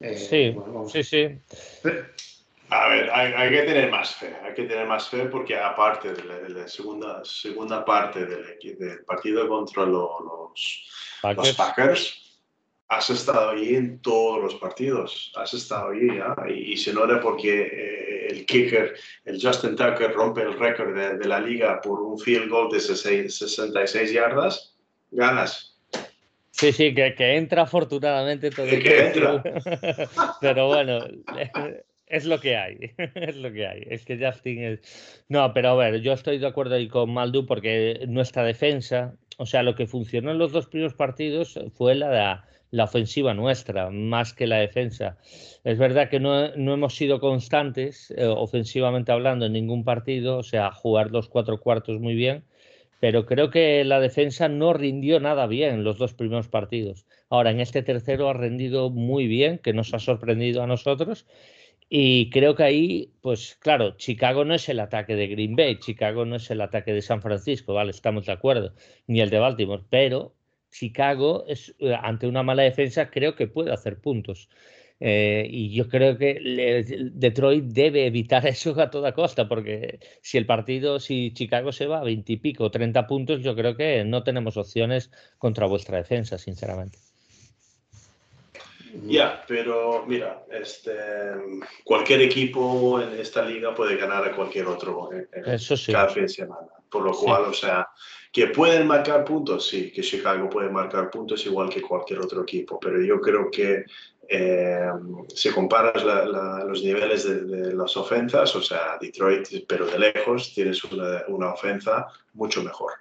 Eh, 0.00 0.16
sí, 0.16 0.56
sí, 0.90 1.02
sí. 1.02 1.38
A 2.70 2.88
ver, 2.88 3.10
hay, 3.10 3.50
que 3.50 3.62
tener 3.64 3.90
más 3.90 4.14
fe, 4.14 4.34
hay 4.42 4.54
que 4.54 4.62
tener 4.62 4.86
más 4.86 5.10
fe 5.10 5.26
porque 5.26 5.58
aparte 5.58 6.14
de 6.14 6.48
la, 6.48 6.66
segunda, 6.66 7.22
segunda 7.22 7.84
parte 7.84 8.24
del, 8.24 8.58
del 8.78 9.04
partido 9.04 9.46
contra 9.46 9.84
los, 9.84 10.10
los 11.36 11.52
Packers 11.54 12.19
has 12.90 13.08
estado 13.08 13.50
ahí 13.50 13.76
en 13.76 14.00
todos 14.00 14.42
los 14.42 14.54
partidos, 14.56 15.32
has 15.36 15.54
estado 15.54 15.90
ahí, 15.90 16.08
¿ya? 16.08 16.34
y, 16.52 16.76
se 16.76 16.92
nota 16.92 17.20
porque 17.20 17.62
eh, 17.62 18.26
el 18.30 18.44
kicker, 18.44 18.94
el 19.24 19.40
Justin 19.40 19.76
Tucker, 19.76 20.12
rompe 20.12 20.42
el 20.42 20.58
récord 20.58 20.96
de, 20.96 21.24
la 21.24 21.40
liga 21.40 21.80
por 21.80 22.02
un 22.02 22.18
field 22.18 22.50
goal 22.50 22.68
de 22.70 22.80
66 22.80 24.12
yardas, 24.12 24.76
ganas. 25.12 25.78
Sí, 26.50 26.72
sí, 26.72 26.92
que, 26.92 27.14
que 27.14 27.36
entra 27.36 27.62
afortunadamente 27.62 28.50
todo 28.50 28.66
que 28.66 29.06
entra. 29.06 29.40
Pero 30.40 30.66
bueno, 30.66 31.06
es 32.06 32.24
lo 32.24 32.40
que 32.40 32.56
hay, 32.56 32.76
es 33.14 33.36
lo 33.36 33.52
que 33.52 33.68
hay. 33.68 33.84
Es 33.88 34.04
que 34.04 34.18
Justin 34.18 34.64
es... 34.64 35.24
No, 35.28 35.54
pero 35.54 35.68
a 35.68 35.74
ver, 35.76 36.00
yo 36.00 36.12
estoy 36.12 36.38
de 36.38 36.48
acuerdo 36.48 36.74
ahí 36.74 36.88
con 36.88 37.14
Maldu 37.14 37.46
porque 37.46 38.00
nuestra 38.08 38.42
defensa, 38.42 39.14
o 39.38 39.46
sea, 39.46 39.62
lo 39.62 39.76
que 39.76 39.86
funcionó 39.86 40.32
en 40.32 40.38
los 40.38 40.50
dos 40.50 40.66
primeros 40.66 40.94
partidos 40.94 41.56
fue 41.76 41.94
la 41.94 42.08
de 42.10 42.49
la 42.70 42.84
ofensiva 42.84 43.34
nuestra 43.34 43.90
más 43.90 44.32
que 44.32 44.46
la 44.46 44.58
defensa. 44.58 45.18
Es 45.64 45.78
verdad 45.78 46.08
que 46.08 46.20
no, 46.20 46.44
hemos 46.44 46.94
sido 46.94 47.20
constantes, 47.20 48.12
eh, 48.16 48.26
ofensivamente 48.26 49.12
hablando, 49.12 49.46
en 49.46 49.52
ningún 49.52 49.84
partido, 49.84 50.38
o 50.38 50.42
sea, 50.42 50.72
jugar 50.72 51.10
los 51.10 51.28
cuatro 51.28 51.60
cuartos 51.60 52.00
muy 52.00 52.14
bien, 52.14 52.44
pero 53.00 53.26
creo 53.26 53.50
que 53.50 53.84
la 53.84 54.00
defensa 54.00 54.48
no 54.48 54.72
rindió 54.72 55.20
nada 55.20 55.46
bien 55.46 55.84
los 55.84 55.98
dos 55.98 56.14
primeros 56.14 56.48
partidos. 56.48 57.06
Ahora, 57.30 57.50
en 57.50 57.60
este 57.60 57.82
tercero 57.82 58.28
ha 58.28 58.34
rendido 58.34 58.90
muy 58.90 59.26
bien, 59.26 59.58
que 59.58 59.72
nos 59.72 59.94
ha 59.94 59.98
sorprendido 59.98 60.62
a 60.62 60.66
nosotros. 60.66 61.26
Y 61.88 62.30
creo 62.30 62.54
que 62.54 62.62
ahí, 62.62 63.12
pues 63.20 63.56
claro, 63.56 63.96
Chicago 63.96 64.44
no 64.44 64.54
es 64.54 64.68
el 64.68 64.78
ataque 64.80 65.16
de 65.16 65.26
Green 65.26 65.56
Bay, 65.56 65.78
Chicago 65.80 66.24
no 66.24 66.36
es 66.36 66.50
el 66.50 66.60
ataque 66.60 66.92
de 66.92 67.02
San 67.02 67.20
Francisco, 67.20 67.74
¿vale? 67.74 67.90
Estamos 67.90 68.26
de 68.26 68.32
acuerdo, 68.32 68.74
ni 69.08 69.20
el 69.20 69.30
de 69.30 69.40
Baltimore, 69.40 69.82
pero 69.90 70.32
Chicago 70.70 71.44
es, 71.48 71.74
eh, 71.78 71.96
ante 72.00 72.26
una 72.26 72.42
mala 72.42 72.62
defensa 72.62 73.10
creo 73.10 73.34
que 73.34 73.46
puede 73.46 73.72
hacer 73.72 73.98
puntos. 73.98 74.48
Eh, 75.02 75.46
y 75.48 75.74
yo 75.74 75.88
creo 75.88 76.18
que 76.18 76.84
Detroit 77.14 77.64
debe 77.64 78.06
evitar 78.06 78.46
eso 78.46 78.78
a 78.78 78.90
toda 78.90 79.12
costa, 79.12 79.48
porque 79.48 79.98
si 80.20 80.36
el 80.36 80.46
partido, 80.46 81.00
si 81.00 81.32
Chicago 81.32 81.72
se 81.72 81.86
va 81.86 82.00
a 82.00 82.04
20 82.04 82.32
y 82.32 82.36
pico, 82.36 82.70
30 82.70 83.06
puntos, 83.06 83.42
yo 83.42 83.56
creo 83.56 83.76
que 83.76 84.04
no 84.04 84.22
tenemos 84.22 84.56
opciones 84.58 85.10
contra 85.38 85.66
vuestra 85.66 85.96
defensa, 85.96 86.36
sinceramente. 86.36 86.98
Ya, 89.06 89.44
pero 89.46 90.04
mira, 90.06 90.44
este, 90.50 90.92
cualquier 91.84 92.22
equipo 92.22 93.00
en 93.00 93.18
esta 93.18 93.42
liga 93.42 93.74
puede 93.74 93.96
ganar 93.96 94.24
a 94.24 94.34
cualquier 94.34 94.66
otro 94.66 95.10
en, 95.12 95.28
Eso 95.46 95.76
sí. 95.76 95.92
cada 95.92 96.08
fin 96.08 96.24
de 96.24 96.28
semana. 96.28 96.66
Por 96.90 97.04
lo 97.04 97.12
cual, 97.12 97.44
o 97.44 97.52
sea, 97.52 97.88
que 98.32 98.46
pueden 98.48 98.86
marcar 98.86 99.24
puntos, 99.24 99.68
sí, 99.68 99.90
que 99.90 100.02
Chicago 100.02 100.48
puede 100.48 100.70
marcar 100.70 101.10
puntos 101.10 101.44
igual 101.46 101.68
que 101.68 101.82
cualquier 101.82 102.20
otro 102.20 102.42
equipo, 102.42 102.78
pero 102.78 103.02
yo 103.02 103.20
creo 103.20 103.50
que 103.50 103.84
eh, 104.28 104.88
si 105.34 105.50
comparas 105.50 106.04
los 106.04 106.84
niveles 106.84 107.24
de, 107.24 107.74
las 107.74 107.96
ofensas, 107.96 108.54
o 108.54 108.62
sea, 108.62 108.96
Detroit, 109.00 109.66
pero 109.66 109.86
de 109.86 109.98
lejos, 109.98 110.54
tienes 110.54 110.84
una, 110.84 111.24
una 111.26 111.52
ofensa 111.52 112.06
mucho 112.34 112.62
mejor. 112.62 112.92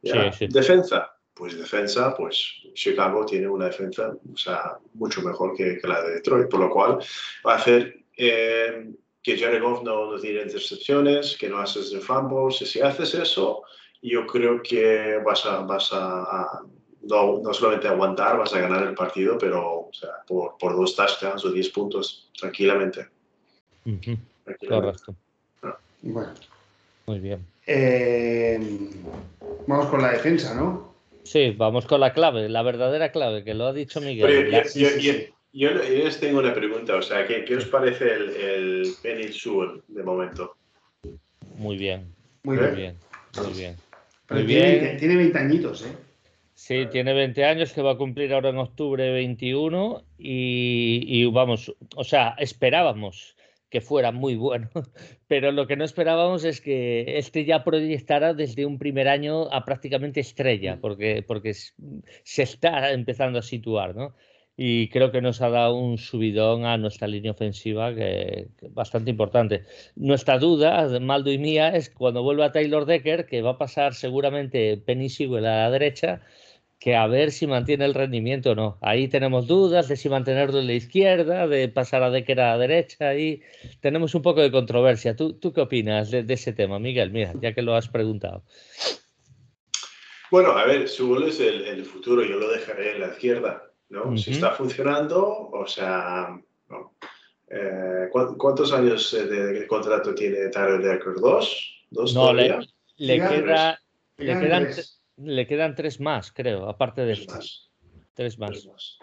Defensa, 0.00 1.14
pues 1.34 1.58
defensa, 1.58 2.14
pues 2.16 2.62
Chicago 2.72 3.26
tiene 3.26 3.48
una 3.48 3.66
defensa 3.66 4.16
o 4.32 4.36
sea, 4.36 4.78
mucho 4.94 5.20
mejor 5.20 5.54
que, 5.54 5.78
la 5.82 6.02
de 6.02 6.14
Detroit, 6.14 6.48
por 6.48 6.60
lo 6.60 6.70
cual 6.70 6.98
va 7.46 7.52
a 7.52 7.56
hacer 7.56 8.04
eh, 8.16 8.90
que 9.22 9.38
Jared 9.38 9.60
Goff 9.60 9.82
no, 9.82 10.10
no 10.10 10.18
tiene 10.18 10.42
intercepciones, 10.42 11.36
que 11.36 11.50
no 11.50 11.58
haces 11.58 11.90
de 11.90 12.00
fumbles, 12.00 12.62
y 12.62 12.66
si 12.66 12.80
haces 12.80 13.12
eso, 13.14 13.62
yo 14.02 14.26
creo 14.26 14.62
que 14.62 15.18
vas 15.24 15.44
a, 15.46 15.60
vas 15.60 15.90
a, 15.92 16.62
no, 17.02 17.38
no, 17.38 17.54
solamente 17.54 17.88
aguantar, 17.88 18.38
vas 18.38 18.54
a 18.54 18.60
ganar 18.60 18.86
el 18.86 18.94
partido, 18.94 19.38
pero 19.38 19.88
o 19.88 19.90
sea, 19.92 20.10
por, 20.26 20.56
por, 20.58 20.76
dos 20.76 20.94
touchdowns 20.94 21.44
o 21.44 21.50
10 21.50 21.68
puntos, 21.70 22.30
tranquilamente. 22.38 23.06
Correcto. 24.68 25.14
Ah. 25.62 25.76
Bueno. 26.02 26.34
Muy 27.06 27.18
bien. 27.20 27.44
Eh, 27.66 28.58
vamos 29.66 29.86
con 29.86 30.02
la 30.02 30.12
defensa, 30.12 30.54
¿no? 30.54 30.94
Sí, 31.22 31.54
vamos 31.56 31.86
con 31.86 32.00
la 32.00 32.12
clave, 32.12 32.48
la 32.48 32.62
verdadera 32.62 33.12
clave, 33.12 33.44
que 33.44 33.54
lo 33.54 33.66
ha 33.66 33.72
dicho 33.72 34.00
Miguel. 34.00 34.50
yo, 35.52 35.70
les 35.70 36.20
tengo 36.20 36.38
una 36.38 36.54
pregunta, 36.54 36.96
o 36.96 37.02
sea, 37.02 37.26
¿qué, 37.26 37.56
os 37.56 37.66
parece 37.66 38.14
el, 38.14 38.30
el 38.30 38.94
Penny 39.02 39.26
de 39.88 40.02
momento? 40.02 40.56
Muy 41.56 41.76
bien. 41.76 42.14
Muy 42.44 42.56
bien. 42.56 42.96
Muy 43.36 43.52
bien. 43.52 43.76
Muy 44.30 44.42
bien. 44.42 44.96
Tiene, 44.98 45.16
20, 45.16 45.38
añitos, 45.38 45.86
¿eh? 45.86 45.92
Sí, 46.54 46.86
tiene 46.90 47.14
20 47.14 47.44
años 47.44 47.72
que 47.72 47.82
va 47.82 47.92
a 47.92 47.96
cumplir 47.96 48.32
ahora 48.34 48.50
en 48.50 48.58
octubre 48.58 49.10
21 49.12 50.04
y, 50.18 51.02
y 51.06 51.24
vamos, 51.26 51.74
o 51.94 52.04
sea, 52.04 52.34
esperábamos 52.38 53.36
que 53.70 53.80
fuera 53.80 54.12
muy 54.12 54.34
bueno, 54.36 54.70
pero 55.28 55.52
lo 55.52 55.66
que 55.66 55.76
no 55.76 55.84
esperábamos 55.84 56.44
es 56.44 56.60
que 56.60 57.18
este 57.18 57.44
ya 57.44 57.64
proyectara 57.64 58.34
desde 58.34 58.66
un 58.66 58.78
primer 58.78 59.08
año 59.08 59.52
a 59.52 59.64
prácticamente 59.64 60.20
estrella, 60.20 60.76
mm. 60.76 60.80
porque, 60.80 61.24
porque 61.26 61.54
se 61.54 62.42
está 62.42 62.92
empezando 62.92 63.38
a 63.38 63.42
situar, 63.42 63.94
¿no? 63.94 64.14
Y 64.60 64.88
creo 64.88 65.12
que 65.12 65.22
nos 65.22 65.40
ha 65.40 65.50
dado 65.50 65.76
un 65.76 65.98
subidón 65.98 66.64
a 66.64 66.76
nuestra 66.76 67.06
línea 67.06 67.30
ofensiva 67.30 67.94
que, 67.94 68.48
bastante 68.70 69.08
importante. 69.08 69.62
Nuestra 69.94 70.40
duda, 70.40 70.98
Maldo 70.98 71.30
y 71.30 71.38
mía, 71.38 71.76
es 71.76 71.90
cuando 71.90 72.24
vuelva 72.24 72.50
Taylor 72.50 72.84
Decker, 72.84 73.26
que 73.26 73.40
va 73.40 73.50
a 73.52 73.58
pasar 73.58 73.94
seguramente 73.94 74.76
Penny 74.76 75.10
Sewell 75.10 75.46
a 75.46 75.58
la 75.58 75.70
derecha, 75.70 76.22
que 76.80 76.96
a 76.96 77.06
ver 77.06 77.30
si 77.30 77.46
mantiene 77.46 77.84
el 77.84 77.94
rendimiento 77.94 78.50
o 78.50 78.54
no. 78.56 78.78
Ahí 78.80 79.06
tenemos 79.06 79.46
dudas 79.46 79.86
de 79.86 79.96
si 79.96 80.08
mantenerlo 80.08 80.58
en 80.58 80.66
la 80.66 80.74
izquierda, 80.74 81.46
de 81.46 81.68
pasar 81.68 82.02
a 82.02 82.10
Decker 82.10 82.40
a 82.40 82.50
la 82.50 82.58
derecha, 82.58 83.10
ahí 83.10 83.42
tenemos 83.80 84.16
un 84.16 84.22
poco 84.22 84.40
de 84.40 84.50
controversia. 84.50 85.14
¿Tú, 85.14 85.34
tú 85.34 85.52
qué 85.52 85.60
opinas 85.60 86.10
de, 86.10 86.24
ese 86.28 86.52
tema, 86.52 86.80
Miguel? 86.80 87.12
Mira, 87.12 87.32
ya 87.40 87.52
que 87.52 87.62
lo 87.62 87.76
has 87.76 87.88
preguntado. 87.88 88.42
Bueno, 90.30 90.50
a 90.50 90.66
ver, 90.66 90.88
su 90.88 91.16
es 91.24 91.40
el, 91.40 91.84
futuro, 91.84 92.24
yo 92.24 92.38
lo 92.38 92.50
dejaré 92.50 92.96
en 92.96 93.00
la 93.00 93.08
izquierda, 93.08 93.62
¿no? 93.90 94.16
Si 94.16 94.32
está 94.32 94.52
funcionando, 94.52 95.50
o 95.50 95.66
sea, 95.66 96.38
eh, 97.48 98.08
¿cuántos 98.10 98.72
años 98.72 99.12
de, 99.12 99.66
contrato 99.66 100.14
tiene 100.14 100.48
Tyler 100.48 100.82
Decker? 100.82 101.14
¿Dos? 101.16 101.86
¿Dos 101.90 102.14
no, 102.14 102.32
le, 102.32 102.58
le, 102.96 103.16
queda, 103.16 103.80
le 104.16 104.40
quedan... 104.40 104.68
Le 105.20 105.48
quedan 105.48 105.74
tres 105.74 105.98
más, 105.98 106.30
creo, 106.30 106.68
aparte 106.68 107.00
de 107.04 107.16
tres 107.16 107.68
Tres 108.14 108.38
más. 108.38 108.98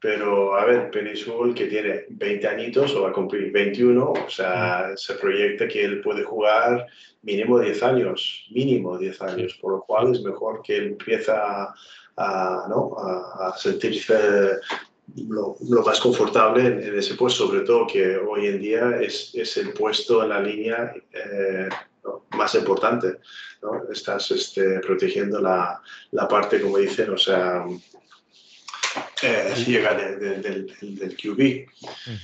Pero, 0.00 0.54
a 0.56 0.64
ver, 0.64 0.90
Penisul, 0.90 1.54
que 1.54 1.66
tiene 1.66 2.04
20 2.10 2.46
añitos 2.46 2.94
o 2.94 3.02
va 3.02 3.10
a 3.10 3.12
cumplir 3.12 3.50
21, 3.50 4.12
o 4.12 4.30
sea, 4.30 4.92
se 4.96 5.14
proyecta 5.14 5.66
que 5.66 5.84
él 5.84 6.00
puede 6.00 6.22
jugar 6.22 6.86
mínimo 7.22 7.58
10 7.58 7.82
años, 7.82 8.46
mínimo 8.50 8.98
10 8.98 9.22
años, 9.22 9.58
por 9.60 9.72
lo 9.72 9.80
cual 9.82 10.12
es 10.12 10.22
mejor 10.22 10.62
que 10.62 10.76
él 10.76 10.86
empiece 10.88 11.32
a, 12.16 12.66
¿no? 12.68 12.96
a, 12.98 13.56
sentirse 13.56 14.58
lo, 15.28 15.56
más 15.84 16.00
confortable 16.00 16.66
en, 16.66 16.98
ese 16.98 17.14
puesto, 17.14 17.46
sobre 17.46 17.60
todo 17.60 17.86
que 17.86 18.16
hoy 18.16 18.46
en 18.46 18.60
día 18.60 18.98
es, 19.00 19.30
es 19.34 19.56
el 19.56 19.72
puesto 19.72 20.22
en 20.22 20.30
la 20.30 20.40
línea 20.40 20.94
eh, 21.12 21.68
más 22.30 22.54
importante. 22.54 23.18
¿no? 23.62 23.90
Estás 23.90 24.30
este, 24.30 24.80
protegiendo 24.80 25.40
la, 25.40 25.80
la, 26.12 26.28
parte, 26.28 26.60
como 26.60 26.78
dicen, 26.78 27.10
o 27.10 27.18
sea, 27.18 27.64
eh, 29.22 29.52
ciega 29.56 29.94
del, 29.94 30.42
del, 30.42 31.16
QB. 31.16 31.66
Mm. 32.10 32.16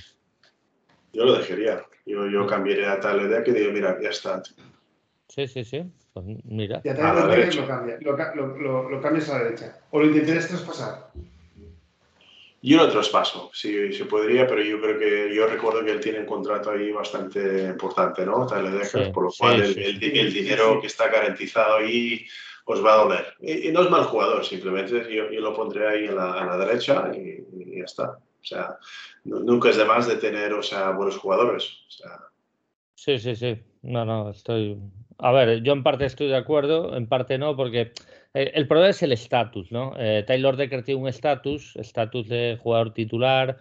Yo 1.13 1.25
lo 1.25 1.37
dejaría. 1.37 1.85
Yo, 2.05 2.27
yo 2.27 2.45
cambiaría 2.47 2.93
a 2.93 2.99
tal 2.99 3.21
idea 3.21 3.43
que 3.43 3.53
digo, 3.53 3.71
mira, 3.71 3.97
ya 4.01 4.09
está. 4.09 4.41
Sí, 5.33 5.47
sí, 5.47 5.63
sí. 5.63 5.83
Pues 6.13 6.25
mira. 6.45 6.81
Ya 6.83 6.93
te 6.93 7.01
lo, 7.01 7.67
cambia, 7.67 7.97
lo, 8.01 8.55
lo, 8.55 8.89
lo, 8.89 9.01
cambias 9.01 9.29
a 9.29 9.39
la 9.39 9.43
derecha. 9.45 9.79
O 9.89 9.99
lo 9.99 10.05
intentarás 10.05 10.47
traspasar. 10.47 11.07
Yo 12.61 12.77
lo 12.77 12.89
traspaso, 12.89 13.49
sí, 13.53 13.91
se 13.91 14.05
podría, 14.05 14.47
pero 14.47 14.61
yo 14.61 14.79
creo 14.79 14.97
que 14.97 15.35
yo 15.35 15.47
recuerdo 15.47 15.83
que 15.83 15.91
él 15.91 15.99
tiene 15.99 16.19
un 16.19 16.25
contrato 16.25 16.71
ahí 16.71 16.91
bastante 16.91 17.65
importante, 17.65 18.25
¿no? 18.25 18.47
por 19.13 19.23
lo 19.23 19.31
cual 19.37 19.61
el, 19.61 19.99
dinero 19.99 20.79
que 20.79 20.87
está 20.87 21.09
garantizado 21.09 21.77
ahí 21.77 22.25
os 22.63 22.85
va 22.85 22.93
a 22.93 23.03
doler. 23.03 23.33
Y, 23.41 23.69
no 23.69 23.81
es 23.81 23.89
mal 23.89 24.05
jugador, 24.05 24.45
simplemente 24.45 25.13
yo, 25.13 25.29
yo 25.29 25.41
lo 25.41 25.53
pondré 25.53 25.89
ahí 25.89 26.05
en 26.05 26.15
la, 26.15 26.45
la 26.45 26.57
derecha 26.57 27.11
y, 27.13 27.79
ya 27.79 27.83
está. 27.83 28.11
O 28.11 28.45
sea, 28.45 28.77
nunca 29.25 29.69
es 29.69 29.75
de 29.75 29.83
más 29.83 30.07
de 30.07 30.15
tener, 30.15 30.53
o 30.53 30.63
sea, 30.63 30.91
buenos 30.91 31.17
jugadores. 31.17 31.69
Sí, 32.95 33.17
sí, 33.17 33.35
sí. 33.35 33.61
No, 33.81 34.05
no, 34.05 34.29
estoy. 34.29 34.79
A 35.17 35.31
ver, 35.31 35.61
yo 35.63 35.73
en 35.73 35.83
parte 35.83 36.05
estoy 36.05 36.27
de 36.27 36.37
acuerdo, 36.37 36.95
en 36.95 37.07
parte 37.07 37.37
no, 37.37 37.55
porque 37.55 37.91
eh, 38.33 38.51
el 38.55 38.67
problema 38.67 38.89
es 38.89 39.03
el 39.03 39.11
estatus, 39.11 39.71
¿no? 39.71 39.93
Eh, 39.97 40.23
Taylor 40.25 40.57
Decker 40.57 40.83
tiene 40.83 41.01
un 41.01 41.07
estatus, 41.07 41.75
estatus 41.75 42.27
de 42.27 42.57
jugador 42.61 42.93
titular, 42.93 43.57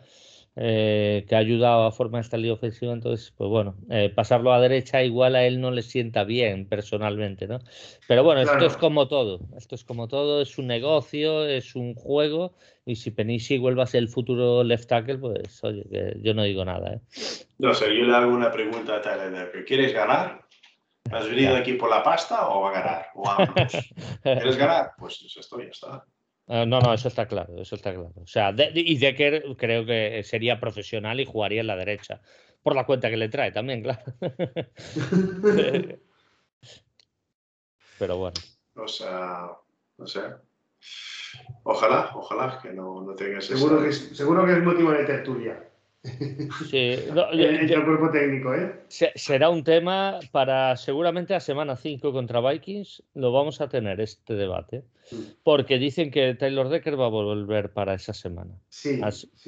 eh, 0.55 1.25
que 1.27 1.35
ha 1.35 1.38
ayudado 1.38 1.85
a 1.85 1.93
formar 1.93 2.21
esta 2.21 2.37
línea 2.37 2.53
ofensiva, 2.53 2.93
entonces, 2.93 3.33
pues 3.37 3.49
bueno, 3.49 3.75
pasarlo 4.15 4.53
a 4.53 4.61
derecha 4.61 5.03
igual 5.03 5.35
a 5.35 5.45
él 5.47 5.61
no 5.61 5.71
le 5.71 5.81
sienta 5.81 6.25
bien 6.25 6.66
personalmente, 6.66 7.47
¿no? 7.47 7.59
Pero 8.07 8.22
bueno, 8.22 8.43
esto 8.43 8.66
es 8.66 8.76
como 8.76 9.09
todo, 9.09 9.41
esto 9.57 9.74
es 9.74 9.85
como 9.85 10.09
todo, 10.09 10.43
es 10.43 10.59
un 10.59 10.66
negocio, 10.66 11.47
es 11.47 11.74
un 11.74 11.95
juego, 11.95 12.55
y 12.85 12.97
si 12.97 13.11
Penisi 13.11 13.57
vuelve 13.57 13.83
a 13.83 13.87
ser 13.87 14.03
el 14.03 14.09
futuro 14.09 14.62
left 14.62 14.89
tackle, 14.89 15.18
pues 15.18 15.64
oye, 15.64 15.85
yo 16.20 16.35
no 16.35 16.43
digo 16.43 16.64
nada, 16.66 16.95
¿eh? 16.95 17.01
No 17.59 17.72
sé, 17.72 17.87
yo 17.97 18.05
le 18.05 18.14
hago 18.14 18.35
una 18.35 18.53
pregunta 18.53 18.97
a 18.97 19.01
Taylor 19.01 19.31
Decker, 19.31 19.64
¿quieres 19.64 19.95
ganar? 19.95 20.51
¿Has 21.11 21.28
venido 21.28 21.57
aquí 21.57 21.74
por 21.74 21.90
la 21.90 22.03
pasta 22.03 22.48
o 22.48 22.62
va 22.62 22.70
a 22.70 22.72
ganar? 22.72 23.07
O 23.14 23.24
¿Quieres 24.22 24.57
ganar? 24.57 24.92
Pues 24.98 25.22
esto 25.36 25.61
ya 25.61 25.68
está. 25.68 26.05
Ah, 26.48 26.64
no, 26.66 26.80
no, 26.80 26.92
eso 26.92 27.09
está 27.09 27.26
claro, 27.26 27.61
eso 27.61 27.76
está 27.76 27.92
claro. 27.92 28.12
O 28.16 28.26
sea, 28.26 28.55
y 28.74 28.98
Decker 28.98 29.57
creo 29.57 29.86
que 29.86 30.22
sería 30.24 30.61
profesional 30.61 31.20
y 31.20 31.24
jugaría 31.24 31.61
en 31.61 31.66
la 31.66 31.76
derecha. 31.76 32.20
Por 32.62 32.74
la 32.74 32.84
cuenta 32.84 33.11
que 33.11 33.16
le 33.16 33.28
trae 33.28 33.53
también, 33.53 33.82
claro. 33.82 34.03
Pero 37.98 38.16
bueno. 38.16 38.40
O 38.76 38.88
sea, 38.88 39.50
no 39.98 40.07
sé. 40.07 40.20
Ojalá, 41.64 42.11
ojalá 42.14 42.59
que 42.61 42.72
no, 42.72 43.03
no 43.03 43.14
tengas 43.14 43.46
seguro 43.46 43.82
Que 43.82 43.88
es, 43.90 44.16
seguro 44.16 44.44
que 44.44 44.53
es 44.53 44.62
motivo 44.62 44.90
de 44.92 45.05
tertulia. 45.05 45.72
Sí, 46.05 46.78
el 47.16 47.84
cuerpo 47.84 48.11
técnico, 48.11 48.55
¿eh? 48.55 48.72
Será 48.88 49.50
un 49.50 49.62
tema 49.62 50.18
para 50.32 50.76
seguramente 50.76 51.34
a 51.34 51.40
semana 51.40 51.76
5 51.76 52.12
contra 52.12 52.40
Vikings. 52.40 53.05
Lo 53.14 53.32
vamos 53.32 53.61
a 53.61 53.68
tener 53.68 54.00
este 54.00 54.34
debate. 54.34 54.82
Porque 55.44 55.78
dicen 55.78 56.11
que 56.11 56.34
Taylor 56.34 56.68
Decker 56.68 56.98
va 56.98 57.07
a 57.07 57.11
volver 57.11 57.72
para 57.72 57.94
esa 57.94 58.12
semana. 58.12 58.59
Sí. 58.68 59.00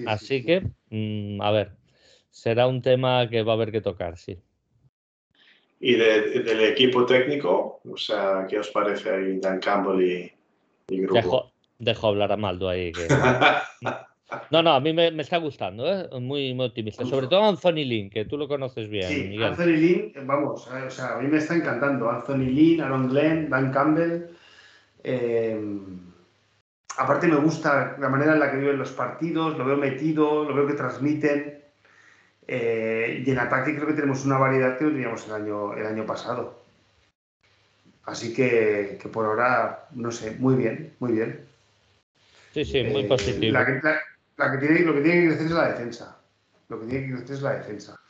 Así, 0.07 0.45
que, 0.45 0.63
mm, 0.91 1.41
a 1.43 1.51
ver, 1.51 1.73
será 2.31 2.67
un 2.69 2.83
tema 2.83 3.29
que 3.29 3.43
va 3.43 3.53
a 3.53 3.57
haber 3.57 3.73
que 3.73 3.81
tocar, 3.81 4.17
sí. 4.17 4.39
¿Y 5.81 5.95
del 5.95 6.61
equipo 6.61 7.05
técnico? 7.05 7.81
O 7.91 7.97
sea, 7.97 8.47
¿qué 8.49 8.59
os 8.59 8.71
parece 8.71 9.11
ahí 9.11 9.39
Dan 9.41 9.59
Campbell 9.59 10.33
y, 10.89 11.01
grupo? 11.01 11.53
dejo 11.79 12.09
hablar 12.09 12.33
a 12.33 12.37
Maldo 12.37 12.69
ahí. 12.69 12.93
No, 14.51 14.63
no, 14.63 14.75
a 14.75 14.81
mí 14.81 14.93
me, 14.93 15.09
está 15.21 15.39
gustando, 15.39 15.87
¿eh? 15.87 16.09
muy, 16.21 16.59
optimista. 16.61 17.05
Sobre 17.05 17.27
todo 17.27 17.45
Anthony 17.45 17.85
Lynn, 17.85 18.11
que 18.11 18.25
tú 18.25 18.37
lo 18.37 18.49
conoces 18.49 18.89
bien. 18.89 19.09
Sí, 19.09 19.43
Anthony 19.43 19.77
Lynn, 19.77 20.13
vamos, 20.27 20.67
o 20.67 20.91
sea, 20.91 21.17
a 21.17 21.21
mí 21.21 21.29
me 21.29 21.39
está 21.39 21.55
encantando. 21.55 22.11
Anthony 22.11 22.51
Lynn, 22.51 22.81
Aaron 22.81 23.09
Glenn, 23.09 23.51
Dan 23.51 23.73
Campbell. 23.73 24.27
Eh, 25.03 25.61
aparte 26.97 27.29
me 27.29 27.37
gusta 27.37 27.97
la 27.99 28.09
manera 28.09 28.35
en 28.35 28.41
la 28.41 28.51
que 28.51 28.59
viven 28.59 28.79
los 28.79 28.93
partidos, 28.93 29.57
lo 29.59 29.65
veo 29.65 29.77
metido, 29.77 30.45
lo 30.45 30.55
veo 30.55 30.67
que 30.67 30.75
transmiten. 30.75 31.63
Eh, 32.47 33.23
y 33.27 33.31
en 33.31 33.39
ataque 33.39 33.75
creo 33.75 33.87
que 33.87 33.95
tenemos 33.95 34.25
una 34.25 34.39
variedad 34.39 34.77
que 34.77 34.85
no 34.85 34.91
teníamos 34.91 35.27
el 35.27 35.35
año, 35.35 35.75
el 35.75 35.87
año 35.87 36.05
pasado. 36.05 36.63
Así 38.05 38.35
que, 38.35 38.99
por 39.13 39.25
ahora, 39.25 39.87
no 39.93 40.11
sé, 40.11 40.33
muy 40.33 40.57
bien, 40.57 40.95
muy 40.99 41.13
bien. 41.13 41.41
Sí, 42.53 42.65
sí, 42.65 42.85
muy 42.85 43.03
eh, 43.03 43.09
positivo. 43.09 43.53
La 43.53 43.65
que, 44.37 44.59
tiene, 44.59 44.81
lo 44.81 44.95
que 44.95 45.01
tiene 45.01 45.21
que 45.21 45.27
crecer 45.29 45.47
es 45.47 45.53
la 45.53 45.69
defensa. 45.69 46.19
Lo 46.69 46.81
que 46.81 46.87
tiene 46.87 47.07
que 47.07 47.13
crecer 47.15 47.37
es 47.37 47.43
la 47.43 47.55
defensa. 47.55 48.01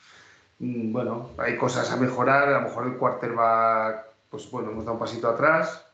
Mm, 0.59 0.93
bueno, 0.93 1.31
hay 1.39 1.57
cosas 1.57 1.91
a 1.91 1.97
mejorar. 1.97 2.49
A 2.49 2.61
lo 2.61 2.69
mejor 2.69 2.87
el 2.87 2.97
quarterback, 2.97 4.07
pues 4.31 4.51
bueno, 4.51 4.71
hemos 4.71 4.85
dado 4.85 4.95
un 4.95 5.01
pasito 5.01 5.29
atrás. 5.29 5.87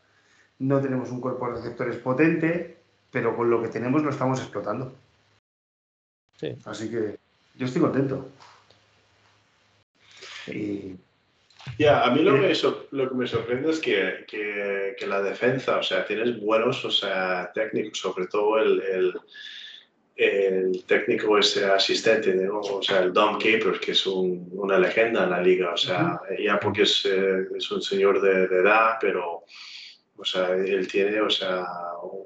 No 0.58 0.80
tenemos 0.80 1.10
un 1.10 1.20
cuerpo 1.20 1.48
de 1.48 1.54
receptores 1.54 1.96
potente, 1.96 2.78
pero 3.10 3.36
con 3.36 3.50
lo 3.50 3.62
que 3.62 3.68
tenemos 3.68 4.02
lo 4.02 4.10
estamos 4.10 4.40
explotando. 4.40 4.94
Sí. 6.36 6.56
Así 6.64 6.90
que 6.90 7.18
yo 7.56 7.66
estoy 7.66 7.82
contento. 7.82 8.28
Ya, 11.78 12.04
a 12.04 12.10
mí 12.10 12.22
lo 12.22 12.34
que, 12.34 12.54
lo 12.90 13.08
que 13.08 13.14
me 13.14 13.26
sorprende 13.26 13.70
es 13.70 13.80
que, 13.80 14.24
que, 14.26 15.06
la 15.06 15.22
defensa, 15.22 15.78
o 15.78 15.82
sea, 15.82 16.06
tienes 16.06 16.40
buenos, 16.40 16.84
o 16.84 16.90
sea, 16.90 17.50
técnicos, 17.52 17.98
sobre 17.98 18.26
todo 18.26 18.58
el, 18.58 18.80
el, 18.82 19.14
el 20.20 20.84
técnico 20.84 21.38
ese 21.38 21.64
asistente, 21.64 22.48
o 22.48 22.82
sea, 22.82 23.00
el 23.00 23.12
Dom 23.12 23.38
Capers, 23.38 23.80
que 23.80 23.92
es 23.92 24.06
un, 24.06 24.48
una 24.52 24.78
leyenda 24.78 25.24
en 25.24 25.30
la 25.30 25.40
liga, 25.40 25.72
o 25.72 25.76
sea, 25.76 26.20
ya 26.38 26.60
porque 26.60 26.82
es, 26.82 27.06
eh, 27.06 27.46
es 27.56 27.70
un 27.70 27.80
señor 27.80 28.20
de, 28.20 28.46
de 28.48 28.60
edad, 28.60 28.96
pero 29.00 29.44
o 30.20 30.24
sea, 30.24 30.50
él 30.50 30.86
tiene 30.86 31.18
o 31.22 31.30
sea, 31.30 31.66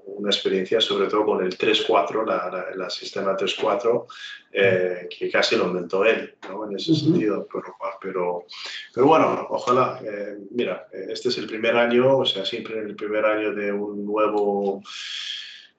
una 0.07 0.29
experiencia 0.29 0.81
sobre 0.81 1.07
todo 1.09 1.25
con 1.25 1.45
el 1.45 1.57
3-4, 1.57 2.27
la, 2.27 2.67
la, 2.75 2.91
sistema 2.91 3.37
3-4, 3.37 4.07
eh, 4.53 5.09
que 5.09 5.31
casi 5.31 5.57
lo 5.57 5.67
inventó 5.67 6.05
él, 6.05 6.35
¿no? 6.49 6.69
En 6.69 6.77
ese 6.77 6.93
sentido. 6.93 7.47
Pero, 7.53 7.77
pero, 8.01 8.47
pero, 8.93 9.07
bueno, 9.07 9.47
ojalá, 9.51 10.01
eh, 10.05 10.39
mira, 10.51 10.89
este 10.93 11.29
es 11.29 11.39
el 11.39 11.47
primer 11.47 11.77
año, 11.77 12.19
o 12.19 12.25
sea, 12.25 12.45
siempre 12.45 12.81
en 12.81 12.87
el 12.89 12.97
primer 12.97 13.25
año 13.25 13.55
de 13.55 13.73
un 13.73 14.05
nuevo 14.05 14.83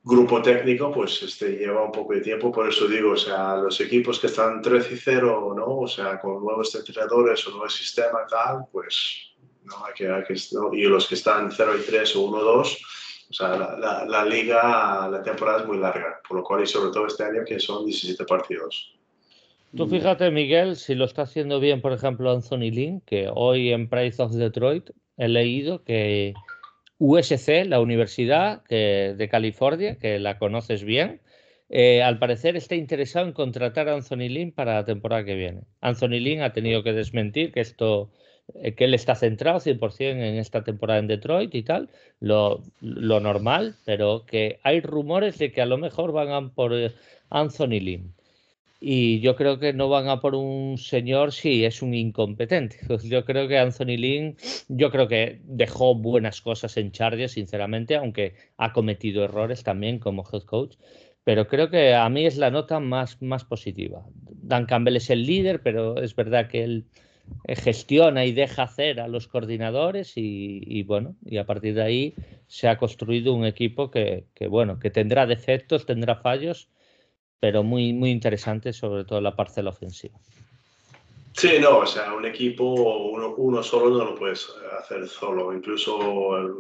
grupo 0.06 0.40
técnico, 0.42 0.92
pues 0.92 1.24
este, 1.24 1.58
lleva 1.58 1.84
un 1.84 1.92
poco 1.92 2.14
de 2.14 2.22
tiempo, 2.22 2.52
por 2.52 2.70
eso 2.70 2.88
digo, 2.88 3.14
o 3.14 3.18
sea, 3.18 3.56
los 3.56 3.82
equipos 3.82 4.20
que 4.20 4.28
están 4.28 4.62
3 4.62 4.92
y 4.92 4.98
0, 4.98 5.54
¿no? 5.58 5.80
O 5.80 5.88
sea, 5.88 6.20
con 6.22 6.44
nuevos 6.44 6.74
entrenadores 6.76 7.46
o 7.48 7.52
nuevo 7.52 7.70
sistema 7.70 8.20
tal, 8.30 8.66
pues 8.72 9.32
y 10.74 10.84
los 10.84 11.08
que 11.08 11.16
están 11.16 11.52
0 11.52 11.72
y 11.82 11.86
3 11.86 12.16
o 12.18 12.22
1 12.22 12.40
2, 12.40 12.78
o 13.32 13.34
sea, 13.34 13.58
la, 13.58 14.06
la, 14.06 14.24
liga, 14.24 15.10
la 15.10 15.24
temporada 15.24 15.62
es 15.62 15.66
muy 15.66 15.80
larga, 15.80 16.22
por 16.28 16.38
lo 16.38 16.44
cual, 16.44 16.62
y 16.62 16.68
sobre 16.68 16.92
todo 16.92 17.08
este 17.08 17.24
año, 17.24 17.44
que 17.44 17.60
son 17.60 17.84
17 17.84 18.24
partidos. 18.26 18.96
Tú 19.76 19.88
fíjate, 19.88 20.30
Miguel, 20.30 20.76
si 20.76 20.94
lo 20.94 21.06
está 21.06 21.24
haciendo 21.24 21.60
bien, 21.60 21.82
por 21.82 21.92
ejemplo, 21.92 22.32
Anthony 22.32 22.70
Lynn, 22.72 23.02
que 23.02 23.28
hoy 23.34 23.72
en 23.72 23.90
Price 23.90 24.22
of 24.22 24.32
Detroit 24.34 24.92
he 25.18 25.28
leído 25.28 25.84
que 25.84 26.34
USC, 26.98 27.66
la 27.66 27.80
Universidad 27.80 28.64
de 28.66 29.28
California, 29.30 29.98
que 29.98 30.20
la 30.20 30.38
conoces 30.40 30.84
bien, 30.84 31.22
eh, 31.70 32.04
al 32.04 32.20
parecer 32.20 32.56
está 32.56 32.76
interesado 32.76 33.26
en 33.26 33.34
contratar 33.34 33.90
a 33.90 33.96
Anthony 33.96 34.30
Lynn 34.30 34.52
para 34.52 34.76
la 34.76 34.86
temporada 34.86 35.26
que 35.26 35.36
viene. 35.36 35.62
Anthony 35.82 36.20
Lynn 36.20 36.42
ha 36.42 36.54
tenido 36.54 36.84
que 36.84 36.94
desmentir 36.94 37.52
que 37.52 37.62
esto 37.62 38.12
eh, 38.54 38.76
que 38.76 38.86
él 38.86 38.94
está 38.94 39.16
centrado 39.16 39.60
100% 39.60 40.00
en 40.00 40.38
esta 40.38 40.64
temporada 40.64 41.00
en 41.00 41.08
Detroit 41.08 41.54
y 41.56 41.64
tal, 41.64 41.90
lo, 42.20 42.62
normal, 42.82 43.76
pero 43.86 44.26
que 44.28 44.60
hay 44.64 44.82
rumores 44.82 45.40
de 45.40 45.52
que 45.52 45.62
a 45.62 45.66
lo 45.66 45.78
mejor 45.78 46.12
van 46.12 46.52
por 46.52 46.74
eh, 46.74 46.92
Anthony 47.30 47.80
Lynn. 47.82 48.14
Y 48.88 49.20
yo 49.20 49.36
creo 49.36 49.58
que 49.58 49.74
no 49.74 49.90
van 49.90 50.10
a 50.10 50.20
por 50.20 50.36
un 50.36 50.78
señor 50.78 51.32
si 51.32 51.66
es 51.66 51.82
un 51.82 51.96
incompetente. 51.96 52.78
Yo 53.04 53.26
creo 53.26 53.48
que 53.48 53.58
Anthony 53.58 53.98
Lynn, 53.98 54.38
yo 54.68 54.92
creo 54.92 55.08
que 55.08 55.40
dejó 55.44 55.96
buenas 55.96 56.40
cosas 56.40 56.78
en 56.78 56.92
Chargers, 56.92 57.32
sinceramente, 57.32 57.96
aunque 57.96 58.36
ha 58.58 58.74
cometido 58.74 59.24
errores 59.24 59.64
también 59.64 59.98
como 59.98 60.24
head 60.32 60.44
coach. 60.44 60.76
Pero 61.24 61.48
creo 61.48 61.72
que 61.72 61.96
a 61.96 62.08
mí 62.10 62.28
es 62.28 62.38
la 62.38 62.52
nota 62.52 62.80
más, 62.80 63.20
más 63.24 63.44
positiva. 63.44 64.06
Dan 64.44 64.68
Campbell 64.68 64.98
es 64.98 65.10
el 65.10 65.26
líder, 65.26 65.64
pero 65.64 66.00
es 66.00 66.16
verdad 66.16 66.48
que 66.48 66.64
él 66.64 66.86
eh, 67.46 67.56
gestiona 67.56 68.24
y 68.26 68.34
deja 68.34 68.62
hacer 68.62 69.00
a 69.00 69.08
los 69.08 69.28
coordinadores 69.28 70.14
y, 70.16 70.84
bueno, 70.84 71.16
y 71.26 71.38
a 71.38 71.48
partir 71.48 71.74
de 71.74 71.82
ahí 71.82 72.14
se 72.46 72.68
ha 72.68 72.78
construido 72.78 73.34
un 73.34 73.46
equipo 73.46 73.90
que, 73.90 74.26
bueno, 74.48 74.78
que 74.78 74.92
tendrá 74.92 75.26
defectos, 75.26 75.88
tendrá 75.88 76.18
fallos, 76.18 76.70
pero 77.40 77.64
muy, 77.64 77.94
muy 77.94 78.12
interesante, 78.12 78.74
sobre 78.74 79.06
todo 79.06 79.22
la 79.22 79.36
parcela 79.36 79.70
ofensiva. 79.70 80.18
Sí, 81.34 81.58
no, 81.60 81.80
o 81.80 81.86
sea, 81.86 82.14
un 82.14 82.26
equipo, 82.26 82.64
uno, 82.64 83.36
uno 83.36 83.62
solo 83.62 83.90
no 83.98 84.06
lo 84.06 84.16
puedes 84.16 84.50
hacer 84.80 85.08
solo, 85.08 85.54
incluso 85.54 86.38
el, 86.38 86.54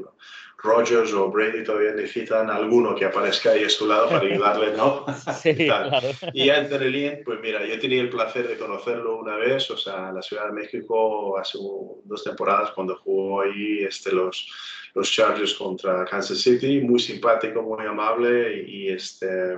Rogers 0.66 1.14
o 1.14 1.30
Brady 1.30 1.64
todavía 1.64 1.92
necesitan 1.92 2.50
alguno 2.50 2.96
que 2.96 3.06
aparezca 3.06 3.52
ahí 3.52 3.64
a 3.64 3.70
su 3.70 3.88
lado 3.88 4.10
para 4.10 4.26
ayudarle, 4.26 4.76
¿no? 4.76 5.06
Sí, 5.42 5.56
claro. 5.56 5.92
Y 6.34 6.50
Anthony 6.50 6.90
Lynn, 6.90 7.22
pues 7.24 7.40
mira, 7.42 7.66
yo 7.66 7.80
tenía 7.80 8.02
el 8.02 8.10
placer 8.10 8.48
de 8.48 8.58
conocerlo 8.58 9.20
una 9.20 9.36
vez, 9.38 9.70
o 9.70 9.78
sea, 9.78 10.10
en 10.10 10.16
la 10.16 10.22
Ciudad 10.22 10.48
de 10.48 10.54
México 10.54 11.38
hace 11.38 11.58
dos 12.04 12.24
temporadas 12.24 12.72
cuando 12.72 12.96
jugó 12.98 13.42
ahí 13.42 13.84
este, 13.84 14.12
los, 14.12 14.50
los 14.94 15.12
Chargers 15.12 15.54
contra 15.54 16.06
Kansas 16.06 16.40
City, 16.40 16.82
muy 16.82 17.00
simpático, 17.00 17.62
muy 17.62 17.86
amable 17.86 18.64
y, 18.68 18.90
este 18.90 19.58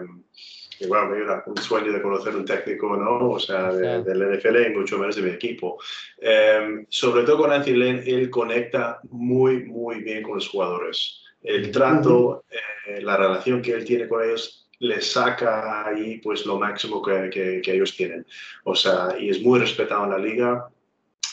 y 0.79 0.87
bueno, 0.87 1.09
me 1.09 1.17
era 1.17 1.43
un 1.45 1.57
sueño 1.57 1.91
de 1.91 2.01
conocer 2.01 2.35
un 2.35 2.45
técnico, 2.45 2.95
¿no? 2.95 3.31
O 3.31 3.39
sea, 3.39 3.71
del 3.71 4.37
NFL 4.37 4.71
y 4.71 4.75
mucho 4.75 4.97
menos 4.97 5.15
de 5.15 5.21
mi 5.23 5.29
equipo. 5.29 5.79
Em, 6.19 6.85
sobre 6.89 7.23
todo 7.23 7.37
con 7.39 7.51
Anthony 7.51 7.73
Lynn, 7.73 8.03
él 8.05 8.29
conecta 8.29 8.99
muy, 9.09 9.63
muy 9.63 10.01
bien 10.01 10.23
con 10.23 10.35
los 10.35 10.47
jugadores. 10.47 11.23
El 11.41 11.71
trato, 11.71 12.43
eh, 12.49 13.01
la 13.01 13.17
relación 13.17 13.61
que 13.61 13.71
él 13.71 13.85
tiene 13.85 14.07
con 14.07 14.23
ellos 14.23 14.67
les 14.79 15.11
saca 15.11 15.87
ahí 15.87 16.19
pues 16.19 16.45
lo 16.45 16.59
máximo 16.59 17.01
que, 17.01 17.29
que, 17.31 17.61
que, 17.61 17.73
ellos 17.73 17.95
tienen. 17.95 18.25
O 18.63 18.75
sea, 18.75 19.15
y 19.19 19.29
es 19.29 19.41
muy 19.41 19.59
respetado 19.59 20.03
en 20.03 20.11
la 20.11 20.17
liga 20.19 20.69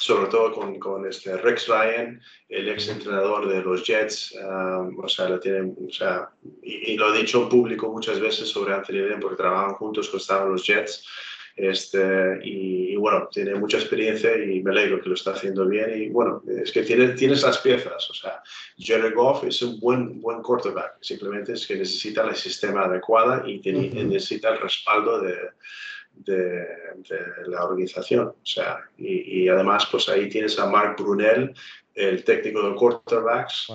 sobre 0.05 0.27
todo 0.27 0.53
con, 0.53 0.79
con, 0.79 1.07
este 1.07 1.35
Rex 1.39 1.67
Ryan, 1.67 2.21
el 2.51 2.69
ex 2.69 2.89
entrenador 2.89 3.49
de 3.49 3.63
los 3.63 3.87
Jets, 3.87 4.35
um, 4.35 4.99
o 5.03 5.09
sea, 5.09 5.31
lo 5.31 5.41
tienen, 5.41 5.75
o 5.89 5.91
sea, 5.91 6.29
y, 6.63 6.95
lo 6.99 7.15
he 7.15 7.19
dicho 7.21 7.43
en 7.43 7.49
público 7.49 7.91
muchas 7.91 8.21
veces 8.21 8.51
sobre 8.51 8.75
Anthony 8.75 9.09
Lynn 9.09 9.21
porque 9.21 9.39
trabajan 9.39 9.77
juntos, 9.77 10.11
costaban 10.11 10.53
los 10.53 10.67
Jets, 10.67 11.07
este, 11.57 12.39
y, 12.45 12.95
bueno, 12.97 13.31
tiene 13.33 13.55
mucha 13.55 13.79
experiencia 13.79 14.37
y 14.37 14.63
me 14.63 14.73
alegro 14.73 15.01
que 15.01 15.09
lo 15.09 15.15
está 15.15 15.31
haciendo 15.31 15.67
bien 15.67 16.03
y 16.03 16.09
bueno, 16.11 16.43
es 16.63 16.71
que 16.71 16.83
tiene, 16.83 17.09
tienes 17.15 17.43
las 17.43 17.57
piezas, 17.57 18.11
o 18.11 18.13
sea, 18.13 18.43
Jared 18.79 19.15
Goff 19.15 19.45
es 19.45 19.63
un 19.63 19.81
buen, 19.81 20.21
buen 20.21 20.43
quarterback, 20.43 20.99
simplemente 21.01 21.55
es 21.55 21.67
que 21.67 21.77
necesita 21.77 22.29
el 22.29 22.37
sistema 22.37 22.85
adecuado 22.85 23.49
y 23.49 23.59
tiene, 23.61 23.89
necesita 24.05 24.51
el 24.51 24.61
respaldo 24.61 25.23
de 25.23 25.35
de, 26.17 26.67
la 27.47 27.65
organización. 27.65 28.29
O 28.29 28.47
sea, 28.47 28.79
y, 28.97 29.49
además, 29.49 29.87
pues 29.91 30.09
ahí 30.09 30.29
tienes 30.29 30.59
a 30.59 30.67
Mark 30.67 30.97
Brunel, 30.99 31.55
el 31.95 32.25
técnico 32.25 32.69
de 32.69 32.75
quarterbacks, 32.75 33.69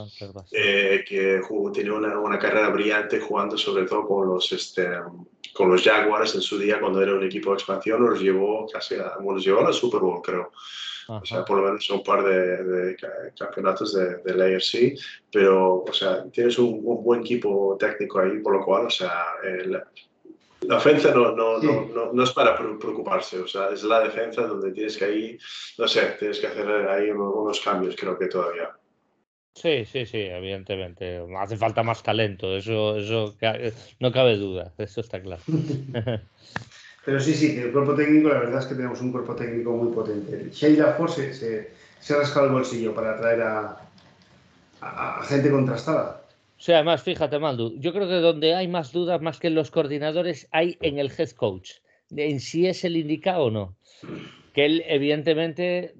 eh, 0.51 1.03
que 1.07 1.41
tiene 1.73 1.91
una, 1.91 2.19
una, 2.19 2.37
carrera 2.37 2.69
brillante 2.69 3.19
jugando 3.19 3.57
sobre 3.57 3.85
todo 3.85 4.05
con 4.05 4.27
los, 4.27 4.51
este, 4.51 4.89
con 5.53 5.71
los 5.71 5.83
Jaguars 5.83 6.35
en 6.35 6.41
su 6.41 6.57
día 6.57 6.79
cuando 6.79 7.01
era 7.01 7.13
un 7.13 7.23
equipo 7.23 7.51
de 7.51 7.55
expansión, 7.55 8.03
los 8.03 8.19
llevó 8.19 8.67
casi 8.67 8.95
a, 8.95 9.17
bueno, 9.21 9.39
llevó 9.39 9.65
al 9.65 9.73
Super 9.73 10.01
Bowl, 10.01 10.21
creo. 10.21 10.51
O 11.09 11.25
sea, 11.25 11.43
por 11.43 11.57
lo 11.57 11.63
menos 11.63 11.89
un 11.89 12.03
par 12.03 12.23
de, 12.23 12.95
campeonatos 13.35 13.95
de, 13.95 14.17
de, 14.17 14.33
la 14.35 14.45
AFC, 14.45 14.95
pero, 15.31 15.83
o 15.83 15.93
sea, 15.93 16.23
tienes 16.25 16.59
un, 16.59 16.83
buen 16.83 17.21
equipo 17.21 17.75
técnico 17.79 18.19
ahí, 18.19 18.39
por 18.39 18.53
lo 18.53 18.63
cual, 18.63 18.85
o 18.85 18.89
sea, 18.91 19.25
el, 19.43 19.81
la 20.69 20.77
ofensa 20.77 21.11
no, 21.11 21.35
no, 21.35 21.59
no, 21.59 22.13
no, 22.13 22.23
es 22.23 22.31
para 22.31 22.55
preocuparse, 22.55 23.39
o 23.39 23.47
sea, 23.47 23.69
es 23.69 23.81
la 23.83 24.01
defensa 24.01 24.43
donde 24.43 24.71
tienes 24.71 24.97
que 24.97 25.05
ahí, 25.05 25.37
no 25.79 25.87
sé, 25.87 26.15
tienes 26.19 26.39
que 26.39 26.45
hacer 26.45 26.67
ahí 26.87 27.09
unos 27.09 27.59
cambios, 27.59 27.95
creo 27.95 28.15
que 28.19 28.27
todavía. 28.27 28.69
Sí, 29.55 29.83
sí, 29.85 30.05
sí, 30.05 30.19
evidentemente. 30.19 31.25
Hace 31.39 31.57
falta 31.57 31.81
más 31.81 32.03
talento, 32.03 32.55
eso, 32.55 32.97
eso 32.97 33.35
no 33.99 34.11
cabe 34.11 34.37
duda, 34.37 34.71
eso 34.77 35.01
está 35.01 35.19
claro. 35.19 35.41
Pero 37.05 37.19
sí, 37.19 37.33
sí, 37.33 37.57
el 37.59 37.71
cuerpo 37.71 37.95
técnico, 37.95 38.29
la 38.29 38.37
verdad 38.37 38.59
es 38.59 38.67
que 38.67 38.75
tenemos 38.75 39.01
un 39.01 39.11
cuerpo 39.11 39.35
técnico 39.35 39.71
muy 39.71 39.91
potente. 39.91 40.51
Sheila 40.51 40.93
Force 40.93 41.33
se, 41.33 41.71
se, 41.99 42.13
ha 42.13 42.17
rascado 42.17 42.45
el 42.45 42.51
bolsillo 42.51 42.93
para 42.93 43.19
traer 43.19 43.41
a, 43.41 43.81
a 44.81 45.23
gente 45.23 45.49
contrastada. 45.49 46.28
O 46.59 46.61
sea, 46.61 46.77
además, 46.77 47.03
fíjate, 47.03 47.39
Maldu, 47.39 47.79
yo 47.79 47.93
creo 47.93 48.07
que 48.07 48.15
donde 48.15 48.53
hay 48.53 48.67
más 48.67 48.91
dudas, 48.91 49.21
más 49.21 49.39
que 49.39 49.47
en 49.47 49.55
los 49.55 49.71
coordinadores, 49.71 50.47
hay 50.51 50.77
en 50.81 50.99
el 50.99 51.09
head 51.17 51.29
coach, 51.29 51.71
en 52.15 52.41
si 52.41 52.67
es 52.67 52.83
el 52.83 52.97
indicado 52.97 53.45
o 53.45 53.51
no. 53.51 53.77
Que 54.53 54.65
él, 54.65 54.83
evidentemente, 54.87 55.93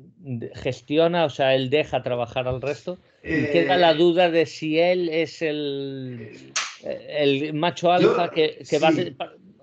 gestiona, 0.56 1.24
o 1.24 1.30
sea, 1.30 1.56
él 1.56 1.70
deja 1.70 2.04
trabajar 2.04 2.48
al 2.48 2.62
resto. 2.62 2.98
y 3.24 3.46
queda 3.48 3.78
la 3.78 3.92
eh, 3.92 3.96
duda 3.96 4.30
de 4.30 4.46
si 4.46 4.80
él 4.80 5.08
es 5.08 5.42
el, 5.42 6.52
el 6.84 7.54
macho 7.54 7.92
alfa 7.92 8.30
que, 8.30 8.62
que 8.70 8.80
va 8.80 8.90
a 8.90 8.94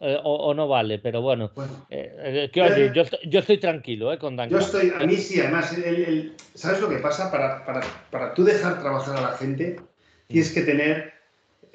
eh, 0.01 0.21
o, 0.23 0.53
no 0.53 0.69
vale, 0.69 0.99
pero 0.99 1.23
bueno. 1.23 1.51
Eh, 1.89 2.51
eh, 2.55 2.93
yo, 2.93 3.41
estoy, 3.41 3.59
tranquilo 3.59 4.13
eh, 4.13 4.19
con 4.19 4.37
Dan. 4.37 4.51
Yo 4.51 4.59
estoy, 4.59 4.93
a 4.95 5.07
mí 5.07 5.17
sí, 5.17 5.41
además, 5.41 5.75
¿sabes 6.55 6.81
lo 6.81 6.89
que 6.89 6.99
pasa? 6.99 7.31
Para, 7.31 7.65
para, 7.65 7.81
para, 8.11 8.35
tú 8.35 8.45
dejar 8.45 8.81
trabajar 8.81 9.17
a 9.17 9.21
la 9.23 9.33
gente, 9.33 9.81
tienes 10.27 10.53
que 10.53 10.63
tener, 10.63 11.13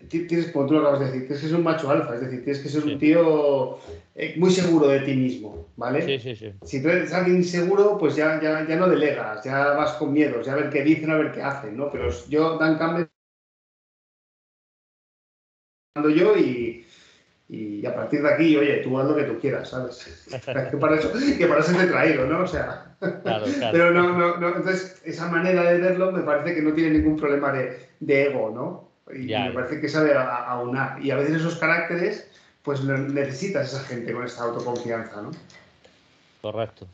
tienes, 0.10 0.52
como 0.52 0.66
tú 0.66 0.74
lo 0.74 0.80
acabas 0.82 1.00
de 1.00 1.06
decir, 1.06 1.22
tienes 1.22 1.42
que 1.42 1.48
ser 1.48 1.58
un 1.58 1.64
macho 1.64 1.90
alfa, 1.90 2.16
es 2.16 2.22
decir, 2.22 2.44
tienes 2.44 2.62
que 2.62 2.70
ser 2.70 2.84
un 2.84 3.00
tío 3.00 3.80
muy 4.38 4.52
seguro 4.52 4.88
de 4.88 5.00
ti 5.02 5.14
mismo, 5.14 5.68
¿vale? 5.78 6.02
Sí, 6.02 6.20
sí, 6.20 6.36
sí. 6.36 6.54
Si 6.64 6.82
tú 6.82 6.90
eres 6.90 7.14
alguien 7.14 7.38
inseguro, 7.38 7.98
pues 7.98 8.16
ya, 8.16 8.42
ya, 8.42 8.68
ya 8.68 8.76
no 8.76 8.88
delegas, 8.90 9.44
ya 9.44 9.72
vas 9.72 9.94
con 9.94 10.14
miedos, 10.14 10.46
ya 10.46 10.54
a 10.54 10.58
ver 10.58 10.70
qué 10.70 10.84
dicen, 10.84 11.12
a 11.12 11.18
ver 11.18 11.32
qué 11.32 11.42
hacen, 11.42 11.78
¿no? 11.78 11.90
Pero 11.92 12.10
yo, 12.30 12.58
Dan 12.58 12.78
Campbell, 12.78 13.08
yo 16.16 16.38
y 16.38 16.81
y 17.54 17.86
a 17.86 17.94
partir 17.94 18.22
de 18.22 18.34
aquí, 18.34 18.56
oye, 18.56 18.78
tú 18.78 18.98
haz 18.98 19.10
lo 19.10 19.16
que 19.16 19.26
tú 19.26 19.38
quieras, 19.38 19.68
¿sabes? 19.70 20.26
que, 20.72 20.78
para 20.78 20.98
eso, 20.98 21.12
que 21.38 21.48
para 21.48 21.60
eso 21.60 21.76
te 21.76 21.84
he 21.84 21.88
traído, 21.88 22.26
¿no? 22.26 22.44
O 22.44 22.48
sea, 22.48 22.96
claro, 23.00 23.46
claro. 23.58 23.72
pero 23.74 23.92
no, 23.92 24.18
no, 24.18 24.38
no, 24.38 24.48
entonces 24.56 25.02
esa 25.04 25.28
manera 25.28 25.64
de 25.64 25.80
verlo 25.80 26.14
me 26.14 26.22
parece 26.22 26.56
que 26.56 26.62
no 26.62 26.72
tiene 26.74 26.98
ningún 26.98 27.18
problema 27.18 27.52
de, 27.52 27.90
de 28.00 28.28
ego, 28.28 28.52
¿no? 28.52 28.90
Y 29.14 29.34
me 29.34 29.52
parece 29.52 29.82
que 29.82 29.90
sabe 29.90 30.14
aunar. 30.16 31.04
Y 31.04 31.12
a 31.12 31.18
veces 31.18 31.42
esos 31.42 31.58
caracteres, 31.58 32.32
pues 32.64 32.86
necesitas 32.86 33.74
esa 33.74 33.84
gente 33.84 34.14
con 34.14 34.24
esta 34.24 34.44
autoconfianza, 34.44 35.22
¿no? 35.22 35.32
Correcto. 36.42 36.88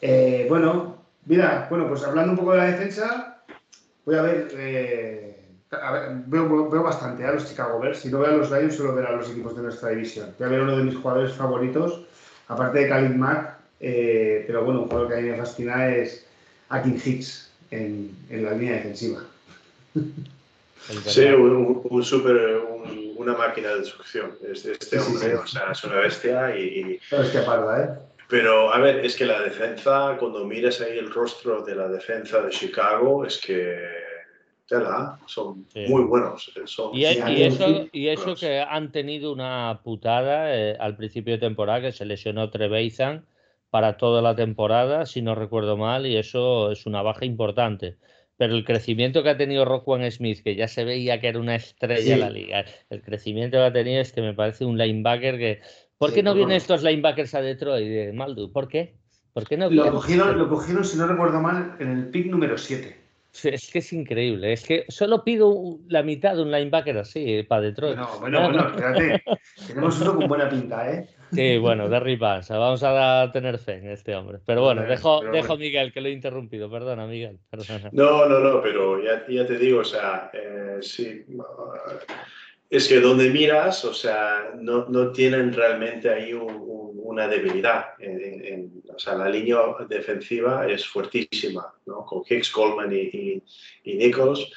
Eh, 0.00 0.46
bueno, 0.48 1.02
mira, 1.24 1.66
bueno, 1.68 1.88
pues 1.88 2.04
hablando 2.04 2.30
un 2.30 2.38
poco 2.38 2.52
de 2.52 2.58
la 2.58 2.66
defensa, 2.66 3.42
voy 4.04 4.14
a 4.14 4.22
ver... 4.22 4.48
Eh, 4.56 5.35
veo, 5.70 6.70
veo, 6.70 6.82
bastante 6.82 7.24
a 7.24 7.32
los 7.32 7.48
Chicago 7.48 7.78
Bears. 7.80 7.98
Si 8.00 8.08
no 8.08 8.20
veo 8.20 8.30
a 8.30 8.36
los 8.36 8.50
Lions, 8.50 8.76
suelo 8.76 8.94
ver 8.94 9.06
a 9.06 9.12
los 9.12 9.30
equipos 9.30 9.56
de 9.56 9.62
nuestra 9.62 9.90
división. 9.90 10.34
Voy 10.38 10.46
a 10.46 10.50
ver 10.50 10.60
uno 10.60 10.76
de 10.76 10.84
mis 10.84 10.96
jugadores 10.96 11.32
favoritos, 11.32 12.02
aparte 12.48 12.80
de 12.80 12.88
Khalid 12.88 13.14
Mack, 13.16 13.56
eh, 13.80 14.44
pero 14.46 14.64
bueno, 14.64 14.82
un 14.82 14.88
jugador 14.88 15.08
que 15.08 15.14
a 15.14 15.20
mí 15.20 15.30
me 15.30 15.36
fascina 15.36 15.94
es 15.94 16.26
Akin 16.68 17.00
Hicks 17.04 17.50
en, 17.70 18.16
en 18.30 18.44
la 18.44 18.52
línea 18.52 18.74
defensiva. 18.74 19.24
Sí, 21.04 21.24
un, 21.24 22.04
super, 22.04 22.62
una 23.16 23.34
máquina 23.34 23.70
de 23.70 23.80
destrucción. 23.80 24.38
Este, 24.48 25.00
hombre, 25.00 25.34
o 25.34 25.46
sea, 25.46 25.72
es 25.72 25.82
una 25.82 25.96
bestia 25.96 26.56
y. 26.56 27.00
parda, 27.44 27.82
¿eh? 27.82 28.06
Pero, 28.28 28.72
a 28.72 28.78
ver, 28.78 29.04
es 29.04 29.16
que 29.16 29.24
la 29.24 29.40
defensa, 29.40 30.16
cuando 30.18 30.44
miras 30.44 30.80
ahí 30.80 30.98
el 30.98 31.12
rostro 31.12 31.62
de 31.62 31.74
la 31.74 31.88
defensa 31.88 32.40
de 32.40 32.50
Chicago, 32.50 33.24
es 33.24 33.38
que 33.38 34.05
son 35.26 35.66
muy 35.88 36.02
buenos. 36.04 36.52
Eh, 36.56 36.60
y, 36.92 37.04
eso, 37.42 37.86
y 37.92 38.08
eso 38.08 38.34
que 38.34 38.60
han 38.60 38.90
tenido 38.92 39.32
una 39.32 39.80
putada 39.84 40.54
eh, 40.54 40.76
al 40.78 40.96
principio 40.96 41.34
de 41.34 41.38
temporada, 41.38 41.80
que 41.82 41.92
se 41.92 42.04
lesionó 42.04 42.50
Treveizan 42.50 43.26
para 43.70 43.96
toda 43.96 44.22
la 44.22 44.34
temporada, 44.34 45.06
si 45.06 45.22
no 45.22 45.34
recuerdo 45.34 45.76
mal, 45.76 46.06
y 46.06 46.16
eso 46.16 46.70
es 46.72 46.86
una 46.86 47.02
baja 47.02 47.24
importante. 47.24 47.96
Pero 48.36 48.54
el 48.54 48.64
crecimiento 48.64 49.22
que 49.22 49.30
ha 49.30 49.36
tenido 49.36 49.64
Rockwan 49.64 50.10
Smith, 50.10 50.42
que 50.42 50.56
ya 50.56 50.68
se 50.68 50.84
veía 50.84 51.20
que 51.20 51.28
era 51.28 51.38
una 51.38 51.54
estrella 51.54 52.14
en 52.14 52.20
la 52.20 52.30
liga, 52.30 52.64
el 52.90 53.02
crecimiento 53.02 53.56
que 53.56 53.64
ha 53.64 53.72
tenido 53.72 54.00
es 54.00 54.12
que 54.12 54.20
me 54.20 54.34
parece 54.34 54.64
un 54.64 54.76
linebacker 54.76 55.38
que... 55.38 55.60
¿Por 55.96 56.12
qué 56.12 56.22
no 56.22 56.34
vienen 56.34 56.56
estos 56.56 56.82
linebackers 56.82 57.34
a 57.34 57.40
Detroit, 57.40 57.88
de 57.88 58.12
Maldu? 58.12 58.52
¿Por 58.52 58.68
qué? 58.68 58.96
¿Por 59.32 59.46
qué 59.46 59.56
no 59.56 59.70
lo, 59.70 59.90
cogieron, 59.90 60.38
lo 60.38 60.48
cogieron, 60.48 60.84
si 60.84 60.98
no 60.98 61.06
recuerdo 61.06 61.40
mal, 61.40 61.76
en 61.78 61.90
el 61.90 62.08
pick 62.08 62.26
número 62.26 62.58
7. 62.58 63.05
Es 63.44 63.70
que 63.70 63.78
es 63.78 63.92
increíble. 63.92 64.52
Es 64.52 64.64
que 64.64 64.84
solo 64.88 65.24
pido 65.24 65.78
la 65.88 66.02
mitad 66.02 66.34
de 66.34 66.42
un 66.42 66.50
linebacker 66.50 66.98
así 66.98 67.42
para 67.42 67.62
Detroit. 67.62 67.96
Bueno, 67.96 68.18
bueno, 68.20 68.42
bueno, 68.42 68.68
espérate. 68.76 69.22
Tenemos 69.66 70.00
uno 70.00 70.16
con 70.16 70.28
buena 70.28 70.48
pinta, 70.48 70.90
¿eh? 70.90 71.08
Sí, 71.32 71.58
bueno, 71.58 71.88
de 71.88 72.16
pasa. 72.18 72.56
Vamos 72.56 72.82
a 72.84 73.30
tener 73.32 73.58
fe 73.58 73.74
en 73.74 73.90
este 73.90 74.14
hombre. 74.14 74.38
Pero 74.44 74.62
bueno, 74.62 74.82
dejo, 74.82 75.22
dejo 75.22 75.54
a 75.54 75.56
Miguel, 75.56 75.92
que 75.92 76.00
lo 76.00 76.08
he 76.08 76.12
interrumpido. 76.12 76.70
Perdona, 76.70 77.06
Miguel. 77.06 77.38
No, 77.92 78.28
no, 78.28 78.38
no, 78.38 78.62
pero 78.62 79.02
ya, 79.02 79.24
ya 79.28 79.46
te 79.46 79.58
digo, 79.58 79.80
o 79.80 79.84
sea, 79.84 80.30
eh, 80.32 80.78
sí 80.80 81.24
es 82.68 82.88
que 82.88 83.00
donde 83.00 83.30
miras, 83.30 83.84
o 83.84 83.94
sea, 83.94 84.50
no, 84.56 84.86
no 84.88 85.12
tienen 85.12 85.52
realmente 85.52 86.08
ahí 86.08 86.32
una 86.32 87.28
debilidad. 87.28 87.94
o 88.94 88.98
sea, 88.98 89.14
la 89.14 89.28
línea 89.28 89.58
defensiva 89.88 90.66
es 90.66 90.86
fuertísima, 90.86 91.72
¿no? 91.86 92.04
Con 92.04 92.22
Hicks, 92.28 92.50
Coleman 92.50 92.92
y, 92.92 93.42
y, 93.84 93.94
Nichols. 93.94 94.50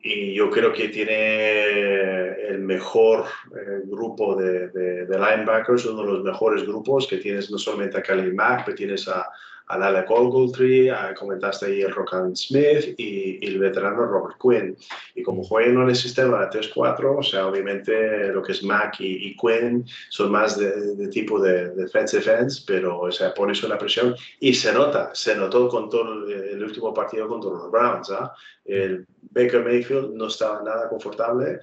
Y 0.00 0.34
yo 0.34 0.48
creo 0.48 0.72
que 0.72 0.88
tiene 0.90 2.46
el 2.48 2.60
mejor 2.60 3.24
eh, 3.50 3.80
grupo 3.84 4.36
de, 4.36 4.68
de, 4.68 5.06
de, 5.06 5.18
linebackers, 5.18 5.86
uno 5.86 6.02
de 6.02 6.12
los 6.12 6.22
mejores 6.22 6.62
grupos 6.62 7.08
que 7.08 7.16
tienes 7.16 7.50
no 7.50 7.58
solamente 7.58 7.98
a 7.98 8.02
Khalil 8.02 8.32
Mack, 8.32 8.64
pero 8.64 8.76
tienes 8.76 9.08
a, 9.08 9.28
a 9.68 9.74
Alec 9.74 10.10
Ogletree, 10.10 10.90
comentaste 11.18 11.66
ahí 11.66 11.82
el 11.82 11.92
Rockan 11.92 12.34
Smith 12.34 12.94
y, 12.96 13.46
el 13.46 13.58
veterano 13.58 14.06
Robert 14.06 14.36
Quinn. 14.40 14.76
Y 15.14 15.22
como 15.22 15.42
juegan 15.42 15.82
en 15.82 15.88
el 15.90 15.96
sistema 15.96 16.46
de 16.46 16.58
3-4, 16.58 17.18
o 17.18 17.22
sea, 17.22 17.46
obviamente 17.46 18.28
lo 18.32 18.42
que 18.42 18.52
es 18.52 18.62
Mac 18.62 18.96
y, 19.00 19.36
Quinn 19.36 19.84
son 20.08 20.32
más 20.32 20.58
de, 20.58 21.08
tipo 21.08 21.38
de, 21.40 21.70
defensive 21.70 22.32
ends, 22.32 22.60
pero 22.60 23.00
o 23.00 23.12
sea, 23.12 23.34
pone 23.34 23.52
eso 23.52 23.68
la 23.68 23.78
presión 23.78 24.14
y 24.40 24.54
se 24.54 24.72
nota, 24.72 25.10
se 25.14 25.36
notó 25.36 25.68
con 25.68 25.88
todo 25.88 26.26
el, 26.26 26.62
último 26.62 26.92
partido 26.92 27.28
contra 27.28 27.50
los 27.50 27.70
Browns. 27.70 28.10
¿ah? 28.10 28.32
El 28.64 29.06
Baker 29.30 29.64
Mayfield 29.64 30.14
no 30.14 30.26
estaba 30.26 30.62
nada 30.62 30.88
confortable, 30.88 31.60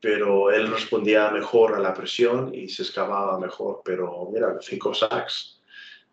pero 0.00 0.50
él 0.50 0.70
respondía 0.70 1.30
mejor 1.30 1.74
a 1.74 1.80
la 1.80 1.92
presión 1.92 2.54
y 2.54 2.68
se 2.68 2.82
excavaba 2.82 3.38
mejor. 3.38 3.82
Pero 3.84 4.28
mira, 4.32 4.56
cinco 4.60 4.94
sacks 4.94 5.57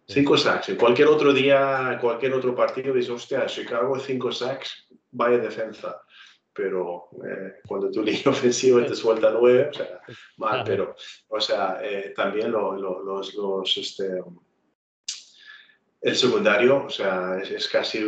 Cinco 0.08 0.38
sacks. 0.38 0.70
En 0.70 0.76
cualquier 0.76 1.08
otro 1.08 1.34
día, 1.34 1.98
cualquier 2.00 2.34
otro 2.34 2.54
partido, 2.54 2.94
dices, 2.94 3.10
hostia, 3.10 3.46
Chicago, 3.48 4.00
cinco 4.00 4.32
sacks, 4.32 4.88
vaya 5.12 5.40
defensa. 5.40 6.02
Pero 6.54 7.10
eh, 7.28 7.56
cuando 7.68 7.90
tu 7.90 8.02
línea 8.04 8.30
ofensiva 8.30 8.86
te 8.86 8.96
suelta 8.96 9.32
nueve, 9.32 9.70
o 9.70 9.74
sea, 9.74 10.00
mal, 10.38 10.64
pero, 10.64 10.96
o 11.30 11.40
sea, 11.40 11.80
eh, 11.82 12.14
también 12.16 12.52
los, 12.52 12.80
los, 13.34 13.78
este, 13.78 14.22
el 16.02 16.16
secundario, 16.16 16.86
o 16.86 16.90
sea, 16.90 17.40
es, 17.40 17.68
casi, 17.68 18.00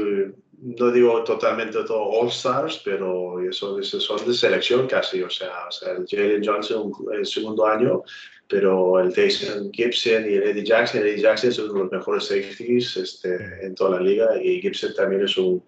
no 0.60 0.91
digo 0.91 1.24
totalmente 1.24 1.84
todo 1.84 2.04
All 2.04 2.28
Stars, 2.28 2.80
pero 2.86 3.39
eso, 3.41 3.82
son 3.82 4.24
de 4.24 4.36
selección 4.36 4.88
casi, 4.88 5.24
o 5.24 5.30
sea, 5.32 5.66
o 5.68 5.72
sea 5.72 5.93
el 5.93 6.06
Jalen 6.08 6.45
Johnson 6.45 6.91
el 7.12 7.26
segundo 7.26 7.66
año 7.66 8.04
pero 8.50 9.00
el 9.00 9.14
Jason 9.14 9.72
Gibson 9.74 10.26
y 10.26 10.36
el 10.36 10.43
Eddie 10.43 10.64
Jackson, 10.64 11.02
Eddie 11.02 11.22
Jackson 11.22 11.52
son 11.52 11.78
los 11.78 11.91
mejores 11.91 12.26
safeties 12.26 12.98
este, 12.98 13.66
en 13.66 13.76
toda 13.76 14.00
la 14.00 14.06
liga 14.06 14.41
y 14.41 14.62
Gibson 14.62 14.93
también 14.95 15.24
es 15.26 15.38
un, 15.38 15.64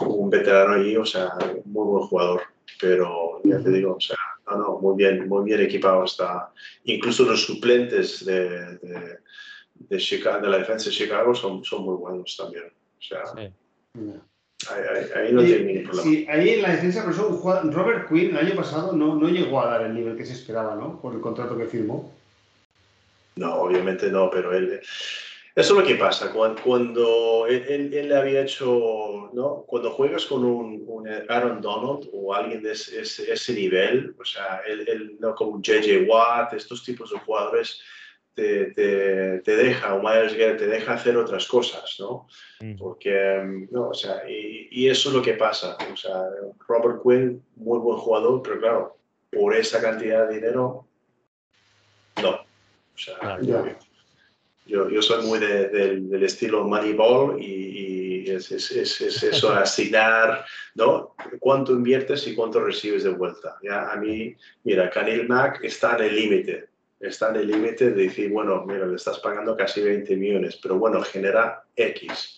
un 0.00 0.30
veterano 0.30 0.74
allí, 0.74 0.96
o 0.96 1.04
sea, 1.04 1.30
muy 1.64 1.86
buen 1.86 2.06
jugador, 2.06 2.42
pero 2.80 3.40
ya 3.44 3.60
te 3.60 3.70
digo, 3.70 3.94
o 3.94 4.00
sea, 4.00 4.16
no, 4.50 4.58
no, 4.58 4.78
muy 4.78 4.96
bien, 4.96 5.28
muy 5.28 5.44
bien 5.44 5.60
equipado 5.60 6.04
está. 6.04 6.50
Incluso 6.84 7.24
los 7.24 7.42
suplentes 7.42 8.24
de, 8.24 8.76
de, 8.78 9.18
de, 9.74 9.98
Chicago, 9.98 10.40
de 10.40 10.48
la 10.48 10.58
defensa 10.58 10.86
de 10.86 10.96
Chicago 10.96 11.34
son, 11.34 11.64
son 11.64 11.84
muy 11.84 11.96
buenos 11.96 12.36
también. 12.36 12.64
O 12.66 13.02
sea, 13.02 13.22
ahí, 15.16 15.32
no 15.32 15.42
tiene 15.42 15.64
ningún 15.64 15.84
problema. 15.84 16.02
Sí, 16.02 16.26
ahí 16.28 16.50
en 16.50 16.62
la 16.62 16.70
defensa, 16.70 17.04
por 17.04 17.12
eso, 17.12 17.40
Robert 17.72 18.08
Quinn 18.08 18.30
el 18.30 18.46
año 18.46 18.54
pasado 18.54 18.92
no, 18.92 19.14
no 19.14 19.28
llegó 19.28 19.60
a 19.60 19.66
dar 19.66 19.82
el 19.82 19.94
nivel 19.94 20.16
que 20.16 20.24
se 20.24 20.32
esperaba, 20.32 20.74
¿no? 20.74 21.00
Por 21.00 21.14
el 21.14 21.20
contrato 21.20 21.56
que 21.56 21.66
firmó. 21.66 22.17
No, 23.38 23.54
obviamente 23.62 24.10
no, 24.10 24.28
pero 24.30 24.54
él... 24.54 24.80
Eso 25.54 25.72
es 25.72 25.80
lo 25.80 25.84
que 25.84 25.96
pasa 25.96 26.32
cuando, 26.32 27.46
él, 27.48 27.90
le 27.90 28.16
había 28.16 28.42
hecho, 28.42 29.28
¿no? 29.32 29.64
Cuando 29.66 29.90
juegas 29.90 30.24
con 30.26 30.44
un, 30.44 31.08
Aaron 31.28 31.60
Donald 31.60 32.08
o 32.12 32.32
alguien 32.32 32.62
de 32.62 32.72
ese, 32.72 33.52
nivel, 33.54 34.14
o 34.20 34.24
sea, 34.24 34.60
él, 34.68 35.16
no 35.18 35.34
como 35.34 35.60
JJ 35.60 36.06
Watt, 36.08 36.52
estos 36.52 36.84
tipos 36.84 37.10
de 37.10 37.18
jugadores, 37.18 37.80
te, 38.34 38.66
te, 38.66 39.56
deja, 39.56 39.94
o 39.94 40.00
Myers 40.00 40.36
te 40.36 40.66
deja 40.68 40.92
hacer 40.92 41.16
otras 41.16 41.48
cosas, 41.48 41.96
¿no? 41.98 42.28
Mm. 42.60 42.76
Porque, 42.76 43.66
no, 43.72 43.88
o 43.88 43.94
sea, 43.94 44.30
y, 44.30 44.68
y, 44.70 44.88
eso 44.88 45.08
es 45.08 45.14
lo 45.16 45.22
que 45.22 45.34
pasa. 45.34 45.76
O 45.92 45.96
sea, 45.96 46.22
Robert 46.68 47.02
Quinn, 47.02 47.42
muy 47.56 47.80
buen 47.80 47.98
jugador, 47.98 48.42
pero 48.42 48.60
claro, 48.60 48.96
por 49.32 49.56
esa 49.56 49.80
cantidad 49.80 50.28
de 50.28 50.36
dinero, 50.36 50.86
no. 52.22 52.47
O 52.98 53.00
sea, 53.00 53.38
yo, 54.66 54.90
yo, 54.90 55.00
soy 55.02 55.24
muy 55.24 55.38
del 55.38 56.22
estilo 56.24 56.64
Moneyball 56.64 57.40
y, 57.40 58.28
es, 58.28 58.50
es, 58.50 58.72
es, 58.72 59.00
es 59.00 59.22
eso, 59.34 59.52
asignar, 59.52 60.44
¿no? 60.74 61.14
Cuánto 61.38 61.72
inviertes 61.72 62.26
y 62.26 62.34
cuánto 62.34 62.60
recibes 62.60 63.04
de 63.04 63.10
vuelta. 63.10 63.56
¿ya? 63.62 63.92
A 63.92 63.96
mí, 63.96 64.34
mira, 64.64 64.90
Canil 64.90 65.28
Mac 65.28 65.60
está 65.62 65.96
en 65.96 66.04
el 66.06 66.16
límite, 66.16 66.68
está 66.98 67.30
en 67.30 67.36
el 67.36 67.46
límite 67.46 67.92
de 67.92 68.02
decir, 68.02 68.30
bueno, 68.30 68.64
mira, 68.66 68.84
le 68.84 68.96
estás 68.96 69.20
pagando 69.20 69.56
casi 69.56 69.80
20 69.80 70.16
millones, 70.16 70.58
pero 70.60 70.76
bueno, 70.76 71.00
genera 71.02 71.62
X. 71.76 72.37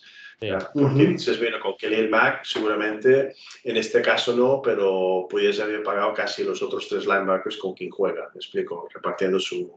Porque 0.73 1.07
dices, 1.07 1.39
bueno, 1.39 1.61
con 1.61 1.77
Kelly 1.77 2.09
Mac 2.09 2.45
seguramente, 2.45 3.35
en 3.63 3.77
este 3.77 4.01
caso 4.01 4.35
no, 4.35 4.63
pero 4.63 5.27
puedes 5.29 5.61
haber 5.61 5.83
pagado 5.83 6.15
casi 6.15 6.45
los 6.45 6.63
otros 6.63 6.89
tres 6.89 7.05
linebackers 7.05 7.59
con 7.59 7.75
quien 7.75 7.91
juega, 7.91 8.31
me 8.33 8.39
explico, 8.39 8.89
repartiendo 8.93 9.39
su, 9.39 9.71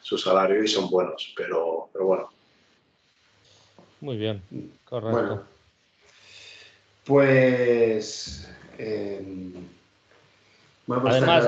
su 0.00 0.16
salario 0.16 0.62
y 0.62 0.68
son 0.68 0.88
buenos, 0.88 1.34
pero, 1.36 1.88
pero 1.92 2.06
bueno. 2.06 2.30
Muy 4.00 4.16
bien, 4.16 4.42
correcto. 4.84 5.44
pues... 7.04 8.48
Eh, 8.78 9.22
Además, 10.86 11.46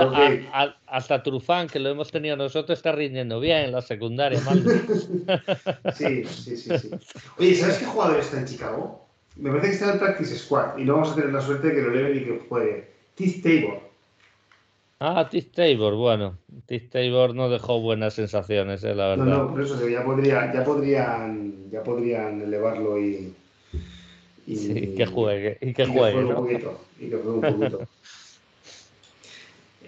hasta 0.86 1.22
Trufán, 1.22 1.68
que 1.68 1.78
lo 1.78 1.90
hemos 1.90 2.10
tenido 2.10 2.36
nosotros, 2.36 2.78
está 2.78 2.92
rindiendo 2.92 3.38
bien 3.38 3.66
en 3.66 3.72
la 3.72 3.82
secundaria. 3.82 4.40
sí, 5.94 6.24
sí, 6.24 6.56
sí, 6.56 6.78
sí. 6.78 6.90
Oye, 7.38 7.54
¿sabes 7.54 7.78
qué 7.78 7.84
jugador 7.84 8.18
está 8.18 8.38
en 8.38 8.46
Chicago? 8.46 9.06
Me 9.36 9.50
parece 9.50 9.68
que 9.68 9.72
está 9.74 9.86
en 9.86 9.92
el 9.92 9.98
Practice 9.98 10.38
Squad 10.38 10.78
y 10.78 10.84
no 10.84 10.94
vamos 10.94 11.12
a 11.12 11.14
tener 11.16 11.32
la 11.32 11.42
suerte 11.42 11.68
de 11.68 11.74
que 11.74 11.82
lo 11.82 11.90
leven 11.90 12.16
y 12.16 12.24
que 12.24 12.46
juegue. 12.48 12.88
Tiz 13.14 13.42
Tabor. 13.42 13.80
Ah, 15.00 15.28
Tiz 15.28 15.52
Tabor, 15.52 15.94
bueno. 15.96 16.38
Tiz 16.64 16.88
Tabor 16.88 17.34
no 17.34 17.50
dejó 17.50 17.80
buenas 17.80 18.14
sensaciones, 18.14 18.82
eh, 18.84 18.94
la 18.94 19.08
verdad. 19.08 19.24
No, 19.26 19.44
no, 19.44 19.50
por 19.50 19.60
eso 19.60 19.86
ya, 19.86 20.02
podría, 20.02 20.50
ya, 20.54 20.64
podrían, 20.64 21.70
ya 21.70 21.82
podrían 21.82 22.40
elevarlo 22.40 22.98
y. 22.98 23.34
y 24.46 24.94
que 24.94 25.04
juegue. 25.04 25.58
Y 25.60 25.74
que 25.74 25.84
juegue. 25.84 26.24
un 26.24 26.34
poquito, 26.34 26.80
y 26.98 27.10
que 27.10 27.16
juegue 27.16 27.30
un 27.30 27.58
poquito. 27.58 27.80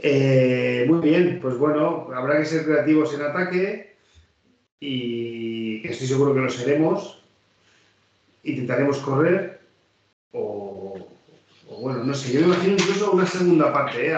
Eh, 0.01 0.84
muy 0.88 1.01
bien, 1.01 1.38
pues 1.40 1.59
bueno, 1.59 2.09
habrá 2.14 2.38
que 2.38 2.46
ser 2.46 2.64
creativos 2.64 3.12
en 3.14 3.22
ataque 3.22 3.96
y 4.78 5.86
estoy 5.86 6.07
seguro 6.07 6.34
que 6.34 6.40
lo 6.40 6.51
seremos. 6.51 7.22
Intentaremos 8.44 8.99
correr 8.99 9.61
o, 10.32 11.09
bueno, 11.80 12.05
no 12.05 12.14
sé, 12.14 12.32
yo 12.32 12.40
me 12.40 12.46
imagino 12.46 12.74
incluso 12.74 13.12
una 13.12 13.26
segunda 13.26 13.72
parte, 13.72 14.12
¿eh? 14.12 14.16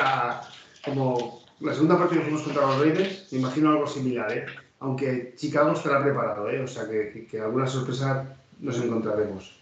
como 0.85 1.43
la 1.61 1.73
segunda 1.73 1.99
parte 1.99 2.17
que 2.17 2.23
hicimos 2.23 2.43
contra 2.43 2.67
los 2.67 2.81
Raiders, 2.81 3.33
me 3.33 3.39
imagino 3.39 3.71
algo 3.71 3.87
similar, 3.87 4.33
¿eh? 4.33 4.47
aunque 4.81 5.35
Chicago 5.37 5.73
estará 5.73 6.03
preparado, 6.03 6.51
¿eh? 6.51 6.61
o 6.61 6.67
sea 6.67 6.89
que, 6.89 7.41
alguna 7.41 7.67
sorpresa 7.67 8.37
nos 8.61 8.77
encontraremos 8.77 9.59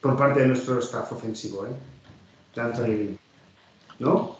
por 0.00 0.16
parte 0.16 0.40
de 0.40 0.48
nuestro 0.48 0.78
staff 0.78 1.12
ofensivo, 1.12 1.66
¿eh? 1.66 1.70
de 2.54 3.16
¿No? 3.98 4.39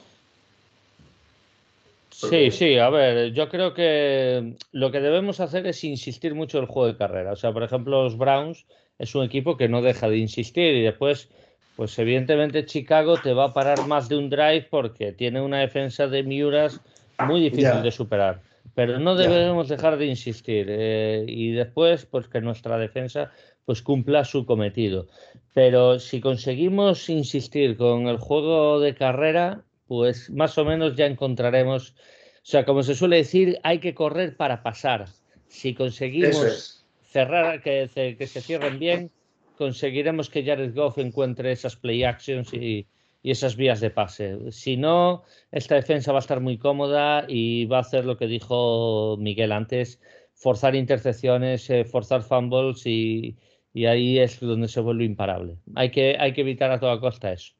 Sí, 2.28 2.50
sí, 2.50 2.76
a 2.76 2.90
ver, 2.90 3.32
yo 3.32 3.48
creo 3.48 3.72
que 3.72 4.56
lo 4.72 4.90
que 4.90 5.00
debemos 5.00 5.40
hacer 5.40 5.66
es 5.66 5.82
insistir 5.84 6.34
mucho 6.34 6.58
en 6.58 6.64
el 6.64 6.70
juego 6.70 6.88
de 6.88 6.96
carrera. 6.96 7.32
O 7.32 7.36
sea, 7.36 7.52
por 7.52 7.62
ejemplo, 7.62 8.04
los 8.04 8.18
Browns 8.18 8.66
es 8.98 9.14
un 9.14 9.24
equipo 9.24 9.56
que 9.56 9.68
no 9.68 9.80
deja 9.80 10.08
de 10.08 10.18
insistir 10.18 10.74
y 10.74 10.82
después, 10.82 11.30
pues 11.76 11.98
evidentemente 11.98 12.66
Chicago 12.66 13.16
te 13.22 13.32
va 13.32 13.46
a 13.46 13.52
parar 13.54 13.86
más 13.86 14.08
de 14.08 14.18
un 14.18 14.28
drive 14.28 14.68
porque 14.70 15.12
tiene 15.12 15.40
una 15.40 15.60
defensa 15.60 16.06
de 16.06 16.22
Miuras 16.22 16.80
muy 17.26 17.40
difícil 17.40 17.82
de 17.82 17.90
superar. 17.90 18.42
Pero 18.74 18.98
no 18.98 19.16
debemos 19.16 19.68
dejar 19.68 19.96
de 19.96 20.06
insistir 20.06 20.66
eh, 20.68 21.24
y 21.26 21.52
después, 21.52 22.06
pues 22.06 22.28
que 22.28 22.40
nuestra 22.40 22.78
defensa 22.78 23.32
pues 23.64 23.82
cumpla 23.82 24.24
su 24.24 24.46
cometido. 24.46 25.06
Pero 25.54 25.98
si 25.98 26.20
conseguimos 26.20 27.08
insistir 27.08 27.76
con 27.76 28.06
el 28.06 28.18
juego 28.18 28.80
de 28.80 28.94
carrera, 28.94 29.64
pues 29.90 30.30
más 30.30 30.56
o 30.56 30.64
menos 30.64 30.94
ya 30.94 31.06
encontraremos, 31.06 31.90
o 31.90 32.44
sea, 32.44 32.64
como 32.64 32.84
se 32.84 32.94
suele 32.94 33.16
decir, 33.16 33.58
hay 33.64 33.80
que 33.80 33.92
correr 33.92 34.36
para 34.36 34.62
pasar. 34.62 35.08
Si 35.48 35.74
conseguimos 35.74 36.86
cerrar, 37.02 37.60
que, 37.60 37.88
se 37.88 38.40
cierren 38.40 38.78
bien, 38.78 39.10
conseguiremos 39.58 40.30
que 40.30 40.44
Jared 40.44 40.76
Goff 40.76 40.98
encuentre 40.98 41.50
esas 41.50 41.74
play 41.74 42.04
actions 42.04 42.54
y, 42.54 42.86
esas 43.24 43.56
vías 43.56 43.80
de 43.80 43.90
pase. 43.90 44.52
Si 44.52 44.76
no, 44.76 45.24
esta 45.50 45.74
defensa 45.74 46.12
va 46.12 46.18
a 46.18 46.20
estar 46.20 46.38
muy 46.38 46.56
cómoda 46.56 47.24
y 47.26 47.64
va 47.64 47.78
a 47.78 47.80
hacer 47.80 48.04
lo 48.04 48.16
que 48.16 48.28
dijo 48.28 49.16
Miguel 49.18 49.50
antes, 49.50 50.00
forzar 50.34 50.76
intercepciones, 50.76 51.68
eh, 51.68 51.84
forzar 51.84 52.22
fumbles 52.22 52.86
y, 52.86 53.36
ahí 53.74 54.20
es 54.20 54.38
donde 54.38 54.68
se 54.68 54.78
vuelve 54.78 55.04
imparable. 55.04 55.56
Hay 55.74 55.90
que, 55.90 56.16
hay 56.16 56.32
que 56.32 56.42
evitar 56.42 56.70
a 56.70 56.78
toda 56.78 57.00
costa 57.00 57.32
eso. 57.32 57.54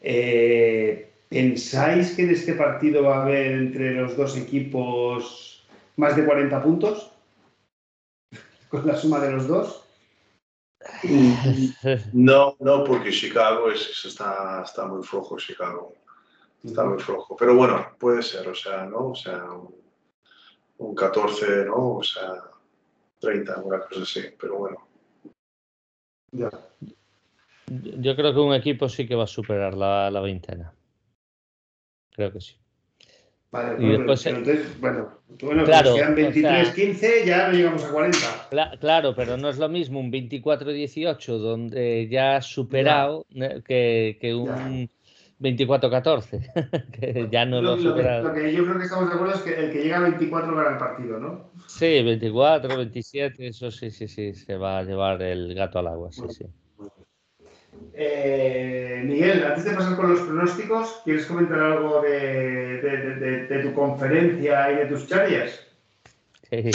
Eh, 0.00 1.12
¿Pensáis 1.28 2.16
que 2.16 2.22
en 2.22 2.30
este 2.30 2.54
partido 2.54 3.04
va 3.04 3.18
a 3.18 3.22
haber 3.22 3.52
entre 3.52 3.92
los 3.94 4.16
dos 4.16 4.36
equipos 4.36 5.64
más 5.96 6.16
de 6.16 6.24
40 6.24 6.62
puntos? 6.62 7.12
¿Con 8.68 8.86
la 8.86 8.96
suma 8.96 9.20
de 9.20 9.30
los 9.32 9.46
dos? 9.46 9.86
No, 12.12 12.56
no, 12.58 12.84
porque 12.84 13.10
Chicago 13.10 13.70
es, 13.70 14.04
está, 14.04 14.62
está 14.64 14.86
muy 14.86 15.02
flojo, 15.02 15.36
Chicago. 15.36 15.92
Está 16.64 16.84
muy 16.84 16.98
flojo. 16.98 17.36
Pero 17.36 17.54
bueno, 17.54 17.86
puede 17.98 18.22
ser, 18.22 18.48
o 18.48 18.54
sea, 18.54 18.84
¿no? 18.86 19.10
O 19.10 19.14
sea, 19.14 19.44
un, 20.78 20.94
14, 20.94 21.64
¿no? 21.66 21.96
O 21.96 22.02
sea, 22.02 22.44
30, 23.20 23.62
una 23.62 23.80
cosa 23.80 24.02
así, 24.02 24.22
pero 24.38 24.58
bueno. 24.58 24.88
Ya. 26.32 26.50
Yo 27.70 28.16
creo 28.16 28.34
que 28.34 28.40
un 28.40 28.54
equipo 28.54 28.88
sí 28.88 29.06
que 29.06 29.14
va 29.14 29.24
a 29.24 29.28
superar 29.28 29.74
la, 29.74 30.10
la 30.10 30.20
veintena. 30.20 30.72
Creo 32.10 32.32
que 32.32 32.40
sí. 32.40 32.56
Vale, 33.52 33.84
y 33.84 33.90
después, 33.90 34.24
entonces, 34.26 34.80
bueno, 34.80 35.08
bueno 35.42 35.64
claro, 35.64 35.94
quedan 35.94 36.16
23-15, 36.16 37.24
ya 37.24 37.50
llegamos 37.50 37.84
a 37.84 37.90
40. 37.90 38.78
claro, 38.78 39.14
pero 39.16 39.36
no 39.36 39.48
es 39.48 39.58
lo 39.58 39.68
mismo 39.68 39.98
un 39.98 40.12
24-18 40.12 41.38
donde 41.38 42.08
ya 42.08 42.36
has 42.36 42.46
superado 42.46 43.26
que, 43.66 44.18
que, 44.20 44.34
un 44.36 44.88
24-14, 45.40 46.90
que 46.92 47.28
ya 47.28 47.44
no 47.44 47.60
lo, 47.60 47.74
lo, 47.74 47.96
lo, 47.96 48.22
lo, 48.22 48.34
que 48.34 48.52
yo 48.52 48.64
creo 48.64 48.78
que 48.78 48.84
estamos 48.84 49.08
de 49.08 49.14
acuerdo 49.16 49.34
es 49.34 49.40
que 49.40 49.54
el 49.54 49.72
que 49.72 49.82
llega 49.82 49.96
a 49.96 50.02
24 50.02 50.54
gana 50.54 50.70
el 50.70 50.78
partido, 50.78 51.18
¿no? 51.18 51.50
Sí, 51.66 52.02
24, 52.04 52.76
27, 52.76 53.48
eso 53.48 53.72
sí, 53.72 53.90
sí, 53.90 54.06
sí, 54.06 54.32
se 54.32 54.56
va 54.56 54.78
a 54.78 54.84
llevar 54.84 55.22
el 55.22 55.54
gato 55.54 55.80
al 55.80 55.88
agua, 55.88 56.12
sí, 56.12 56.22
sí. 56.28 56.44
Eh, 57.94 59.02
Miguel, 59.04 59.44
antes 59.44 59.64
de 59.64 59.72
pasar 59.72 59.96
con 59.96 60.10
los 60.10 60.20
pronósticos, 60.20 61.00
¿quieres 61.04 61.26
comentar 61.26 61.58
algo 61.60 62.00
de, 62.02 63.60
tu 63.62 63.74
conferencia 63.74 64.72
y 64.72 64.76
de 64.76 64.86
tus 64.86 65.06
charlas? 65.06 65.60
Eh, 66.50 66.70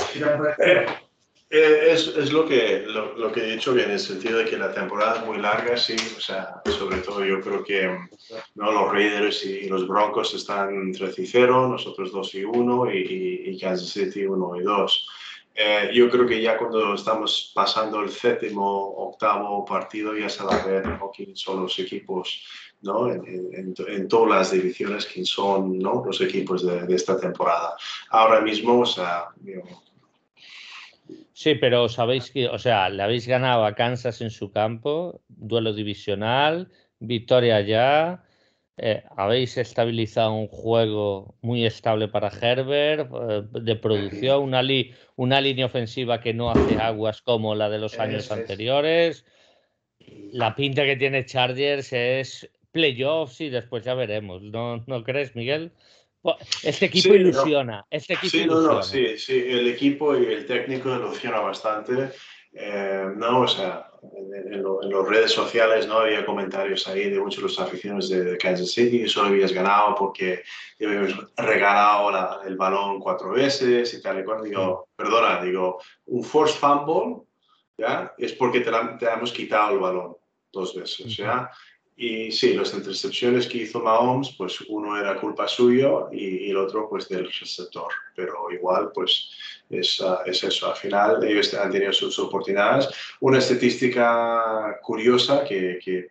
eh, 1.49 1.91
es, 1.91 2.31
lo, 2.31 2.45
que, 2.45 2.85
lo, 2.87 3.31
que 3.31 3.41
he 3.41 3.51
dicho 3.51 3.73
bien, 3.73 3.87
en 3.87 3.93
el 3.93 3.99
sentido 3.99 4.39
de 4.39 4.45
que 4.45 4.57
la 4.57 4.73
temporada 4.73 5.19
es 5.19 5.25
muy 5.25 5.37
larga, 5.37 5.77
sí, 5.77 5.95
o 6.17 6.19
sea, 6.19 6.61
sobre 6.65 6.97
todo 6.97 7.23
yo 7.23 7.39
creo 7.41 7.63
que 7.63 7.87
¿no? 8.55 8.71
los 8.71 8.91
Raiders 8.91 9.45
y 9.45 9.67
los 9.69 9.87
Broncos 9.87 10.33
están 10.33 10.91
3 10.91 11.19
y 11.19 11.27
0, 11.27 11.67
nosotros 11.69 12.11
2 12.11 12.35
y 12.35 12.43
1 12.43 12.91
y, 12.91 13.43
y 13.45 13.59
Kansas 13.59 13.89
City 13.89 14.25
1 14.25 14.55
y 14.57 14.63
2. 14.63 15.09
Eh, 15.57 15.89
yo 15.93 16.09
creo 16.09 16.27
que 16.27 16.41
ya 16.41 16.57
cuando 16.57 16.95
estamos 16.95 17.53
pasando 17.55 18.01
el 18.01 18.09
séptimo, 18.09 18.93
octavo 18.97 19.63
partido, 19.63 20.15
ya 20.15 20.27
se 20.27 20.43
va 20.43 20.53
a 20.53 20.65
ver 20.65 20.83
quiénes 21.15 21.39
son 21.39 21.61
los 21.61 21.79
equipos, 21.79 22.43
¿no? 22.81 23.09
En, 23.09 23.73
en, 23.87 24.07
todas 24.09 24.29
las 24.29 24.51
divisiones, 24.51 25.05
quiénes 25.05 25.29
son 25.29 25.79
¿no? 25.79 26.03
los 26.05 26.19
equipos 26.19 26.65
de, 26.65 26.93
esta 26.93 27.17
temporada. 27.17 27.77
Ahora 28.09 28.41
mismo, 28.41 28.81
o 28.81 28.85
sea... 28.85 29.27
Sí, 31.31 31.55
pero 31.55 31.87
sabéis 31.87 32.31
que, 32.31 32.47
o 32.49 32.59
sea, 32.59 32.89
le 32.89 33.03
habéis 33.03 33.25
ganado 33.25 33.65
a 33.65 33.75
Kansas 33.75 34.19
en 34.21 34.31
su 34.31 34.51
campo, 34.51 35.21
duelo 35.29 35.73
divisional, 35.73 36.69
victoria 36.99 37.61
ya, 37.61 38.24
eh, 38.77 39.03
habéis 39.15 39.57
estabilizado 39.57 40.33
un 40.33 40.47
juego 40.47 41.35
muy 41.41 41.65
estable 41.65 42.09
para 42.09 42.29
Herbert, 42.29 43.09
eh, 43.13 43.43
de 43.61 43.75
producción, 43.77 44.43
una, 44.43 44.61
una 45.15 45.39
línea 45.39 45.65
ofensiva 45.65 46.19
que 46.19 46.33
no 46.33 46.51
hace 46.51 46.77
aguas 46.77 47.21
como 47.21 47.55
la 47.55 47.69
de 47.69 47.79
los 47.79 47.99
años 47.99 48.31
anteriores. 48.31 49.25
La 50.31 50.55
pinta 50.55 50.83
que 50.83 50.97
tiene 50.97 51.25
Chargers 51.25 51.93
es 51.93 52.49
playoffs 52.71 53.39
y 53.39 53.49
después 53.49 53.85
ya 53.85 53.93
veremos. 53.93 54.41
¿No, 54.41 54.83
no 54.87 55.03
crees, 55.03 55.35
Miguel? 55.35 55.71
Este 56.63 56.87
equipo 56.87 57.13
ilusiona. 57.13 57.85
Este 57.89 58.13
equipo 58.13 58.31
sí, 58.31 58.41
ilusiona. 58.41 58.73
No, 58.73 58.83
sí, 58.83 59.17
sí, 59.17 59.45
el 59.47 59.67
equipo 59.69 60.17
y 60.17 60.25
el 60.25 60.45
técnico 60.45 60.93
ilusiona 60.93 61.39
bastante. 61.39 62.11
Eh, 62.51 63.05
no, 63.15 63.41
o 63.41 63.47
sea, 63.47 63.89
en, 64.13 64.63
las 64.63 65.07
redes 65.07 65.31
sociales 65.31 65.87
no 65.87 65.99
había 65.99 66.25
comentarios 66.25 66.87
ahí 66.87 67.09
de 67.09 67.19
muchos 67.19 67.37
de 67.37 67.43
los 67.43 67.59
aficionados 67.59 68.09
de, 68.09 68.37
Kansas 68.37 68.71
City 68.71 69.01
que 69.01 69.07
solo 69.07 69.29
habías 69.29 69.51
ganado 69.51 69.95
porque 69.95 70.43
habías 70.79 71.15
regalado 71.37 72.43
el 72.43 72.55
balón 72.55 72.99
cuatro 72.99 73.31
veces 73.31 73.93
y 73.93 74.01
tal 74.01 74.19
y 74.19 74.23
cual. 74.23 74.43
Digo, 74.43 74.89
perdona, 74.95 75.41
digo, 75.43 75.79
un 76.05 76.23
force 76.23 76.57
fumble 76.57 77.23
¿ya? 77.77 78.13
es 78.17 78.33
porque 78.33 78.61
te, 78.61 78.71
te 78.99 79.05
hemos 79.05 79.31
quitado 79.31 79.73
el 79.73 79.79
balón 79.79 80.17
dos 80.51 80.75
veces. 80.75 81.15
¿ya? 81.17 81.49
Y 81.97 82.29
sí, 82.31 82.53
las 82.53 82.73
intercepciones 82.73 83.47
que 83.47 83.59
hizo 83.59 83.79
Mahomes, 83.79 84.35
pues 84.37 84.59
uno 84.67 84.99
era 84.99 85.19
culpa 85.19 85.47
suyo 85.47 86.09
y, 86.11 86.49
el 86.49 86.57
otro 86.57 86.89
pues 86.89 87.07
del 87.07 87.31
receptor. 87.31 87.87
Pero 88.13 88.51
igual, 88.51 88.91
pues 88.93 89.31
es, 89.69 90.01
ah, 90.01 90.21
es, 90.25 90.43
eso. 90.43 90.67
Al 90.67 90.75
final 90.75 91.23
ellos 91.23 91.53
han 91.53 91.71
tenido 91.71 91.93
sus 91.93 92.19
oportunidades. 92.19 92.89
Una 93.21 93.37
estadística 93.37 94.77
curiosa 94.81 95.45
que, 95.45 95.79
que, 95.81 96.09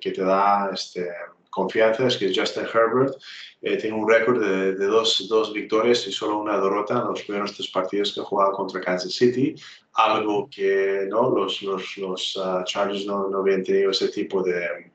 que, 0.00 0.10
te 0.10 0.22
da 0.22 0.70
este, 0.74 1.08
confianza 1.48 2.08
es 2.08 2.16
que 2.16 2.34
Justin 2.34 2.64
Herbert 2.64 3.14
eh, 3.62 3.76
tiene 3.76 3.96
un 3.96 4.08
récord 4.08 4.40
de, 4.40 4.74
de 4.74 4.86
dos, 4.86 5.26
dos, 5.28 5.52
victorias 5.52 6.06
y 6.08 6.12
solo 6.12 6.38
una 6.38 6.58
derrota 6.58 6.94
en 6.94 7.06
los 7.06 7.22
primeros 7.22 7.54
tres 7.54 7.68
partidos 7.68 8.12
que 8.12 8.20
ha 8.20 8.24
jugado 8.24 8.52
contra 8.52 8.80
Kansas 8.80 9.14
City, 9.14 9.54
algo 9.94 10.48
que 10.50 11.06
¿no? 11.08 11.30
los, 11.30 11.62
los, 11.62 11.96
los 11.98 12.40
ah, 12.42 12.64
Chargers 12.66 13.06
no, 13.06 13.28
no 13.28 13.38
habían 13.38 13.62
tenido 13.62 13.92
ese 13.92 14.08
tipo 14.08 14.42
de 14.42 14.92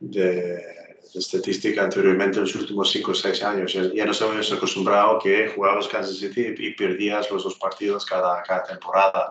de, 0.00 0.80
estadística 1.14 1.82
anteriormente 1.82 2.38
en 2.38 2.44
los 2.44 2.54
últimos 2.54 2.90
5 2.90 3.10
o 3.10 3.14
6 3.14 3.42
años. 3.42 3.72
Ya, 3.72 4.04
nos 4.04 4.20
hemos 4.20 4.52
acostumbrado 4.52 5.18
que 5.18 5.48
jugabas 5.48 5.88
Kansas 5.88 6.18
City 6.18 6.54
y, 6.56 6.74
perdías 6.74 7.30
los 7.30 7.44
dos 7.44 7.56
partidos 7.56 8.04
cada, 8.06 8.42
cada 8.42 8.64
temporada. 8.64 9.28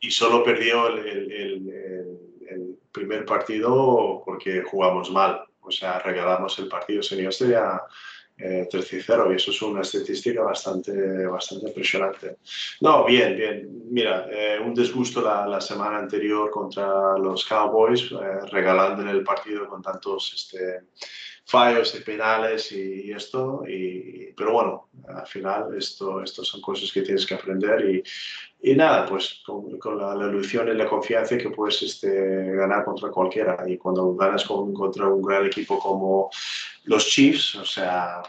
Y 0.00 0.10
solo 0.10 0.42
perdió 0.42 0.88
el, 0.88 0.98
el, 0.98 1.32
el, 2.48 2.78
primer 2.90 3.24
partido 3.24 4.22
porque 4.24 4.62
jugamos 4.62 5.10
mal. 5.10 5.44
O 5.60 5.70
sea, 5.70 5.98
regalamos 6.00 6.58
el 6.58 6.68
partido. 6.68 7.02
Señor, 7.02 7.32
sería 7.32 7.80
eh, 8.42 8.68
13-0 8.70 9.32
y 9.32 9.36
eso 9.36 9.50
es 9.52 9.62
una 9.62 9.82
estadística 9.82 10.42
bastante, 10.42 11.26
bastante 11.26 11.68
impresionante. 11.68 12.38
No, 12.80 13.04
bien, 13.04 13.36
bien. 13.36 13.68
Mira, 13.90 14.26
eh, 14.30 14.58
un 14.58 14.74
disgusto 14.74 15.20
la, 15.20 15.46
la, 15.46 15.60
semana 15.60 15.98
anterior 15.98 16.50
contra 16.50 17.16
los 17.18 17.44
Cowboys, 17.44 18.10
eh, 18.10 18.46
regalando 18.50 19.02
en 19.02 19.08
el 19.08 19.22
partido 19.22 19.68
con 19.68 19.80
tantos 19.80 20.32
este, 20.34 20.88
fallos 21.44 21.94
y 21.94 22.02
penales 22.02 22.72
y, 22.72 23.10
esto, 23.12 23.64
y, 23.66 24.32
pero 24.36 24.52
bueno, 24.52 24.88
al 25.08 25.26
final 25.26 25.76
esto, 25.76 26.22
esto 26.22 26.44
son 26.44 26.60
cosas 26.60 26.90
que 26.92 27.02
tienes 27.02 27.26
que 27.26 27.34
aprender 27.34 27.84
y, 27.90 28.70
y 28.70 28.74
nada, 28.74 29.06
pues 29.06 29.42
con, 29.44 29.78
con 29.78 29.98
la, 29.98 30.14
la, 30.14 30.28
ilusión 30.28 30.68
y 30.68 30.74
la 30.74 30.88
confianza 30.88 31.36
que 31.36 31.50
puedes 31.50 31.82
este, 31.82 32.52
ganar 32.54 32.84
contra 32.84 33.10
cualquiera. 33.10 33.64
Y 33.66 33.76
cuando 33.76 34.14
ganas 34.14 34.44
con, 34.44 34.72
contra 34.72 35.08
un 35.08 35.22
gran 35.22 35.46
equipo 35.46 35.78
como 35.78 36.30
los 36.84 37.06
Chiefs, 37.06 37.56
o 37.56 37.64
sea... 37.64 38.22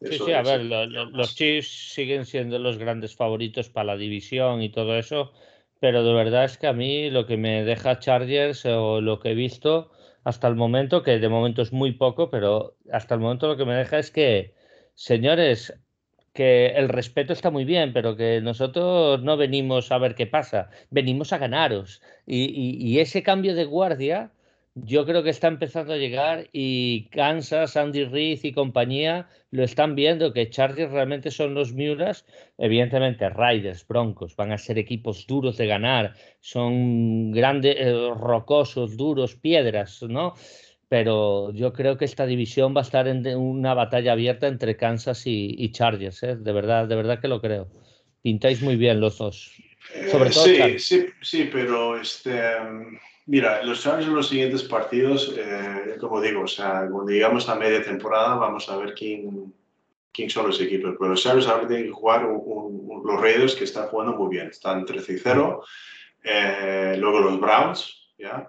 Sí, 0.00 0.18
sí, 0.18 0.32
a 0.32 0.42
ver, 0.42 0.62
los 0.62 1.34
Chiefs 1.34 1.94
siguen 1.94 2.26
siendo 2.26 2.58
los 2.58 2.78
grandes 2.78 3.16
favoritos 3.16 3.70
para 3.70 3.86
la 3.86 3.96
división 3.96 4.62
y 4.62 4.68
todo 4.68 4.96
eso, 4.96 5.32
pero 5.80 6.04
de 6.04 6.12
verdad 6.12 6.44
es 6.44 6.58
que 6.58 6.66
a 6.66 6.74
mí 6.74 7.10
lo 7.10 7.26
que 7.26 7.36
me 7.36 7.64
deja 7.64 7.98
Chargers 7.98 8.66
o 8.66 9.00
lo 9.00 9.18
que 9.18 9.30
he 9.30 9.34
visto 9.34 9.90
hasta 10.26 10.48
el 10.48 10.56
momento, 10.56 11.04
que 11.04 11.20
de 11.20 11.28
momento 11.28 11.62
es 11.62 11.72
muy 11.72 11.92
poco, 11.92 12.30
pero 12.30 12.76
hasta 12.92 13.14
el 13.14 13.20
momento 13.20 13.46
lo 13.46 13.56
que 13.56 13.64
me 13.64 13.76
deja 13.76 14.00
es 14.00 14.10
que, 14.10 14.54
señores, 14.94 15.72
que 16.32 16.66
el 16.74 16.88
respeto 16.88 17.32
está 17.32 17.50
muy 17.52 17.64
bien, 17.64 17.92
pero 17.92 18.16
que 18.16 18.40
nosotros 18.40 19.22
no 19.22 19.36
venimos 19.36 19.92
a 19.92 19.98
ver 19.98 20.16
qué 20.16 20.26
pasa, 20.26 20.70
venimos 20.90 21.32
a 21.32 21.38
ganaros. 21.38 22.02
y 22.26 22.98
ese 22.98 23.22
cambio 23.22 23.54
de 23.54 23.66
guardia 23.66 24.32
yo 24.78 25.06
creo 25.06 25.22
que 25.22 25.30
está 25.30 25.48
empezando 25.48 25.94
a 25.94 25.96
llegar 25.96 26.48
y 26.52 27.08
Kansas, 27.08 27.78
Andy 27.78 28.04
Reid 28.04 28.40
y 28.42 28.52
compañía 28.52 29.26
lo 29.50 29.64
están 29.64 29.94
viendo, 29.94 30.34
que 30.34 30.50
Chargers 30.50 30.92
realmente 30.92 31.30
son 31.30 31.54
los 31.54 31.72
Mulas. 31.72 32.26
Evidentemente, 32.58 33.26
Riders, 33.30 33.86
Broncos 33.86 34.36
van 34.36 34.52
a 34.52 34.58
ser 34.58 34.76
equipos 34.76 35.26
duros 35.26 35.56
de 35.56 35.66
ganar, 35.66 36.12
son 36.40 37.32
grandes, 37.32 37.74
eh, 37.78 38.10
rocosos, 38.14 38.98
duros, 38.98 39.34
piedras, 39.34 40.02
¿no? 40.02 40.34
Pero 40.88 41.52
yo 41.54 41.72
creo 41.72 41.96
que 41.96 42.04
esta 42.04 42.26
división 42.26 42.76
va 42.76 42.80
a 42.80 42.84
estar 42.84 43.08
en 43.08 43.26
una 43.34 43.72
batalla 43.72 44.12
abierta 44.12 44.46
entre 44.46 44.76
Kansas 44.76 45.22
y, 45.24 45.72
Chargers, 45.72 46.22
¿eh? 46.22 46.36
de 46.36 46.52
verdad, 46.52 46.86
de 46.86 46.96
verdad 46.96 47.18
que 47.18 47.28
lo 47.28 47.40
creo. 47.40 47.68
Pintáis 48.20 48.60
muy 48.60 48.76
bien 48.76 49.00
los 49.00 49.16
dos. 49.16 49.52
Sobre 50.10 50.30
todo 50.30 50.44
sí, 50.44 50.78
sí, 50.78 51.06
sí, 51.22 51.48
pero 51.50 51.98
este 51.98 52.40
Mira, 53.26 53.60
los 53.64 53.82
Chargers 53.82 54.06
en 54.06 54.14
los 54.14 54.28
siguientes 54.28 54.62
partidos, 54.62 55.34
eh, 55.36 55.96
como 56.00 56.20
digo, 56.20 56.42
o 56.42 56.46
sea, 56.46 56.86
cuando 56.88 57.10
llegamos 57.10 57.48
a 57.48 57.56
media 57.56 57.82
temporada 57.82 58.36
vamos 58.36 58.68
a 58.68 58.76
ver 58.76 58.94
quién, 58.94 59.52
quién 60.12 60.30
son 60.30 60.46
los 60.46 60.60
equipos. 60.60 60.94
Pero 60.96 61.10
los 61.10 61.22
Chargers 61.22 61.48
ahora 61.48 61.66
tienen 61.66 61.86
que 61.86 61.92
jugar 61.92 62.22
los 62.22 63.20
Raiders 63.20 63.56
que 63.56 63.64
están 63.64 63.88
jugando 63.88 64.16
muy 64.16 64.30
bien. 64.30 64.46
Están 64.48 64.86
13 64.86 65.12
y 65.12 65.18
0. 65.18 65.64
Eh, 66.22 66.96
luego 66.98 67.18
los 67.18 67.40
Browns, 67.40 68.12
¿ya? 68.16 68.48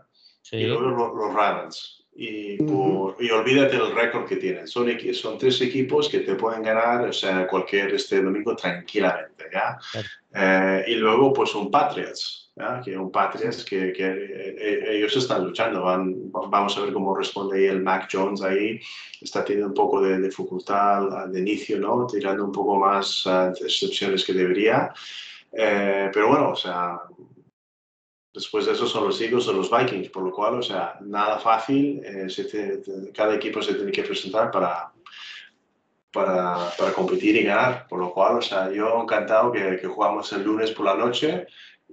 Y 0.51 0.65
luego 0.65 0.81
los, 0.83 1.15
los 1.15 1.33
Ravens. 1.33 2.05
Y, 2.15 2.57
y, 2.63 3.29
olvídate 3.29 3.77
del 3.77 3.95
récord 3.95 4.27
que 4.27 4.37
tienen. 4.37 4.67
Son, 4.67 4.87
son 5.13 5.37
tres 5.39 5.59
equipos 5.61 6.07
que 6.09 6.19
te 6.19 6.35
pueden 6.35 6.63
ganar 6.63 7.07
o 7.07 7.13
sea, 7.13 7.47
cualquier 7.47 7.93
este 7.93 8.21
domingo 8.21 8.55
tranquilamente. 8.55 9.45
¿ya? 9.51 9.77
Eh, 10.33 10.85
y 10.87 10.95
luego, 10.95 11.33
pues, 11.33 11.49
son 11.49 11.69
Patriots 11.69 12.46
que 12.83 12.97
un 12.97 13.11
Patriots 13.11 13.63
que, 13.63 13.93
que 13.93 14.03
eh, 14.03 14.55
eh, 14.57 14.97
ellos 14.97 15.15
están 15.15 15.45
luchando. 15.45 15.83
Van, 15.83 16.31
vamos 16.31 16.77
a 16.77 16.81
ver 16.81 16.93
cómo 16.93 17.15
responde 17.15 17.59
ahí 17.59 17.65
el 17.65 17.83
Mac 17.83 18.09
Jones 18.11 18.41
ahí. 18.41 18.79
Está 19.21 19.43
teniendo 19.43 19.67
un 19.67 19.73
poco 19.73 20.01
de, 20.01 20.19
dificultad 20.19 21.27
de 21.27 21.39
inicio, 21.39 21.79
¿no? 21.79 22.07
Tirando 22.07 22.45
un 22.45 22.51
poco 22.51 22.77
más 22.77 23.25
uh, 23.25 23.53
excepciones 23.63 24.25
que 24.25 24.33
debería. 24.33 24.91
Eh, 25.51 26.09
pero 26.11 26.29
bueno, 26.29 26.49
o 26.51 26.55
sea, 26.55 26.99
después 28.33 28.65
de 28.65 28.73
eso 28.73 28.87
son 28.87 29.05
los 29.05 29.21
Eagles 29.21 29.47
o 29.47 29.53
los 29.53 29.69
Vikings, 29.69 30.09
por 30.09 30.23
lo 30.23 30.31
cual, 30.31 30.55
o 30.55 30.63
sea, 30.63 30.97
nada 31.01 31.37
fácil. 31.37 32.01
cada 33.13 33.35
equipo 33.35 33.61
se 33.61 33.75
tiene 33.75 33.91
que 33.91 34.03
presentar 34.03 34.49
para, 34.49 34.91
para, 36.11 36.71
para, 36.77 36.91
competir 36.91 37.35
y 37.35 37.43
ganar. 37.43 37.87
Por 37.87 37.99
lo 37.99 38.11
cual, 38.11 38.37
o 38.37 38.41
sea, 38.41 38.71
yo 38.71 38.99
encantado 39.01 39.51
que, 39.51 39.77
que 39.79 39.87
jugamos 39.87 40.31
el 40.33 40.43
lunes 40.43 40.71
por 40.71 40.85
la 40.85 40.95
noche 40.95 41.45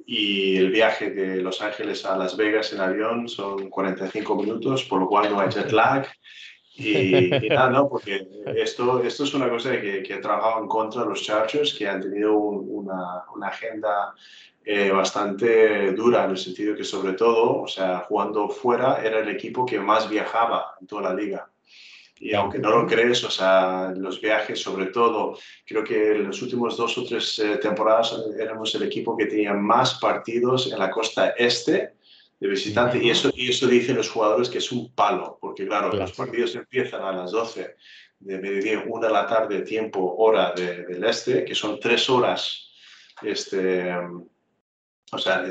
y 0.06 0.56
el 0.56 0.70
viaje 0.70 1.10
de 1.10 1.36
Los 1.38 1.62
Ángeles 1.62 2.04
a 2.04 2.16
Las 2.16 2.36
Vegas 2.36 2.72
en 2.72 2.80
avión 2.80 3.28
son 3.28 3.70
45 3.70 4.36
minutos, 4.36 4.84
por 4.84 5.00
lo 5.00 5.08
cual 5.08 5.30
no 5.30 5.40
hay 5.40 5.48
jet 5.48 5.72
lag. 5.72 6.06
Y, 6.76 7.30
nada, 7.48 7.70
¿no? 7.70 7.88
Porque 7.88 8.26
esto, 8.56 9.02
esto 9.02 9.24
es 9.24 9.32
una 9.34 9.48
cosa 9.48 9.80
que, 9.80 10.02
que 10.02 10.14
ha 10.14 10.20
trabajado 10.20 10.60
en 10.60 10.68
contra 10.68 11.02
de 11.02 11.08
los 11.08 11.22
Chargers, 11.22 11.72
que 11.74 11.88
han 11.88 12.00
tenido 12.00 12.36
una, 12.36 13.22
una, 13.34 13.46
agenda 13.46 14.12
eh, 14.64 14.90
bastante 14.90 15.92
dura, 15.92 16.24
en 16.24 16.30
el 16.30 16.36
sentido 16.36 16.74
que 16.74 16.82
sobre 16.82 17.12
todo, 17.12 17.62
o 17.62 17.68
sea, 17.68 18.00
jugando 18.00 18.48
fuera, 18.48 19.02
era 19.04 19.20
el 19.20 19.28
equipo 19.28 19.64
que 19.64 19.78
más 19.78 20.10
viajaba 20.10 20.74
en 20.80 20.86
toda 20.88 21.02
la 21.02 21.14
liga. 21.14 21.48
Y 22.18 22.32
aunque 22.34 22.58
no 22.58 22.70
lo 22.70 22.86
crees, 22.86 23.24
o 23.24 23.30
sea, 23.30 23.92
los 23.96 24.20
viajes, 24.20 24.60
sobre 24.60 24.86
todo, 24.86 25.36
creo 25.66 25.82
que 25.82 26.12
en 26.12 26.28
los 26.28 26.40
últimos 26.42 26.76
dos 26.76 26.96
o 26.96 27.04
tres 27.04 27.38
eh, 27.40 27.56
temporadas 27.56 28.14
éramos 28.38 28.74
el 28.74 28.84
equipo 28.84 29.16
que 29.16 29.26
tenía 29.26 29.52
más 29.52 29.94
partidos 29.98 30.72
en 30.72 30.78
la 30.78 30.90
costa 30.90 31.30
este 31.30 31.94
de 32.38 32.48
visitante. 32.48 32.98
Y 33.02 33.10
eso, 33.10 33.30
y 33.34 33.50
eso 33.50 33.66
dicen 33.66 33.96
los 33.96 34.10
jugadores 34.10 34.48
que 34.48 34.58
es 34.58 34.70
un 34.70 34.92
palo, 34.94 35.38
porque 35.40 35.66
claro, 35.66 35.92
los 35.92 36.12
partidos 36.12 36.54
empiezan 36.54 37.02
a 37.02 37.12
las 37.12 37.32
12 37.32 37.76
de 38.20 38.38
mediodía, 38.38 38.84
una 38.86 39.08
de 39.08 39.12
la 39.12 39.26
tarde, 39.26 39.62
tiempo, 39.62 40.14
hora 40.18 40.52
del 40.52 41.04
este, 41.04 41.44
que 41.44 41.54
son 41.54 41.78
tres 41.78 42.08
horas, 42.08 42.70
este, 43.22 43.92
o 45.12 45.18
sea, 45.18 45.44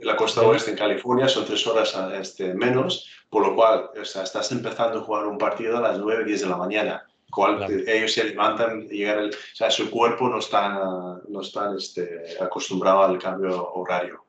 la 0.00 0.16
costa 0.16 0.42
oeste 0.42 0.72
en 0.72 0.76
California 0.76 1.28
son 1.28 1.44
tres 1.44 1.66
horas 1.66 1.96
este, 2.14 2.54
menos, 2.54 3.08
por 3.28 3.46
lo 3.46 3.54
cual 3.54 3.90
o 4.00 4.04
sea, 4.04 4.22
estás 4.22 4.50
empezando 4.52 5.00
a 5.00 5.02
jugar 5.02 5.26
un 5.26 5.38
partido 5.38 5.76
a 5.76 5.80
las 5.80 5.98
9, 5.98 6.24
10 6.24 6.40
de 6.42 6.48
la 6.48 6.56
mañana. 6.56 7.06
Cual 7.30 7.62
ellos 7.88 8.12
se 8.12 8.24
levantan 8.24 8.82
y 8.90 8.98
llegan, 8.98 9.20
el, 9.20 9.30
o 9.30 9.54
sea, 9.54 9.70
su 9.70 9.90
cuerpo 9.90 10.28
no 10.28 10.38
está, 10.38 11.18
no 11.28 11.40
está 11.40 11.74
este, 11.74 12.36
acostumbrado 12.38 13.04
al 13.04 13.18
cambio 13.18 13.72
horario. 13.72 14.26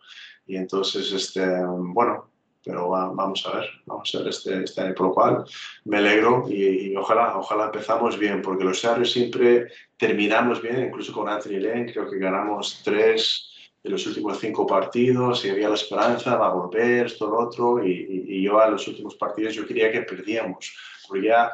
Y 0.48 0.56
entonces, 0.56 1.12
este, 1.12 1.46
bueno, 1.66 2.30
pero 2.64 2.90
vamos 2.90 3.46
a 3.46 3.58
ver, 3.58 3.70
vamos 3.86 4.14
a 4.16 4.20
ver 4.20 4.28
este, 4.30 4.64
este 4.64 4.82
año. 4.82 4.94
Por 4.96 5.08
lo 5.08 5.14
cual, 5.14 5.44
me 5.84 5.98
alegro 5.98 6.46
y, 6.48 6.96
ojalá, 6.96 7.38
ojalá 7.38 7.66
empezamos 7.66 8.18
bien, 8.18 8.42
porque 8.42 8.64
los 8.64 8.80
Chargers 8.80 9.12
siempre 9.12 9.68
terminamos 9.98 10.62
bien, 10.62 10.86
incluso 10.86 11.12
con 11.12 11.28
Anthony 11.28 11.60
Lane, 11.60 11.92
creo 11.92 12.10
que 12.10 12.18
ganamos 12.18 12.82
tres 12.84 13.53
en 13.84 13.92
los 13.92 14.08
últimos 14.08 14.40
cinco 14.40 14.66
partidos 14.66 15.44
y 15.44 15.50
había 15.50 15.68
la 15.68 15.76
esperanza, 15.76 16.38
va 16.38 16.48
a 16.48 16.54
volver, 16.54 17.08
esto, 17.08 17.28
lo 17.28 17.40
otro, 17.40 17.86
y, 17.86 18.26
y, 18.28 18.42
yo 18.42 18.60
a 18.60 18.70
los 18.70 18.88
últimos 18.88 19.16
partidos 19.16 19.56
yo 19.56 19.68
quería 19.68 19.92
que 19.92 20.04
perdíamos, 20.04 20.74
porque 21.08 21.28
ya 21.28 21.52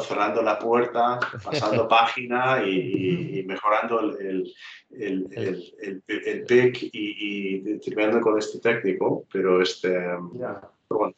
cerrando 0.00 0.42
la 0.42 0.58
puerta, 0.58 1.18
pasando 1.44 1.88
página 1.88 2.64
y, 2.64 3.42
mejorando 3.46 4.00
el, 4.00 4.52
el, 4.90 5.26
el, 5.32 6.04
el, 6.06 6.44
pick 6.44 6.90
y, 6.92 7.78
terminando 7.80 8.20
con 8.20 8.38
este 8.38 8.60
técnico, 8.60 9.26
pero 9.32 9.60
este, 9.60 9.90
pero 9.90 10.68
bueno, 10.88 11.14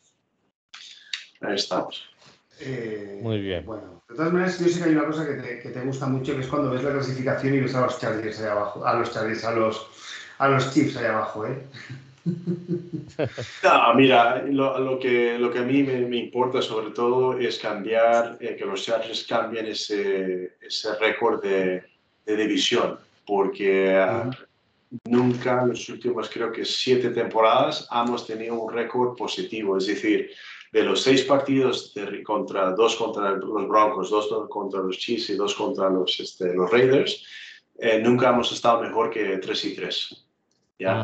ahí 1.43 1.57
estamos. 1.57 2.09
Eh, 2.61 3.19
Muy 3.23 3.41
bien. 3.41 3.67
Bueno, 3.67 4.03
de 4.09 4.15
todas 4.15 4.33
maneras, 4.33 4.59
yo 4.61 4.69
sé 4.69 4.79
que 4.79 4.85
hay 4.89 4.95
una 4.95 5.07
cosa 5.07 5.27
que 5.27 5.35
te, 5.35 5.61
que 5.61 5.69
te 5.71 5.81
gusta 5.81 6.07
mucho, 6.07 6.35
que 6.35 6.41
es 6.41 6.47
cuando 6.47 6.71
ves 6.71 6.85
la 6.85 6.93
clasificación 6.93 7.55
y 7.55 7.61
ves 7.61 7.75
a 7.75 7.83
los 7.83 7.99
Chargers 7.99 8.41
ahí 8.41 8.47
abajo, 8.47 8.87
a 8.87 8.95
los 8.95 9.13
Chargers, 9.13 9.45
a 9.45 9.55
los 9.55 9.89
a 10.39 10.49
los 10.49 10.73
Chiefs 10.73 10.97
ahí 10.97 11.07
abajo, 11.07 11.47
¿eh? 11.47 11.67
No, 13.63 13.95
mira, 13.97 14.43
lo, 14.47 14.99
que, 14.99 15.39
lo 15.39 15.53
que 15.53 15.59
a 15.59 15.63
mí 15.63 15.83
me, 15.83 16.17
importa 16.17 16.63
sobre 16.63 16.91
todo 16.93 17.39
es 17.39 17.59
cambiar, 17.59 18.39
eh, 18.41 18.57
que 18.57 18.65
los 18.65 18.83
Chargers 18.83 19.25
cambien 19.25 19.67
ese, 19.67 20.57
ese 20.61 20.95
récord 20.97 21.43
de, 21.43 21.83
de, 22.25 22.37
división, 22.37 22.99
porque 23.27 23.95
ah, 23.95 24.31
nunca 25.05 25.63
en 25.63 25.69
los 25.69 25.89
últimos, 25.91 26.31
creo 26.31 26.51
que 26.51 26.65
siete 26.65 27.11
temporadas, 27.11 27.87
hemos 27.93 28.27
tenido 28.27 28.55
un 28.55 28.73
récord 28.73 29.17
positivo, 29.17 29.77
es 29.77 29.87
decir, 29.87 30.31
de 30.73 30.83
los 30.83 31.03
seis 31.03 31.23
partidos 31.23 31.93
de, 31.93 32.23
contra 32.23 32.71
dos 32.71 32.97
contra 32.97 33.33
los 33.33 33.69
Broncos, 33.69 34.11
dos 34.11 34.49
contra 34.49 34.81
los 34.81 34.97
Chiefs 34.97 35.29
y 35.31 35.37
dos 35.37 35.55
contra 35.55 35.91
los, 35.91 36.19
este, 36.19 36.55
los 36.55 36.71
Raiders, 36.71 37.23
eh, 37.79 37.99
nunca 37.99 38.31
hemos 38.31 38.53
estado 38.53 38.83
mejor 38.83 39.11
que 39.11 39.39
3 39.39 39.65
y 39.65 39.75
3. 39.75 40.24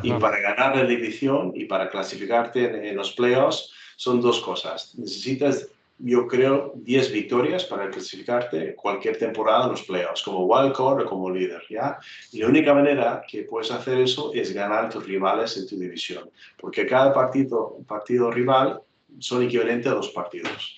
Y 0.02 0.12
para 0.12 0.40
ganar 0.40 0.76
la 0.76 0.84
división 0.84 1.52
y 1.54 1.64
para 1.64 1.88
clasificarte 1.88 2.88
en, 2.88 2.96
los 2.96 3.12
playoffs 3.12 3.72
son 3.96 4.20
dos 4.20 4.40
cosas. 4.40 4.94
Necesitas, 4.96 5.68
yo 5.98 6.26
creo, 6.26 6.72
10 6.76 7.12
victorias 7.12 7.64
para 7.64 7.90
clasificarte 7.90 8.74
cualquier 8.74 9.18
temporada 9.18 9.64
en 9.64 9.70
los 9.72 9.82
playoffs, 9.82 10.22
como 10.22 10.44
wildcard 10.44 11.02
o 11.02 11.06
como 11.06 11.30
líder. 11.30 11.62
¿ya? 11.68 11.98
Y 12.32 12.40
la 12.40 12.48
única 12.48 12.74
manera 12.74 13.22
que 13.26 13.42
puedes 13.42 13.70
hacer 13.70 13.98
eso 14.00 14.32
es 14.34 14.52
ganar 14.52 14.86
a 14.86 14.88
tus 14.88 15.04
rivales 15.04 15.56
en 15.56 15.66
tu 15.66 15.78
división, 15.78 16.30
porque 16.58 16.86
cada 16.86 17.12
partido, 17.12 17.78
partido 17.86 18.30
rival 18.30 18.80
son 19.18 19.42
equivalentes 19.42 19.90
a 19.90 19.94
dos 19.94 20.10
partidos. 20.10 20.76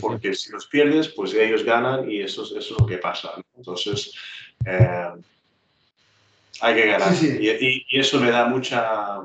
porque 0.00 0.34
si 0.34 0.50
los 0.50 0.66
pierdes, 0.66 1.08
pues 1.08 1.32
ellos 1.34 1.62
ganan 1.62 2.10
y 2.10 2.20
eso, 2.20 2.42
eso 2.42 2.58
es 2.58 2.70
lo 2.70 2.86
que 2.86 2.98
pasa. 2.98 3.32
Entonces, 3.56 4.12
eh, 4.66 5.10
hay 6.60 6.74
que 6.74 6.86
ganar. 6.86 7.12
Y, 7.22 7.86
eso 7.90 8.20
me 8.20 8.30
da 8.30 8.46
mucha, 8.46 9.20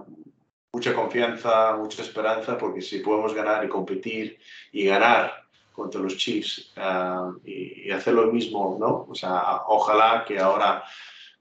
mucha 0.72 0.94
confianza, 0.94 1.76
mucha 1.78 2.02
esperanza, 2.02 2.58
porque 2.58 2.82
si 2.82 3.00
podemos 3.00 3.34
ganar 3.34 3.64
y 3.66 3.70
competir 3.70 4.40
y 4.72 4.86
ganar 4.86 5.46
contra 5.72 6.02
los 6.02 6.18
Chiefs 6.18 6.72
ah, 6.78 7.32
y, 7.46 7.90
hacer 7.92 8.14
lo 8.14 8.32
mismo, 8.32 8.78
¿no? 8.80 9.06
O 9.10 9.16
sea, 9.16 9.62
ojalá 9.68 10.26
que 10.28 10.40
ahora 10.40 10.84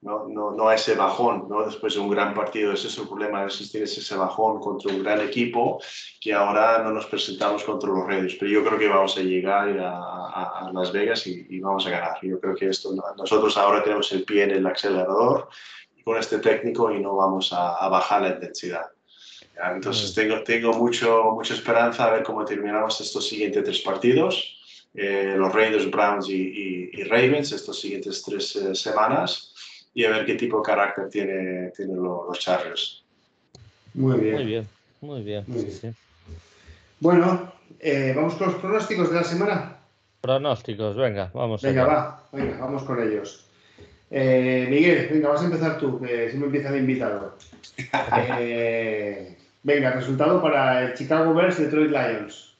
no, 0.00 0.28
no, 0.28 0.52
no 0.52 0.70
ese 0.70 0.94
bajón, 0.94 1.48
¿no? 1.48 1.64
Después 1.64 1.94
de 1.94 2.00
un 2.00 2.10
gran 2.10 2.32
partido, 2.32 2.72
ese 2.72 2.86
es 2.86 2.96
el 2.98 3.08
problema, 3.08 3.40
a 3.40 3.44
veces 3.46 3.70
tienes 3.70 3.98
ese 3.98 4.16
bajón 4.16 4.60
contra 4.60 4.92
un 4.92 5.02
gran 5.02 5.20
equipo 5.20 5.80
que 6.20 6.32
ahora 6.32 6.84
no 6.84 6.92
nos 6.92 7.06
presentamos 7.06 7.64
contra 7.64 7.90
los 7.90 8.06
Raiders, 8.06 8.36
pero 8.38 8.50
yo 8.50 8.64
creo 8.64 8.78
que 8.78 8.88
vamos 8.88 9.16
a 9.18 9.22
llegar 9.22 9.76
a, 9.80 10.66
a, 10.66 10.70
Las 10.72 10.92
Vegas 10.92 11.26
y, 11.26 11.46
y, 11.50 11.58
vamos 11.58 11.84
a 11.86 11.90
ganar. 11.90 12.16
Yo 12.22 12.38
creo 12.38 12.54
que 12.54 12.68
esto, 12.68 12.94
nosotros 13.16 13.56
ahora 13.56 13.82
tenemos 13.82 14.12
el 14.12 14.22
pie 14.22 14.44
en 14.44 14.52
el 14.52 14.66
acelerador 14.66 15.48
con 16.08 16.16
este 16.16 16.38
técnico 16.38 16.90
y 16.90 17.00
no 17.00 17.16
vamos 17.16 17.52
a, 17.52 17.86
bajar 17.90 18.22
la 18.22 18.28
intensidad. 18.30 18.86
Entonces 19.74 20.14
tengo, 20.14 20.42
tengo 20.42 20.72
mucho, 20.72 21.32
mucha 21.34 21.52
esperanza 21.52 22.06
a 22.06 22.12
ver 22.12 22.22
cómo 22.22 22.46
terminamos 22.46 22.98
estos 23.02 23.28
siguientes 23.28 23.62
tres 23.62 23.80
partidos, 23.80 24.56
eh, 24.94 25.34
los 25.36 25.52
Raiders, 25.52 25.90
Browns 25.90 26.30
y, 26.30 26.90
Ravens, 27.10 27.52
estos 27.52 27.78
siguientes 27.78 28.22
tres 28.22 28.56
eh, 28.56 28.74
semanas, 28.74 29.52
y 29.92 30.06
a 30.06 30.10
ver 30.10 30.24
qué 30.24 30.36
tipo 30.36 30.56
de 30.56 30.62
carácter 30.62 31.10
tienen 31.10 31.72
tiene 31.76 31.94
los, 31.94 32.38
Chargers. 32.38 33.04
Muy 33.92 34.18
bien. 34.18 34.36
Muy 35.02 35.22
bien, 35.22 35.44
muy 35.46 35.64
bien. 35.64 35.94
Bueno, 37.00 37.52
eh, 37.80 38.14
vamos 38.16 38.32
con 38.36 38.46
los 38.46 38.56
pronósticos 38.56 39.10
de 39.10 39.14
la 39.14 39.24
semana. 39.24 39.76
Pronósticos, 40.22 40.96
venga, 40.96 41.30
vamos. 41.34 41.60
Venga, 41.60 41.84
va, 41.84 42.22
venga, 42.32 42.56
vamos 42.60 42.82
con 42.84 42.98
ellos. 43.02 43.47
Eh, 44.10 44.66
Miguel, 44.70 45.08
venga, 45.10 45.28
vas 45.28 45.42
a 45.42 45.44
empezar 45.44 45.78
tú, 45.78 46.00
que 46.00 46.30
siempre 46.30 46.46
empieza 46.46 46.70
el 46.70 46.80
invitado. 46.80 47.36
Eh, 48.40 49.36
venga, 49.62 49.92
resultado 49.92 50.42
para 50.42 50.86
el 50.86 50.94
Chicago 50.94 51.32
Bears 51.34 51.58
Detroit 51.58 51.90
Lions. 51.90 52.56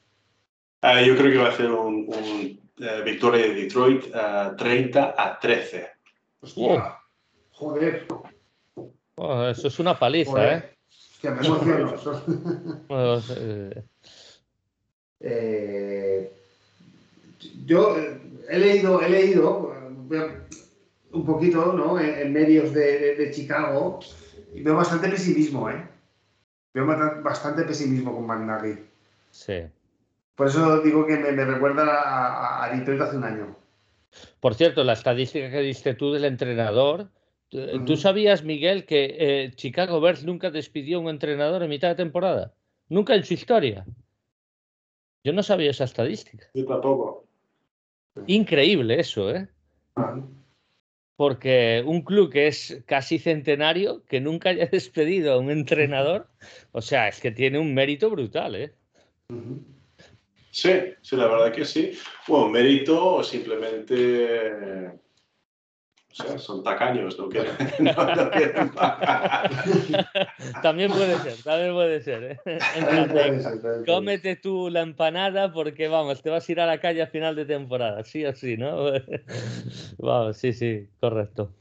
Ah, 0.81 1.01
yo 1.01 1.17
creo 1.17 1.31
que 1.31 1.37
va 1.37 1.49
a 1.49 1.57
ser 1.57 1.71
un, 1.71 2.07
eh, 2.79 3.01
victoria 3.03 3.47
de 3.47 3.53
Detroit 3.53 4.05
30 4.57 5.15
a 5.17 5.39
13. 5.39 5.87
Hostia, 6.41 6.97
joder. 7.51 8.07
Oh, 9.15 9.47
eso 9.47 9.67
es 9.67 9.79
una 9.79 9.99
paliza, 9.99 10.55
¿eh? 10.55 10.77
Hostia, 10.89 11.31
me 11.31 11.45
emociono. 11.45 11.95
yo 17.65 17.97
he 18.49 18.57
leído, 18.57 19.01
he 19.01 19.09
leído, 19.09 19.73
un 21.11 21.25
poquito 21.25 21.73
¿no? 21.73 21.99
en, 21.99 22.31
medios 22.31 22.73
de, 22.73 23.29
Chicago 23.31 23.99
y 24.53 24.61
veo 24.61 24.75
bastante 24.75 25.09
pesimismo, 25.09 25.69
¿eh? 25.69 25.87
Veo 26.73 26.85
bastante 27.23 27.63
pesimismo 27.63 28.13
con 28.15 28.27
McNary. 28.27 28.79
Sí. 29.31 29.63
Por 30.35 30.47
eso 30.47 30.79
digo 30.81 31.05
que 31.05 31.17
me, 31.17 31.45
recuerda 31.45 31.83
a, 31.83 32.65
a, 32.65 32.75
Detroit 32.75 33.01
hace 33.01 33.17
un 33.17 33.23
año. 33.23 33.55
Por 34.39 34.55
cierto, 34.55 34.83
la 34.83 34.93
estadística 34.93 35.49
que 35.49 35.61
diste 35.61 35.93
tú 35.95 36.13
del 36.13 36.25
entrenador, 36.25 37.09
¿tú 37.49 37.97
sabías, 37.97 38.43
Miguel, 38.43 38.85
que 38.85 39.15
eh, 39.19 39.51
Chicago 39.55 39.99
Bears 39.99 40.23
nunca 40.23 40.51
despidió 40.51 40.97
a 40.97 41.01
un 41.01 41.09
entrenador 41.09 41.63
en 41.63 41.69
mitad 41.69 41.89
de 41.89 41.95
temporada? 41.95 42.53
Nunca 42.87 43.15
en 43.15 43.23
su 43.23 43.33
historia. 43.33 43.85
Yo 45.23 45.33
no 45.33 45.43
sabía 45.43 45.71
esa 45.71 45.83
estadística. 45.83 46.47
Yo 46.53 46.65
tampoco. 46.65 47.25
Increíble 48.27 48.99
eso, 48.99 49.29
¿eh? 49.31 49.47
Porque 51.19 51.83
un 51.85 52.01
club 52.01 52.31
que 52.31 52.47
es 52.47 52.81
casi 52.85 53.19
centenario, 53.19 54.05
que 54.05 54.21
nunca 54.21 54.51
haya 54.51 54.67
despedido 54.71 55.33
a 55.33 55.37
un 55.37 55.51
entrenador, 55.51 56.29
o 56.71 56.81
sea, 56.81 57.09
es 57.09 57.19
que 57.19 57.29
tiene 57.29 57.59
un 57.59 57.73
mérito 57.73 58.09
brutal, 58.09 58.55
¿eh? 58.55 58.73
Sí, 60.51 60.71
sí, 61.01 61.15
la 61.17 61.27
verdad 61.27 61.51
que 61.51 61.65
sí. 61.65 61.91
Bueno, 62.25 62.47
mérito 62.47 63.21
simplemente 63.21 64.93
o 66.11 66.15
sea, 66.15 66.39
son 66.39 66.63
tacaños, 66.63 67.19
no 67.19 67.29
quieren, 67.29 67.53
También 70.63 70.91
puede 70.91 71.17
ser, 71.19 71.35
también 71.43 71.73
puede 71.73 72.01
ser. 72.01 72.23
¿eh? 72.23 72.39
cómete 73.85 74.35
tú 74.35 74.69
la 74.69 74.81
empanada 74.81 75.53
porque, 75.53 75.87
vamos, 75.87 76.21
te 76.21 76.29
vas 76.29 76.47
a 76.47 76.51
ir 76.51 76.59
a 76.59 76.65
la 76.65 76.79
calle 76.79 77.03
a 77.03 77.07
final 77.07 77.35
de 77.35 77.45
temporada, 77.45 78.03
sí 78.03 78.25
o 78.25 78.33
sí, 78.33 78.57
¿no? 78.57 78.91
vamos, 79.97 80.37
sí, 80.37 80.53
sí, 80.53 80.89
correcto. 80.99 81.51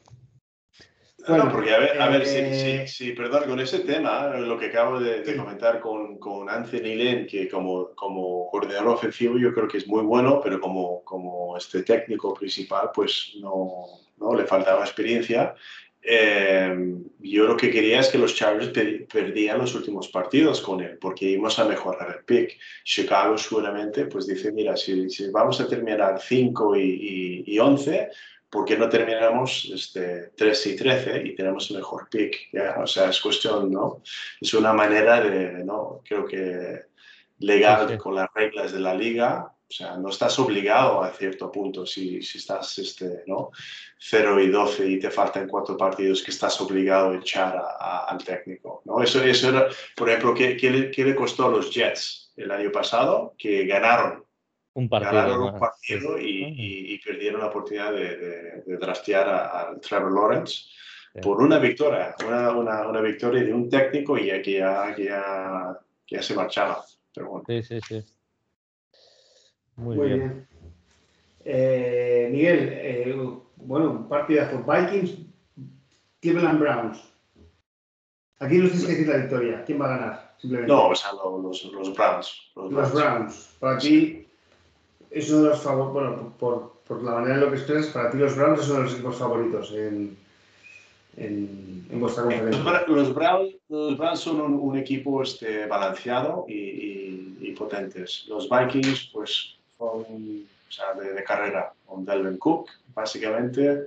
Bueno, 1.28 1.50
porque 1.52 1.74
a 1.74 1.78
ver, 1.78 2.00
a 2.00 2.08
ver 2.08 2.22
eh, 2.24 2.86
si, 2.86 3.12
perdón, 3.12 3.44
con 3.46 3.60
ese 3.60 3.80
tema, 3.80 4.28
lo 4.38 4.58
que 4.58 4.66
acabo 4.66 4.98
de, 4.98 5.36
comentar 5.36 5.78
con, 5.78 6.18
con, 6.18 6.48
Anthony 6.48 6.96
Len, 6.96 7.26
que 7.26 7.48
como, 7.48 7.90
como 7.94 8.48
coordinador 8.50 8.88
ofensivo 8.88 9.36
yo 9.36 9.52
creo 9.52 9.68
que 9.68 9.78
es 9.78 9.86
muy 9.86 10.02
bueno, 10.02 10.40
pero 10.42 10.58
como, 10.58 11.04
como 11.04 11.56
este 11.58 11.82
técnico 11.82 12.32
principal, 12.32 12.90
pues 12.94 13.34
no, 13.40 13.84
¿no? 14.16 14.34
le 14.34 14.44
faltaba 14.46 14.80
experiencia. 14.80 15.54
Eh, 16.00 16.94
yo 17.18 17.44
lo 17.44 17.56
que 17.56 17.70
quería 17.70 18.00
es 18.00 18.08
que 18.08 18.18
los 18.18 18.34
Chargers 18.34 18.72
perdían 19.12 19.58
los 19.58 19.74
últimos 19.74 20.08
partidos 20.08 20.60
con 20.62 20.80
él, 20.80 20.96
porque 20.98 21.26
íbamos 21.26 21.58
a 21.58 21.66
mejorar 21.66 22.16
el 22.16 22.24
pick. 22.24 22.58
Chicago 22.84 23.36
seguramente 23.36 24.06
pues 24.06 24.26
dice, 24.26 24.52
mira, 24.52 24.76
si, 24.76 25.10
si 25.10 25.30
vamos 25.30 25.60
a 25.60 25.68
terminar 25.68 26.20
5 26.20 26.76
y, 26.76 27.44
y, 27.46 27.58
11, 27.58 28.10
¿por 28.50 28.64
qué 28.64 28.76
no 28.76 28.88
terminamos 28.88 29.70
este, 29.72 30.32
3 30.36 30.66
y 30.66 30.76
13 30.76 31.22
y 31.24 31.34
tenemos 31.34 31.70
el 31.70 31.76
mejor 31.78 32.08
pick? 32.08 32.50
O 32.78 32.86
sea, 32.86 33.10
es 33.10 33.20
cuestión, 33.20 33.70
¿no? 33.70 34.02
Es 34.40 34.54
una 34.54 34.72
manera 34.72 35.20
de, 35.20 35.64
¿no? 35.64 36.00
Creo 36.04 36.24
que 36.24 36.86
legal 37.40 37.98
con 37.98 38.14
las 38.14 38.28
reglas 38.34 38.72
de 38.72 38.80
la 38.80 38.94
liga, 38.94 39.52
o 39.68 39.72
sea, 39.72 39.98
no 39.98 40.08
estás 40.08 40.38
obligado 40.38 41.02
a 41.02 41.12
cierto 41.12 41.52
punto 41.52 41.84
si, 41.84 42.22
si 42.22 42.38
estás 42.38 42.78
este, 42.78 43.24
¿no? 43.26 43.50
0 43.98 44.40
y 44.40 44.48
12 44.48 44.88
y 44.88 44.98
te 44.98 45.10
faltan 45.10 45.46
cuatro 45.46 45.76
partidos 45.76 46.22
que 46.22 46.30
estás 46.30 46.58
obligado 46.60 47.10
a 47.10 47.16
echar 47.16 47.62
al 47.78 48.18
técnico. 48.24 48.80
¿no? 48.86 49.02
Eso, 49.02 49.22
eso 49.22 49.50
era, 49.50 49.68
por 49.94 50.08
ejemplo, 50.08 50.34
¿qué, 50.34 50.56
qué, 50.56 50.70
le, 50.70 50.90
¿qué, 50.90 51.04
le, 51.04 51.14
costó 51.14 51.46
a 51.46 51.50
los 51.50 51.70
Jets 51.70 52.32
el 52.36 52.50
año 52.50 52.72
pasado? 52.72 53.34
Que 53.36 53.66
ganaron 53.66 54.24
un 54.78 54.88
partido, 54.88 55.12
ganaron 55.12 55.54
un 55.54 55.58
partido 55.58 56.18
y, 56.18 56.94
y, 56.94 56.98
perdieron 56.98 57.40
la 57.40 57.48
oportunidad 57.48 57.92
de, 57.92 58.16
de, 58.16 58.62
de 58.64 58.76
draftear 58.76 59.28
a, 59.28 59.76
Trevor 59.80 60.12
Lawrence 60.12 60.66
por 61.20 61.42
una 61.42 61.58
victoria, 61.58 62.14
una, 62.24 62.52
una, 62.52 62.86
una, 62.86 63.00
victoria 63.00 63.42
de 63.42 63.52
un 63.52 63.68
técnico 63.68 64.16
y 64.16 64.30
que 64.40 64.52
ya, 64.58 64.94
que 64.94 65.06
ya, 65.06 65.80
que 66.06 66.16
ya 66.16 66.22
se 66.22 66.34
marchaba. 66.34 66.84
Pero 67.12 67.28
bueno. 67.28 67.44
Sí, 67.48 67.62
sí, 67.64 67.80
sí. 67.88 68.04
Muy, 69.74 69.96
bien. 69.96 70.48
Eh, 71.44 72.28
Miguel, 72.30 72.68
eh, 72.70 73.16
bueno, 73.56 74.08
partidazo. 74.08 74.62
Vikings, 74.62 75.18
Cleveland 76.20 76.60
Browns. 76.60 76.98
Aquí 78.38 78.58
no 78.58 78.68
tienes 78.68 78.84
que 78.84 78.92
decir 78.92 79.08
la 79.08 79.16
victoria. 79.16 79.64
¿Quién 79.64 79.80
va 79.80 79.86
a 79.86 79.98
ganar? 79.98 80.34
Simplemente. 80.38 80.72
No, 80.72 80.88
o 80.88 80.94
sea, 80.94 81.10
los, 81.14 81.64
los 81.64 81.94
Browns. 81.96 82.52
Los, 82.54 82.92
Browns. 82.92 83.56
Para 83.58 83.78
ti 83.78 84.27
es 85.10 85.30
uno 85.30 85.42
de 85.44 85.48
los 85.50 85.62
favoritos. 85.62 85.92
Bueno, 85.92 86.34
por, 86.38 86.72
por, 86.86 87.02
la 87.02 87.12
manera 87.12 87.34
en 87.34 87.40
lo 87.40 87.50
que 87.50 87.56
expresas, 87.56 87.92
para 87.92 88.10
ti 88.10 88.18
los 88.18 88.36
Browns 88.36 88.60
es 88.60 88.68
uno 88.68 88.78
de 88.78 88.84
los 88.84 88.92
equipos 88.94 89.16
favoritos 89.16 89.72
en, 89.72 90.16
en, 91.16 92.00
vuestra 92.00 92.24
conferencia. 92.24 92.84
Los, 92.86 93.14
Browns, 93.14 94.20
son 94.20 94.40
un, 94.40 94.78
equipo 94.78 95.22
este, 95.22 95.66
balanceado 95.66 96.44
y, 96.48 97.54
potentes. 97.56 98.26
Los 98.28 98.48
Vikings, 98.48 99.10
pues, 99.12 99.56
son 99.76 100.04
de, 100.04 101.24
carrera 101.24 101.72
con 101.86 102.04
Delvin 102.04 102.38
Cook, 102.38 102.68
básicamente. 102.94 103.86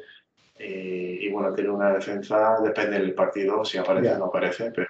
Eh, 0.59 1.19
y, 1.21 1.29
bueno, 1.29 1.53
tiene 1.53 1.69
una 1.69 1.93
defensa, 1.93 2.57
depende 2.61 2.99
del 2.99 3.13
partido, 3.13 3.63
si 3.63 3.77
aparece 3.77 4.13
o 4.13 4.17
no 4.17 4.25
aparece, 4.25 4.71
pero 4.71 4.87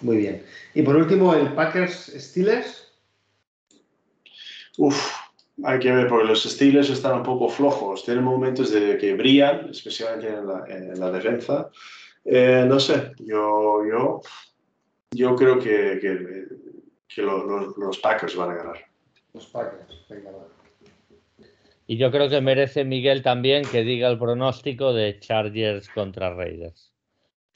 Muy 0.00 0.16
bien. 0.16 0.42
Y 0.72 0.82
por 0.82 0.96
último, 0.96 1.34
el 1.34 1.52
Packers 1.52 2.12
Steelers. 2.16 2.93
Uf, 4.78 5.24
hay 5.62 5.78
que 5.78 5.92
ver, 5.92 6.08
porque 6.08 6.26
los 6.26 6.42
Steelers 6.42 6.90
están 6.90 7.18
un 7.18 7.22
poco 7.22 7.48
flojos. 7.48 8.04
Tienen 8.04 8.24
momentos 8.24 8.72
de 8.72 8.98
que 8.98 9.14
brillan, 9.14 9.70
especialmente 9.70 10.28
en 10.28 10.98
la, 10.98 11.10
defensa. 11.12 11.70
Eh, 12.24 12.64
no 12.66 12.80
sé, 12.80 13.12
yo, 13.18 13.84
yo, 13.88 14.20
yo 15.12 15.36
creo 15.36 15.58
que, 15.58 15.98
que, 16.00 17.22
los, 17.22 17.98
Packers 17.98 18.34
van 18.34 18.50
a 18.50 18.54
ganar. 18.54 18.84
Los 19.32 19.46
Packers, 19.46 20.06
venga, 20.08 20.30
Y 21.86 21.98
yo 21.98 22.10
creo 22.10 22.28
que 22.28 22.40
merece 22.40 22.84
Miguel 22.84 23.22
también 23.22 23.64
que 23.64 23.84
diga 23.84 24.08
el 24.08 24.18
pronóstico 24.18 24.92
de 24.92 25.20
Chargers 25.20 25.88
contra 25.90 26.34
Raiders. 26.34 26.92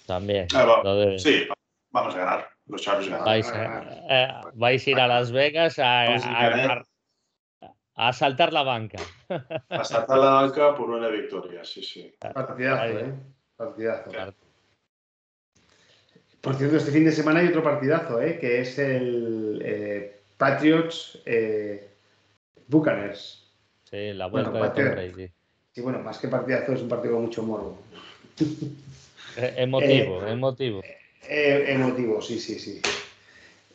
También. 0.06 0.46
Ah, 0.54 0.82
sí, 1.18 1.46
vamos 1.90 2.14
a 2.14 2.18
ganar. 2.18 2.48
Los 2.66 2.82
Chargers 2.82 3.08
ganan. 3.08 3.24
Vais, 3.24 3.50
a, 3.50 4.42
vais 4.54 4.86
a 4.86 4.90
ir 4.90 5.00
a 5.00 5.08
Las 5.08 5.32
Vegas 5.32 5.78
a, 5.78 6.14
a 6.14 6.82
saltar 8.12 8.52
la 8.52 8.62
banca. 8.62 8.98
A 9.68 9.84
saltar 9.84 10.18
la 10.18 10.30
banca 10.30 10.74
por 10.74 10.88
una 10.90 11.08
victoria, 11.08 11.64
sí, 11.64 11.82
sí. 11.82 12.14
Partidazo, 12.18 12.98
¿eh? 12.98 13.12
Partidazo. 13.56 14.10
Por 16.40 16.54
cierto, 16.54 16.76
este 16.76 16.92
fin 16.92 17.04
de 17.04 17.12
semana 17.12 17.40
hay 17.40 17.48
otro 17.48 17.62
partidazo, 17.62 18.22
¿eh? 18.22 18.38
Que 18.38 18.60
es 18.60 18.78
el 18.78 19.60
eh, 19.64 20.20
Patriots 20.36 21.20
eh, 21.26 21.88
Buccaneers. 22.68 23.44
Sí, 23.90 24.12
la 24.12 24.26
vuelta 24.26 24.52
de 24.52 24.70
Tom 24.70 24.92
Brady. 24.92 25.32
Sí, 25.72 25.80
bueno, 25.80 25.98
más 25.98 26.18
que 26.18 26.28
partidazo 26.28 26.74
es 26.74 26.82
un 26.82 26.88
partido 26.88 27.14
con 27.14 27.24
mucho 27.24 27.42
morbo. 27.42 27.78
Eh, 29.36 29.54
emotivo, 29.58 30.26
emotivo. 30.26 30.82
emotivo, 31.28 32.20
sí, 32.20 32.40
sí, 32.40 32.58
sí. 32.58 32.82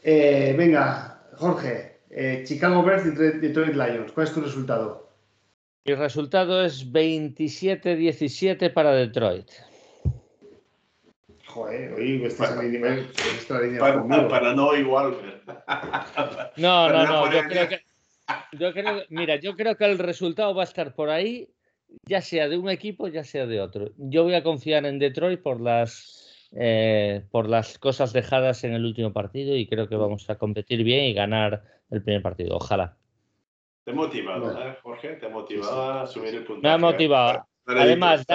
venga, 0.04 1.22
Jorge, 1.38 1.93
eh, 2.16 2.44
Chicago 2.46 2.84
Bears, 2.84 3.04
Detroit 3.16 3.74
Lions. 3.74 4.12
¿Cuál 4.12 4.28
es 4.28 4.34
tu 4.34 4.42
resultado? 4.42 5.10
Mi 5.86 5.96
resultado 5.96 6.64
es 6.64 6.92
27-17 6.92 8.72
para 8.72 8.94
Detroit. 8.94 9.50
Joder, 11.48 11.94
oye, 11.94 12.26
estás 12.26 12.52
a 12.52 12.62
mi 12.62 12.70
nivel. 12.70 13.08
Para, 13.80 14.28
para, 14.28 14.54
no 14.56 14.76
igual. 14.76 15.42
No, 16.58 16.90
no, 16.90 17.06
no. 17.06 17.32
Yo 17.32 17.44
creo 17.48 17.68
que, 17.68 17.82
yo 18.58 18.74
creo, 18.74 19.04
mira, 19.10 19.36
yo 19.36 19.56
creo 19.56 19.76
que 19.76 19.86
el 19.86 20.00
resultado 20.00 20.56
va 20.56 20.64
a 20.64 20.66
estar 20.66 20.96
por 20.96 21.10
ahí, 21.10 21.50
ya 22.06 22.22
sea 22.22 22.48
de 22.48 22.58
un 22.58 22.70
equipo, 22.70 23.08
ya 23.08 23.24
sea 23.24 23.46
de 23.46 23.60
otro. 23.60 23.92
Yo 23.98 24.24
voy 24.24 24.36
a 24.36 24.44
confiar 24.44 24.86
en 24.86 25.00
Detroit 25.00 25.42
por 25.42 25.60
las, 25.60 26.50
eh, 26.56 27.26
por 27.30 27.50
las 27.50 27.78
cosas 27.78 28.14
dejadas 28.14 28.64
en 28.64 28.74
el 28.74 28.86
último 28.86 29.12
partido 29.12 29.56
y 29.56 29.68
creo 29.68 29.90
que 29.90 29.96
vamos 29.96 30.30
a 30.30 30.36
competir 30.36 30.84
bien 30.84 31.06
y 31.06 31.14
ganar 31.14 31.64
el 31.94 32.04
primer 32.04 32.22
partido. 32.22 32.58
Ojalá. 32.58 32.98
Te 33.84 33.92
ha 33.92 33.94
motivado, 33.94 34.58
¿eh, 34.58 34.78
Jorge? 34.82 35.16
Te 35.16 35.26
ha 35.26 35.30
motivado 35.30 35.92
a 35.92 36.08
subir 36.08 36.36
el 36.36 36.44
puntaje. 36.44 36.62
Me 36.62 36.70
ha 36.70 36.78
motivado. 36.78 37.48
Además, 37.66 38.26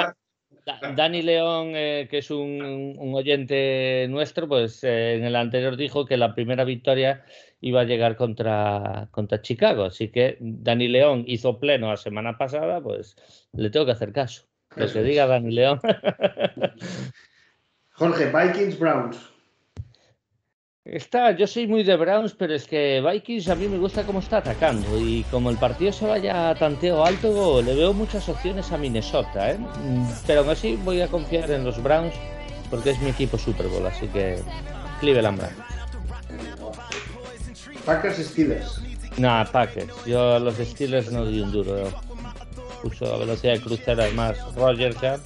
Dani 0.94 1.22
León, 1.22 1.72
eh, 1.74 2.06
que 2.10 2.18
es 2.18 2.30
un, 2.30 2.96
oyente 3.14 4.06
nuestro, 4.10 4.46
pues 4.46 4.84
eh, 4.84 5.14
en 5.14 5.24
el 5.24 5.36
anterior 5.36 5.76
dijo 5.76 6.04
que 6.04 6.16
la 6.16 6.34
primera 6.34 6.64
victoria 6.64 7.24
iba 7.60 7.80
a 7.80 7.84
llegar 7.84 8.16
contra, 8.16 9.08
contra 9.10 9.40
Chicago. 9.40 9.84
Así 9.84 10.10
que 10.10 10.36
Dani 10.40 10.88
León 10.88 11.24
hizo 11.26 11.58
pleno 11.58 11.88
la 11.88 11.96
semana 11.96 12.36
pasada, 12.36 12.82
pues 12.82 13.16
le 13.52 13.70
tengo 13.70 13.86
que 13.86 13.92
hacer 13.92 14.12
caso. 14.12 14.44
Lo 14.76 14.92
que 14.92 15.02
diga 15.02 15.26
Dani 15.26 15.50
León. 15.50 15.80
Jorge, 17.92 18.26
Vikings 18.26 18.78
Browns. 18.78 19.37
Está, 20.90 21.32
yo 21.32 21.46
soy 21.46 21.66
muy 21.66 21.82
de 21.82 21.96
Browns, 21.96 22.32
pero 22.32 22.54
es 22.54 22.66
que 22.66 23.02
Vikings 23.02 23.48
a 23.48 23.54
mí 23.54 23.68
me 23.68 23.76
gusta 23.76 24.04
cómo 24.04 24.20
está 24.20 24.38
atacando 24.38 24.98
y 24.98 25.22
como 25.30 25.50
el 25.50 25.58
partido 25.58 25.92
se 25.92 26.06
vaya 26.06 26.48
a 26.48 26.54
tanteo 26.54 27.04
alto, 27.04 27.60
le 27.60 27.74
veo 27.74 27.92
muchas 27.92 28.26
opciones 28.28 28.72
a 28.72 28.78
Minnesota, 28.78 29.50
¿eh? 29.50 29.58
pero 30.26 30.40
aún 30.40 30.48
así 30.48 30.76
voy 30.76 31.02
a 31.02 31.08
confiar 31.08 31.50
en 31.50 31.64
los 31.64 31.82
Browns 31.82 32.14
porque 32.70 32.90
es 32.90 33.00
mi 33.00 33.10
equipo 33.10 33.36
Super 33.36 33.66
Bowl, 33.68 33.86
así 33.86 34.06
que 34.08 34.38
Cleveland 35.00 35.38
Browns. 35.38 35.56
Packers 37.84 38.16
Steelers. 38.18 38.80
Nah, 39.18 39.44
Packers. 39.44 39.92
Yo 40.06 40.36
a 40.36 40.38
los 40.38 40.54
Steelers 40.56 41.12
no 41.12 41.24
doy 41.24 41.40
un 41.40 41.52
duro. 41.52 41.90
Uso 42.82 43.14
a 43.14 43.18
velocidad 43.18 43.54
de 43.54 43.60
crucero, 43.60 44.02
además 44.02 44.38
Rogers 44.54 45.00
ya. 45.00 45.18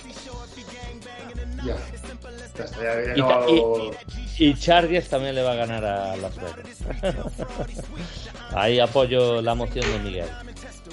Ya. 1.64 1.76
Y, 4.38 4.54
Chargers 4.54 5.08
también 5.08 5.34
le 5.34 5.42
va 5.42 5.52
a 5.52 5.56
ganar 5.56 5.84
a 5.84 6.16
Las 6.16 6.36
Vegas. 6.36 7.16
Ahí 8.54 8.80
apoyo 8.80 9.40
la 9.40 9.54
moción 9.54 9.84
de 9.90 9.98
Miguel. 10.00 10.28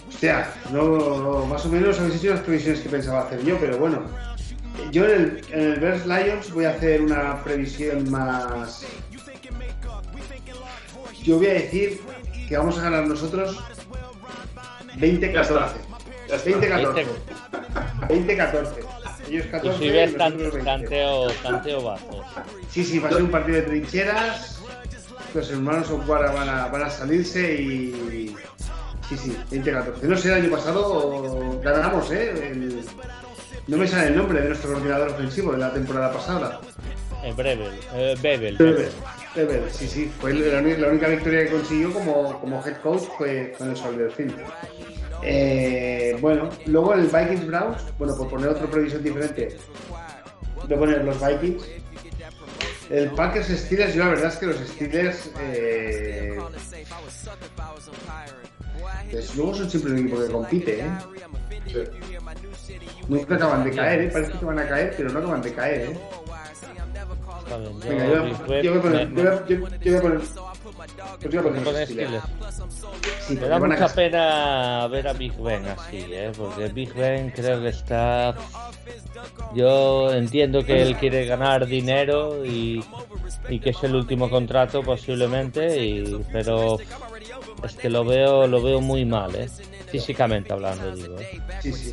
Hostia, 0.08 0.50
no, 0.72 1.46
más 1.46 1.66
o 1.66 1.70
menos 1.70 2.00
habéis 2.00 2.16
hecho 2.16 2.34
las 2.34 2.42
previsiones 2.42 2.82
que 2.82 2.90
pensaba 2.90 3.22
hacer 3.22 3.44
yo, 3.44 3.58
pero 3.60 3.78
bueno. 3.78 4.04
Yo 4.92 5.06
en 5.06 5.12
el, 5.12 5.42
en 5.52 5.72
el 5.74 5.80
Bears 5.80 6.06
Lions 6.06 6.54
voy 6.54 6.66
a 6.66 6.72
hacer 6.72 7.02
una 7.02 7.44
previsión 7.44 8.10
más. 8.10 8.86
Yo 11.24 11.38
voy 11.38 11.48
a 11.48 11.54
decir 11.54 12.02
que 12.48 12.58
vamos 12.58 12.78
a 12.78 12.84
ganar 12.84 13.08
nosotros 13.08 13.58
20-14. 14.98 15.72
20-14. 16.30 17.06
20-14. 18.08 18.99
Ellos 19.30 19.46
14 19.48 19.78
y 19.78 19.88
si 19.88 19.94
ves 19.94 20.18
tanteo, 20.18 21.28
tanteo 21.44 21.84
bajo. 21.84 22.26
Sí, 22.72 22.84
sí, 22.84 23.00
va 23.00 23.10
a 23.10 23.14
ser 23.14 23.22
un 23.22 23.32
partido 23.32 23.58
de 23.58 23.64
trincheras. 23.64 24.62
Los 25.36 25.52
hermanos 25.52 25.90
Okwara 25.92 26.32
van 26.32 26.50
a, 26.50 26.68
van 26.68 26.84
a 26.84 26.90
salirse 26.90 27.62
y. 27.62 28.36
Sí, 29.08 29.18
sí, 29.18 29.38
20-14. 29.52 30.02
No 30.04 30.18
sé, 30.18 30.30
el 30.30 30.44
año 30.44 30.52
pasado 30.52 31.60
ganamos, 31.64 32.12
¿eh? 32.12 32.82
No 33.68 33.78
me 33.78 33.88
sale 33.88 34.08
el 34.08 34.16
nombre 34.16 34.42
de 34.42 34.48
nuestro 34.50 34.72
coordinador 34.72 35.10
ofensivo 35.10 35.52
de 35.52 35.60
la 35.60 35.72
temporada 35.72 36.12
pasada. 36.12 36.60
Eh, 37.24 37.34
Brebel, 37.36 37.80
eh, 37.94 38.16
Bebel. 38.22 38.58
Bebel. 39.36 39.62
sí, 39.72 39.88
sí. 39.88 40.12
Fue 40.20 40.34
la, 40.34 40.60
única 40.60 41.08
victoria 41.08 41.44
que 41.44 41.52
consiguió 41.52 41.94
como, 41.94 42.40
como 42.40 42.66
head 42.66 42.78
coach 42.82 43.04
fue 43.18 43.54
con 43.58 43.70
el 43.70 43.78
Sol 43.78 43.98
del 43.98 44.12
Fin. 44.12 44.34
Eh, 45.24 46.18
bueno, 46.22 46.50
luego 46.66 46.94
el 46.94 47.08
Vikings 47.08 47.48
Browns, 47.48 47.84
bueno, 47.98 48.16
por 48.16 48.30
poner 48.30 48.50
otra 48.50 48.68
previsión 48.68 49.04
diferente, 49.04 49.58
voy 50.68 50.74
a 50.74 50.80
poner 50.80 51.06
los 51.06 51.18
Vikings. 51.20 51.64
El 52.90 53.12
Packers 53.12 53.48
Steelers, 53.48 53.94
yo 53.94 54.04
la 54.04 54.10
verdad 54.10 54.34
es 54.34 54.38
que 54.38 54.46
los 54.48 54.58
Steelers. 54.58 55.32
Eh, 55.40 56.40
pues 59.12 59.36
luego 59.36 59.56
son 59.56 59.70
siempre 59.70 59.92
un 59.92 60.00
equipo 60.00 60.20
que 60.20 60.32
compite, 60.32 60.80
¿eh? 60.80 60.92
Nunca 63.08 63.36
acaban 63.36 63.64
de 63.64 63.72
caer, 63.72 64.02
¿eh? 64.02 64.10
Parece 64.12 64.32
que 64.34 64.46
van 64.46 64.60
a 64.60 64.68
caer, 64.68 64.94
pero 64.98 65.10
no 65.12 65.20
acaban 65.20 65.42
de 65.42 65.54
caer, 65.54 65.92
¿eh? 65.92 66.00
Venga, 67.88 68.06
yo, 68.62 68.72
voy 68.72 68.80
a 68.80 68.82
poner. 68.82 69.10
Yo 69.16 69.92
voy 69.92 69.96
a 69.96 70.02
poner 70.02 70.22
me 73.30 73.48
da 73.48 73.60
mucha 73.60 73.88
pena 73.90 74.88
ver 74.88 75.08
a 75.08 75.14
Big 75.14 75.34
Ben 75.38 75.66
así, 75.68 76.06
¿eh? 76.10 76.32
porque 76.36 76.68
Big 76.70 76.94
Ben 76.94 77.32
creo 77.32 77.62
que 77.62 77.70
está. 77.70 78.36
Yo 79.54 80.14
entiendo 80.14 80.64
que 80.64 80.82
él 80.82 80.96
quiere 80.98 81.26
ganar 81.26 81.66
dinero 81.66 82.46
y, 82.46 82.84
que 83.62 83.70
es 83.72 83.84
el 83.84 83.96
último 83.96 84.30
contrato 84.30 84.82
posiblemente, 84.84 85.84
y, 85.84 86.26
pero 86.32 86.78
es 87.64 87.76
que 87.76 87.90
lo 87.90 88.06
veo, 88.06 88.48
lo 88.48 88.62
veo 88.62 88.82
muy 88.82 89.06
mal, 89.06 89.36
¿eh? 89.36 89.50
físicamente 89.88 90.54
hablando, 90.54 90.96
digo. 90.96 91.20
¿eh? 91.20 91.40
Sí, 91.62 91.74
sí. 91.74 91.92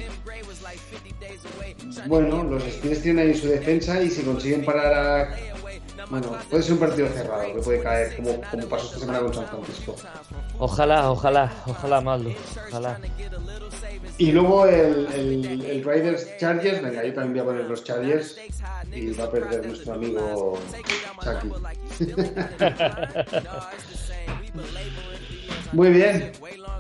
Bueno, 2.07 2.45
los 2.45 2.63
Steelers 2.63 3.03
tienen 3.03 3.29
ahí 3.29 3.35
su 3.35 3.49
defensa 3.49 4.01
y 4.03 4.11
si 4.11 4.23
consiguen 4.23 4.65
parar 4.65 4.93
a 4.95 5.56
bueno, 6.11 6.37
puede 6.51 6.63
ser 6.63 6.73
un 6.75 6.79
partido 6.79 7.09
cerrado 7.09 7.55
que 7.55 7.61
puede 7.61 7.83
caer, 7.83 8.17
como, 8.17 8.41
como 8.51 8.67
pasó 8.69 8.87
esta 8.87 8.99
semana 9.01 9.21
con 9.21 9.35
San 9.35 9.47
Francisco. 9.49 9.97
Ojalá, 10.59 11.11
ojalá, 11.11 11.53
ojalá, 11.67 12.01
Maldo. 12.01 12.31
Ojalá. 12.69 12.99
Y 14.19 14.33
luego 14.33 14.67
el, 14.67 15.07
el, 15.13 15.65
el, 15.65 15.85
Raiders 15.85 16.37
Chargers, 16.39 16.83
venga, 16.83 17.05
yo 17.05 17.13
también 17.13 17.33
voy 17.33 17.41
a 17.41 17.45
poner 17.45 17.65
los 17.69 17.85
Chargers 17.85 18.39
y 18.93 19.13
va 19.13 19.25
a 19.25 19.31
perder 19.31 19.67
nuestro 19.67 19.93
amigo 19.95 20.59
Chucky. 21.23 21.53
Muy 25.73 25.91
bien. 25.91 26.33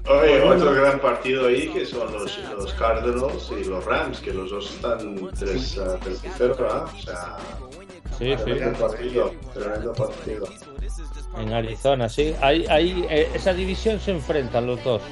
Oye, 0.09 0.41
otro 0.41 0.73
gran 0.73 1.01
partido 1.01 1.49
ahí 1.49 1.69
que 1.69 1.85
son 1.85 2.13
los, 2.13 2.39
los 2.57 2.73
Cardinals 2.75 3.51
y 3.51 3.65
los 3.65 3.85
Rams, 3.85 4.21
que 4.21 4.33
los 4.33 4.51
dos 4.51 4.71
están 4.75 5.29
3 5.39 5.79
uh, 5.79 5.99
0 6.39 6.57
¿verdad? 6.59 6.85
O 6.85 6.99
sea, 7.03 7.37
Sí, 8.19 8.35
sí. 8.45 8.53
partido, 8.79 9.33
partido. 9.95 10.49
En 11.39 11.53
Arizona, 11.53 12.09
sí. 12.09 12.35
Ahí, 12.41 12.65
ahí, 12.69 13.07
eh, 13.11 13.29
esa 13.35 13.53
división 13.53 14.01
se 14.01 14.13
enfrentan 14.13 14.67
los 14.67 14.83
dos. 14.83 15.03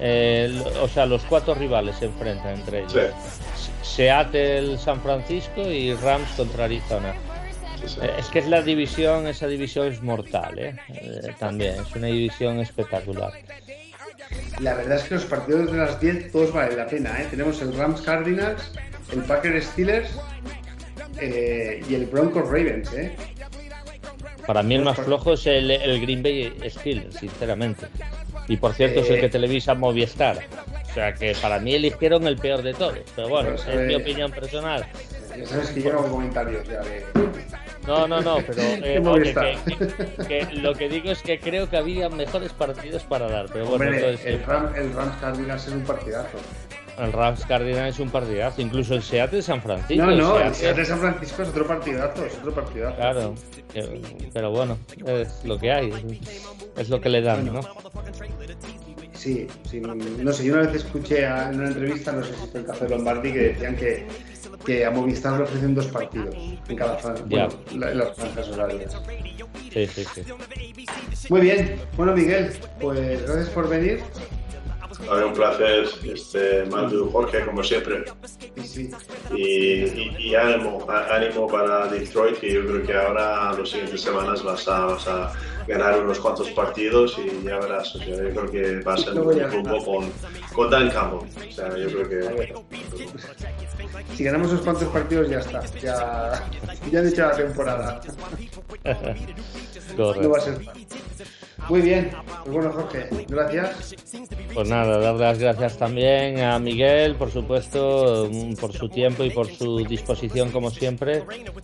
Eh, 0.00 0.62
o 0.80 0.88
sea, 0.88 1.04
los 1.04 1.22
cuatro 1.24 1.54
rivales 1.54 1.96
se 1.96 2.06
enfrentan 2.06 2.60
entre 2.60 2.80
ellos. 2.80 2.92
Sí, 3.54 3.70
Seattle, 3.82 4.78
San 4.78 5.00
Francisco 5.02 5.60
y 5.60 5.94
Rams 5.94 6.30
contra 6.36 6.64
Arizona. 6.64 7.14
sí, 7.80 7.88
sí. 7.88 8.00
Eh, 8.02 8.10
es 8.18 8.26
que 8.28 8.38
es 8.38 8.48
la 8.48 8.62
división, 8.62 9.26
esa 9.26 9.46
división 9.46 9.88
es 9.88 10.02
mortal, 10.02 10.58
¿eh? 10.58 10.76
Eh, 10.88 11.34
también, 11.38 11.74
es 11.82 11.94
una 11.94 12.06
división 12.06 12.60
espectacular. 12.60 13.32
La 14.60 14.74
verdad 14.74 14.98
es 14.98 15.04
que 15.04 15.14
los 15.14 15.24
partidos 15.24 15.72
de 15.72 15.78
las 15.78 16.00
10 16.00 16.32
todos 16.32 16.52
valen 16.52 16.76
la 16.76 16.86
pena. 16.86 17.20
¿eh? 17.20 17.26
Tenemos 17.30 17.60
el 17.60 17.76
Rams 17.76 18.00
Cardinals, 18.00 18.72
el 19.12 19.22
Packers 19.24 19.66
Steelers 19.66 20.10
eh, 21.18 21.82
y 21.88 21.94
el 21.94 22.06
Broncos 22.06 22.44
Ravens. 22.46 22.92
¿eh? 22.92 23.16
Para 24.46 24.62
mí 24.62 24.74
el 24.74 24.82
más 24.82 24.96
flojo 24.98 25.34
es 25.34 25.46
el, 25.46 25.70
el 25.70 26.00
Green 26.00 26.22
Bay 26.22 26.52
Steelers, 26.68 27.14
sinceramente. 27.16 27.86
Y 28.48 28.56
por 28.56 28.74
cierto, 28.74 29.00
es 29.00 29.10
el 29.10 29.16
Eh. 29.16 29.20
que 29.20 29.28
televisa 29.28 29.74
Movistar. 29.74 30.38
O 30.90 30.92
sea 30.94 31.14
que 31.14 31.34
para 31.40 31.60
mí 31.60 31.74
eligieron 31.74 32.26
el 32.26 32.36
peor 32.36 32.62
de 32.62 32.74
todos. 32.74 32.98
Pero 33.14 33.28
bueno, 33.28 33.50
es 33.54 33.80
mi 33.86 33.94
opinión 33.94 34.32
personal. 34.32 34.84
Ya 35.38 35.46
sabes 35.46 35.68
que 35.70 35.80
llegan 35.82 36.02
comentarios 36.08 36.66
ya 36.66 36.80
de. 36.80 37.04
No, 37.86 38.08
no, 38.08 38.20
no, 38.20 38.38
pero 38.46 38.60
eh, 38.62 38.80
De 38.80 38.90
oye, 38.90 39.00
Movistar. 39.00 39.56
que, 39.64 39.76
que- 40.26 40.46
que 40.46 40.54
lo 40.56 40.74
que 40.74 40.88
digo 40.88 41.10
es 41.12 41.22
que 41.22 41.38
creo 41.38 41.70
que 41.70 41.76
había 41.76 42.08
mejores 42.08 42.52
partidos 42.52 43.04
para 43.04 43.28
dar. 43.28 43.46
Pero 43.52 43.66
bueno, 43.66 43.84
Hombre, 43.84 43.98
entonces, 44.00 44.26
el, 44.26 44.34
eh, 44.34 44.44
Ram- 44.46 44.74
el 44.76 44.92
Rams 44.92 45.16
Cardinals 45.20 45.66
es 45.68 45.72
un 45.72 45.82
partidazo. 45.84 46.38
El 47.04 47.12
Rams 47.12 47.44
Cardinals 47.46 47.94
es 47.94 48.00
un 48.00 48.10
partidazo. 48.10 48.60
Incluso 48.62 48.94
el 48.94 49.02
Seattle 49.02 49.42
San 49.42 49.60
Francisco. 49.62 50.04
No, 50.06 50.14
no, 50.16 50.38
el 50.40 50.54
Seattle- 50.54 50.84
San 50.84 50.98
Francisco 51.00 51.42
es 51.42 51.48
otro 51.48 51.66
partidazo, 51.66 52.24
es 52.24 52.34
otro 52.38 52.54
partidazo. 52.54 52.96
Claro, 52.96 53.34
pero 54.32 54.50
bueno, 54.50 54.78
es 55.06 55.44
lo 55.44 55.58
que 55.58 55.70
hay, 55.72 55.92
es 56.76 56.88
lo 56.88 57.00
que 57.00 57.08
le 57.08 57.22
dan, 57.22 57.46
¿no? 57.52 57.60
Sí, 59.12 59.46
sí, 59.70 59.80
no 59.82 60.32
sé, 60.32 60.44
yo 60.46 60.54
una 60.54 60.62
vez 60.62 60.76
escuché 60.76 61.26
a- 61.26 61.50
en 61.50 61.60
una 61.60 61.68
entrevista, 61.68 62.10
no 62.12 62.24
sé 62.24 62.30
si 62.34 62.46
fue 62.50 62.60
el 62.60 62.66
Café 62.66 62.88
Lombardi, 62.88 63.32
que 63.32 63.38
decían 63.38 63.76
que, 63.76 64.06
que 64.64 64.86
a 64.86 64.90
Movistar 64.90 65.34
le 65.36 65.42
ofrecen 65.44 65.74
dos 65.74 65.86
partidos 65.88 66.34
en 66.68 66.76
cada 66.76 66.96
franja, 66.96 67.22
bueno, 67.26 67.48
la- 67.74 67.90
en 67.90 67.98
las 67.98 68.16
franjas 68.16 68.48
horarias. 68.48 68.96
Sí, 69.72 69.86
sí, 69.86 70.04
sí. 70.14 70.22
Muy 71.28 71.42
bien, 71.42 71.76
bueno 71.98 72.14
Miguel, 72.14 72.50
pues 72.80 73.22
gracias 73.26 73.50
por 73.50 73.68
venir. 73.68 74.00
Oye, 75.08 75.24
un 75.24 75.32
placer, 75.32 75.84
este, 76.04 76.64
Mando, 76.66 77.08
Jorge, 77.10 77.44
como 77.44 77.62
siempre. 77.64 78.04
Y 78.56 78.60
sí, 78.62 78.90
Y, 79.34 79.42
y- 79.42 80.16
y 80.18 80.34
ánimo, 80.34 80.86
ánimo 81.10 81.46
para 81.48 81.86
Detroit, 81.88 82.38
que 82.38 82.52
yo 82.54 82.66
creo 82.66 82.82
que 82.86 82.94
ahora, 82.96 83.52
las 83.58 83.68
siguientes 83.68 84.00
semanas, 84.02 84.42
vas 84.44 84.66
a, 84.68 84.86
vas 84.86 85.06
a 85.08 85.32
ganar 85.66 86.00
unos 86.00 86.18
cuantos 86.20 86.50
partidos 86.50 87.16
y 87.18 87.44
ya 87.44 87.58
verás. 87.58 87.94
O 87.94 87.98
sea, 87.98 88.08
yo 88.16 88.30
creo 88.30 88.50
que 88.50 88.80
va 88.82 88.94
a 88.94 88.96
ser 88.98 89.18
un 89.18 89.50
rumbo 89.50 89.84
con, 89.84 90.12
con 90.54 90.70
Dan 90.70 90.90
Campbell. 90.90 91.28
O 91.48 91.52
sea, 91.52 91.76
yo 91.76 91.88
creo 91.88 92.08
que. 92.08 92.54
si 94.16 94.24
ganamos 94.24 94.50
unos 94.50 94.62
cuantos 94.62 94.88
partidos 94.88 95.28
ya 95.28 95.38
está, 95.38 95.64
ya, 95.80 96.48
ya 96.90 96.98
han 97.00 97.06
hecho 97.08 97.22
la 97.22 97.32
temporada. 97.36 98.00
No 99.96 100.30
va 100.30 100.38
a 100.38 100.40
ser 100.40 100.54
fácil. 100.62 100.86
Muy 101.68 101.82
bien, 101.82 102.10
pues 102.44 102.52
bueno 102.52 102.72
Jorge, 102.72 103.06
gracias. 103.28 103.94
Pues 104.52 104.68
nada, 104.68 104.98
dar 104.98 105.14
las 105.14 105.38
gracias 105.38 105.78
también 105.78 106.40
a 106.40 106.58
Miguel, 106.58 107.14
por 107.14 107.30
supuesto, 107.30 108.28
mm, 108.32 108.54
por 108.54 108.72
su 108.72 108.88
tiempo 108.88 109.22
y 109.22 109.30
por 109.30 109.46
su 109.46 109.78
disposición 109.84 110.50
como 110.50 110.70
siempre. 110.70 111.22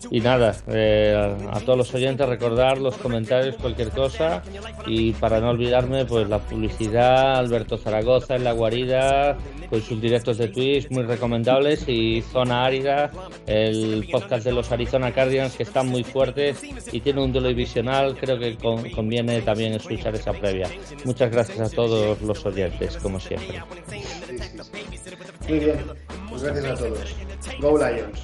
Y 0.09 0.21
nada, 0.21 0.55
eh, 0.67 1.35
a 1.51 1.59
todos 1.59 1.77
los 1.77 1.93
oyentes 1.93 2.27
recordar 2.27 2.77
los 2.77 2.95
comentarios, 2.97 3.55
cualquier 3.57 3.89
cosa. 3.89 4.41
Y 4.85 5.11
para 5.13 5.41
no 5.41 5.49
olvidarme, 5.49 6.05
pues 6.05 6.29
la 6.29 6.39
publicidad, 6.39 7.35
Alberto 7.37 7.77
Zaragoza 7.77 8.35
en 8.37 8.45
la 8.45 8.53
guarida, 8.53 9.37
con 9.69 9.81
sus 9.81 9.99
directos 9.99 10.37
de 10.37 10.47
Twitch 10.47 10.89
muy 10.89 11.03
recomendables 11.03 11.83
y 11.89 12.21
Zona 12.21 12.63
Árida, 12.63 13.11
el 13.45 14.07
podcast 14.09 14.45
de 14.45 14.53
los 14.53 14.71
Arizona 14.71 15.11
Cardinals 15.11 15.55
que 15.57 15.63
están 15.63 15.87
muy 15.89 16.05
fuertes 16.05 16.61
y 16.93 17.01
tiene 17.01 17.21
un 17.21 17.33
duelo 17.33 17.49
divisional, 17.49 18.15
creo 18.17 18.39
que 18.39 18.55
con- 18.55 18.89
conviene 18.91 19.41
también 19.41 19.73
escuchar 19.89 20.15
esa 20.15 20.33
previa. 20.33 20.69
Muchas 21.05 21.31
gracias 21.31 21.73
a 21.73 21.75
todos 21.75 22.21
los 22.21 22.45
oyentes, 22.45 22.97
como 22.97 23.19
siempre. 23.19 23.61
Sí, 23.89 24.01
sí, 24.01 24.37
sí. 24.37 25.17
Muy 25.47 25.59
bien, 25.59 25.85
pues 26.29 26.43
gracias 26.43 26.65
a 26.65 26.75
todos. 26.75 27.15
Go 27.59 27.77
Lions. 27.77 28.19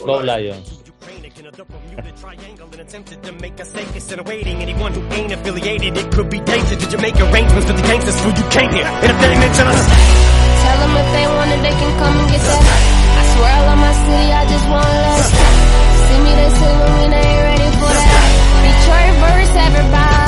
Go 0.00 0.22
Lions. 0.22 0.80
attempted 2.80 3.22
to 3.22 3.32
make 3.40 3.60
a 3.60 3.64
stake 3.64 3.94
insinuating 3.94 4.62
anyone 4.62 4.92
who 4.92 5.02
ain't 5.14 5.32
affiliated. 5.32 5.96
It 5.96 6.10
could 6.12 6.28
be 6.30 6.40
dangerous. 6.40 6.82
Did 6.82 6.92
you 6.92 6.98
make 6.98 7.14
arrangements 7.20 7.66
with 7.68 7.76
the 7.76 7.86
gangsters 7.86 8.18
who 8.24 8.30
you 8.30 8.46
came 8.50 8.72
here? 8.72 8.86
And 8.86 9.10
if 9.12 9.18
they 9.20 9.28
mention 9.38 9.66
us, 9.68 9.82
Tell 10.60 10.78
them 10.80 10.96
if 10.96 11.08
they 11.14 11.26
want 11.26 11.50
it, 11.54 11.60
they 11.62 11.76
can 11.80 11.92
come 12.00 12.16
and 12.18 12.28
get 12.30 12.40
that. 12.40 12.62
I 13.20 13.22
swear 13.32 13.52
I 13.52 13.60
love 13.68 13.80
my 13.86 13.94
city, 14.04 14.28
I 14.32 14.42
just 14.52 14.66
want 14.72 14.90
less. 15.06 15.28
See 16.06 16.20
me, 16.24 16.32
they 16.40 16.50
salute 16.58 16.94
me, 16.98 17.04
they 17.14 17.26
ain't 17.30 17.42
ready 17.48 17.70
for 17.78 17.92
that. 18.00 18.24
Detroit 18.66 19.14
verse, 19.22 19.54
everybody. 19.68 20.19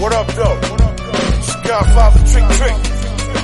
What 0.00 0.12
up, 0.14 0.26
though? 0.28 0.56
What 0.60 0.80
trick, 2.30 2.46
trick. 2.56 2.76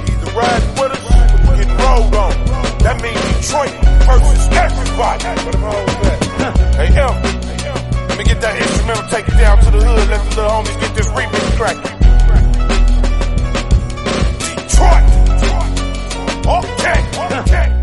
Either 0.09 0.31
ride 0.33 0.65
with 0.79 0.93
us 0.93 1.05
or 1.47 1.57
get 1.57 1.71
rolled 1.81 2.15
on. 2.15 2.33
That 2.81 2.97
means 3.03 3.21
Detroit 3.37 3.75
versus 4.07 4.49
everybody. 4.55 5.25
Hey, 6.77 6.89
L. 6.99 7.15
Let 8.09 8.17
me 8.19 8.25
get 8.25 8.41
that 8.41 8.57
instrumental, 8.61 9.09
take 9.09 9.29
it 9.29 9.37
down 9.37 9.59
to 9.59 9.71
the 9.71 9.81
hood, 9.85 10.09
let 10.09 10.23
the 10.31 10.37
little 10.37 10.51
homies 10.51 10.81
get 10.81 10.95
this 10.95 11.09
remix 11.09 11.57
cracking. 11.57 11.99
Detroit! 14.57 15.05
Okay, 16.47 16.99
okay. 17.41 17.76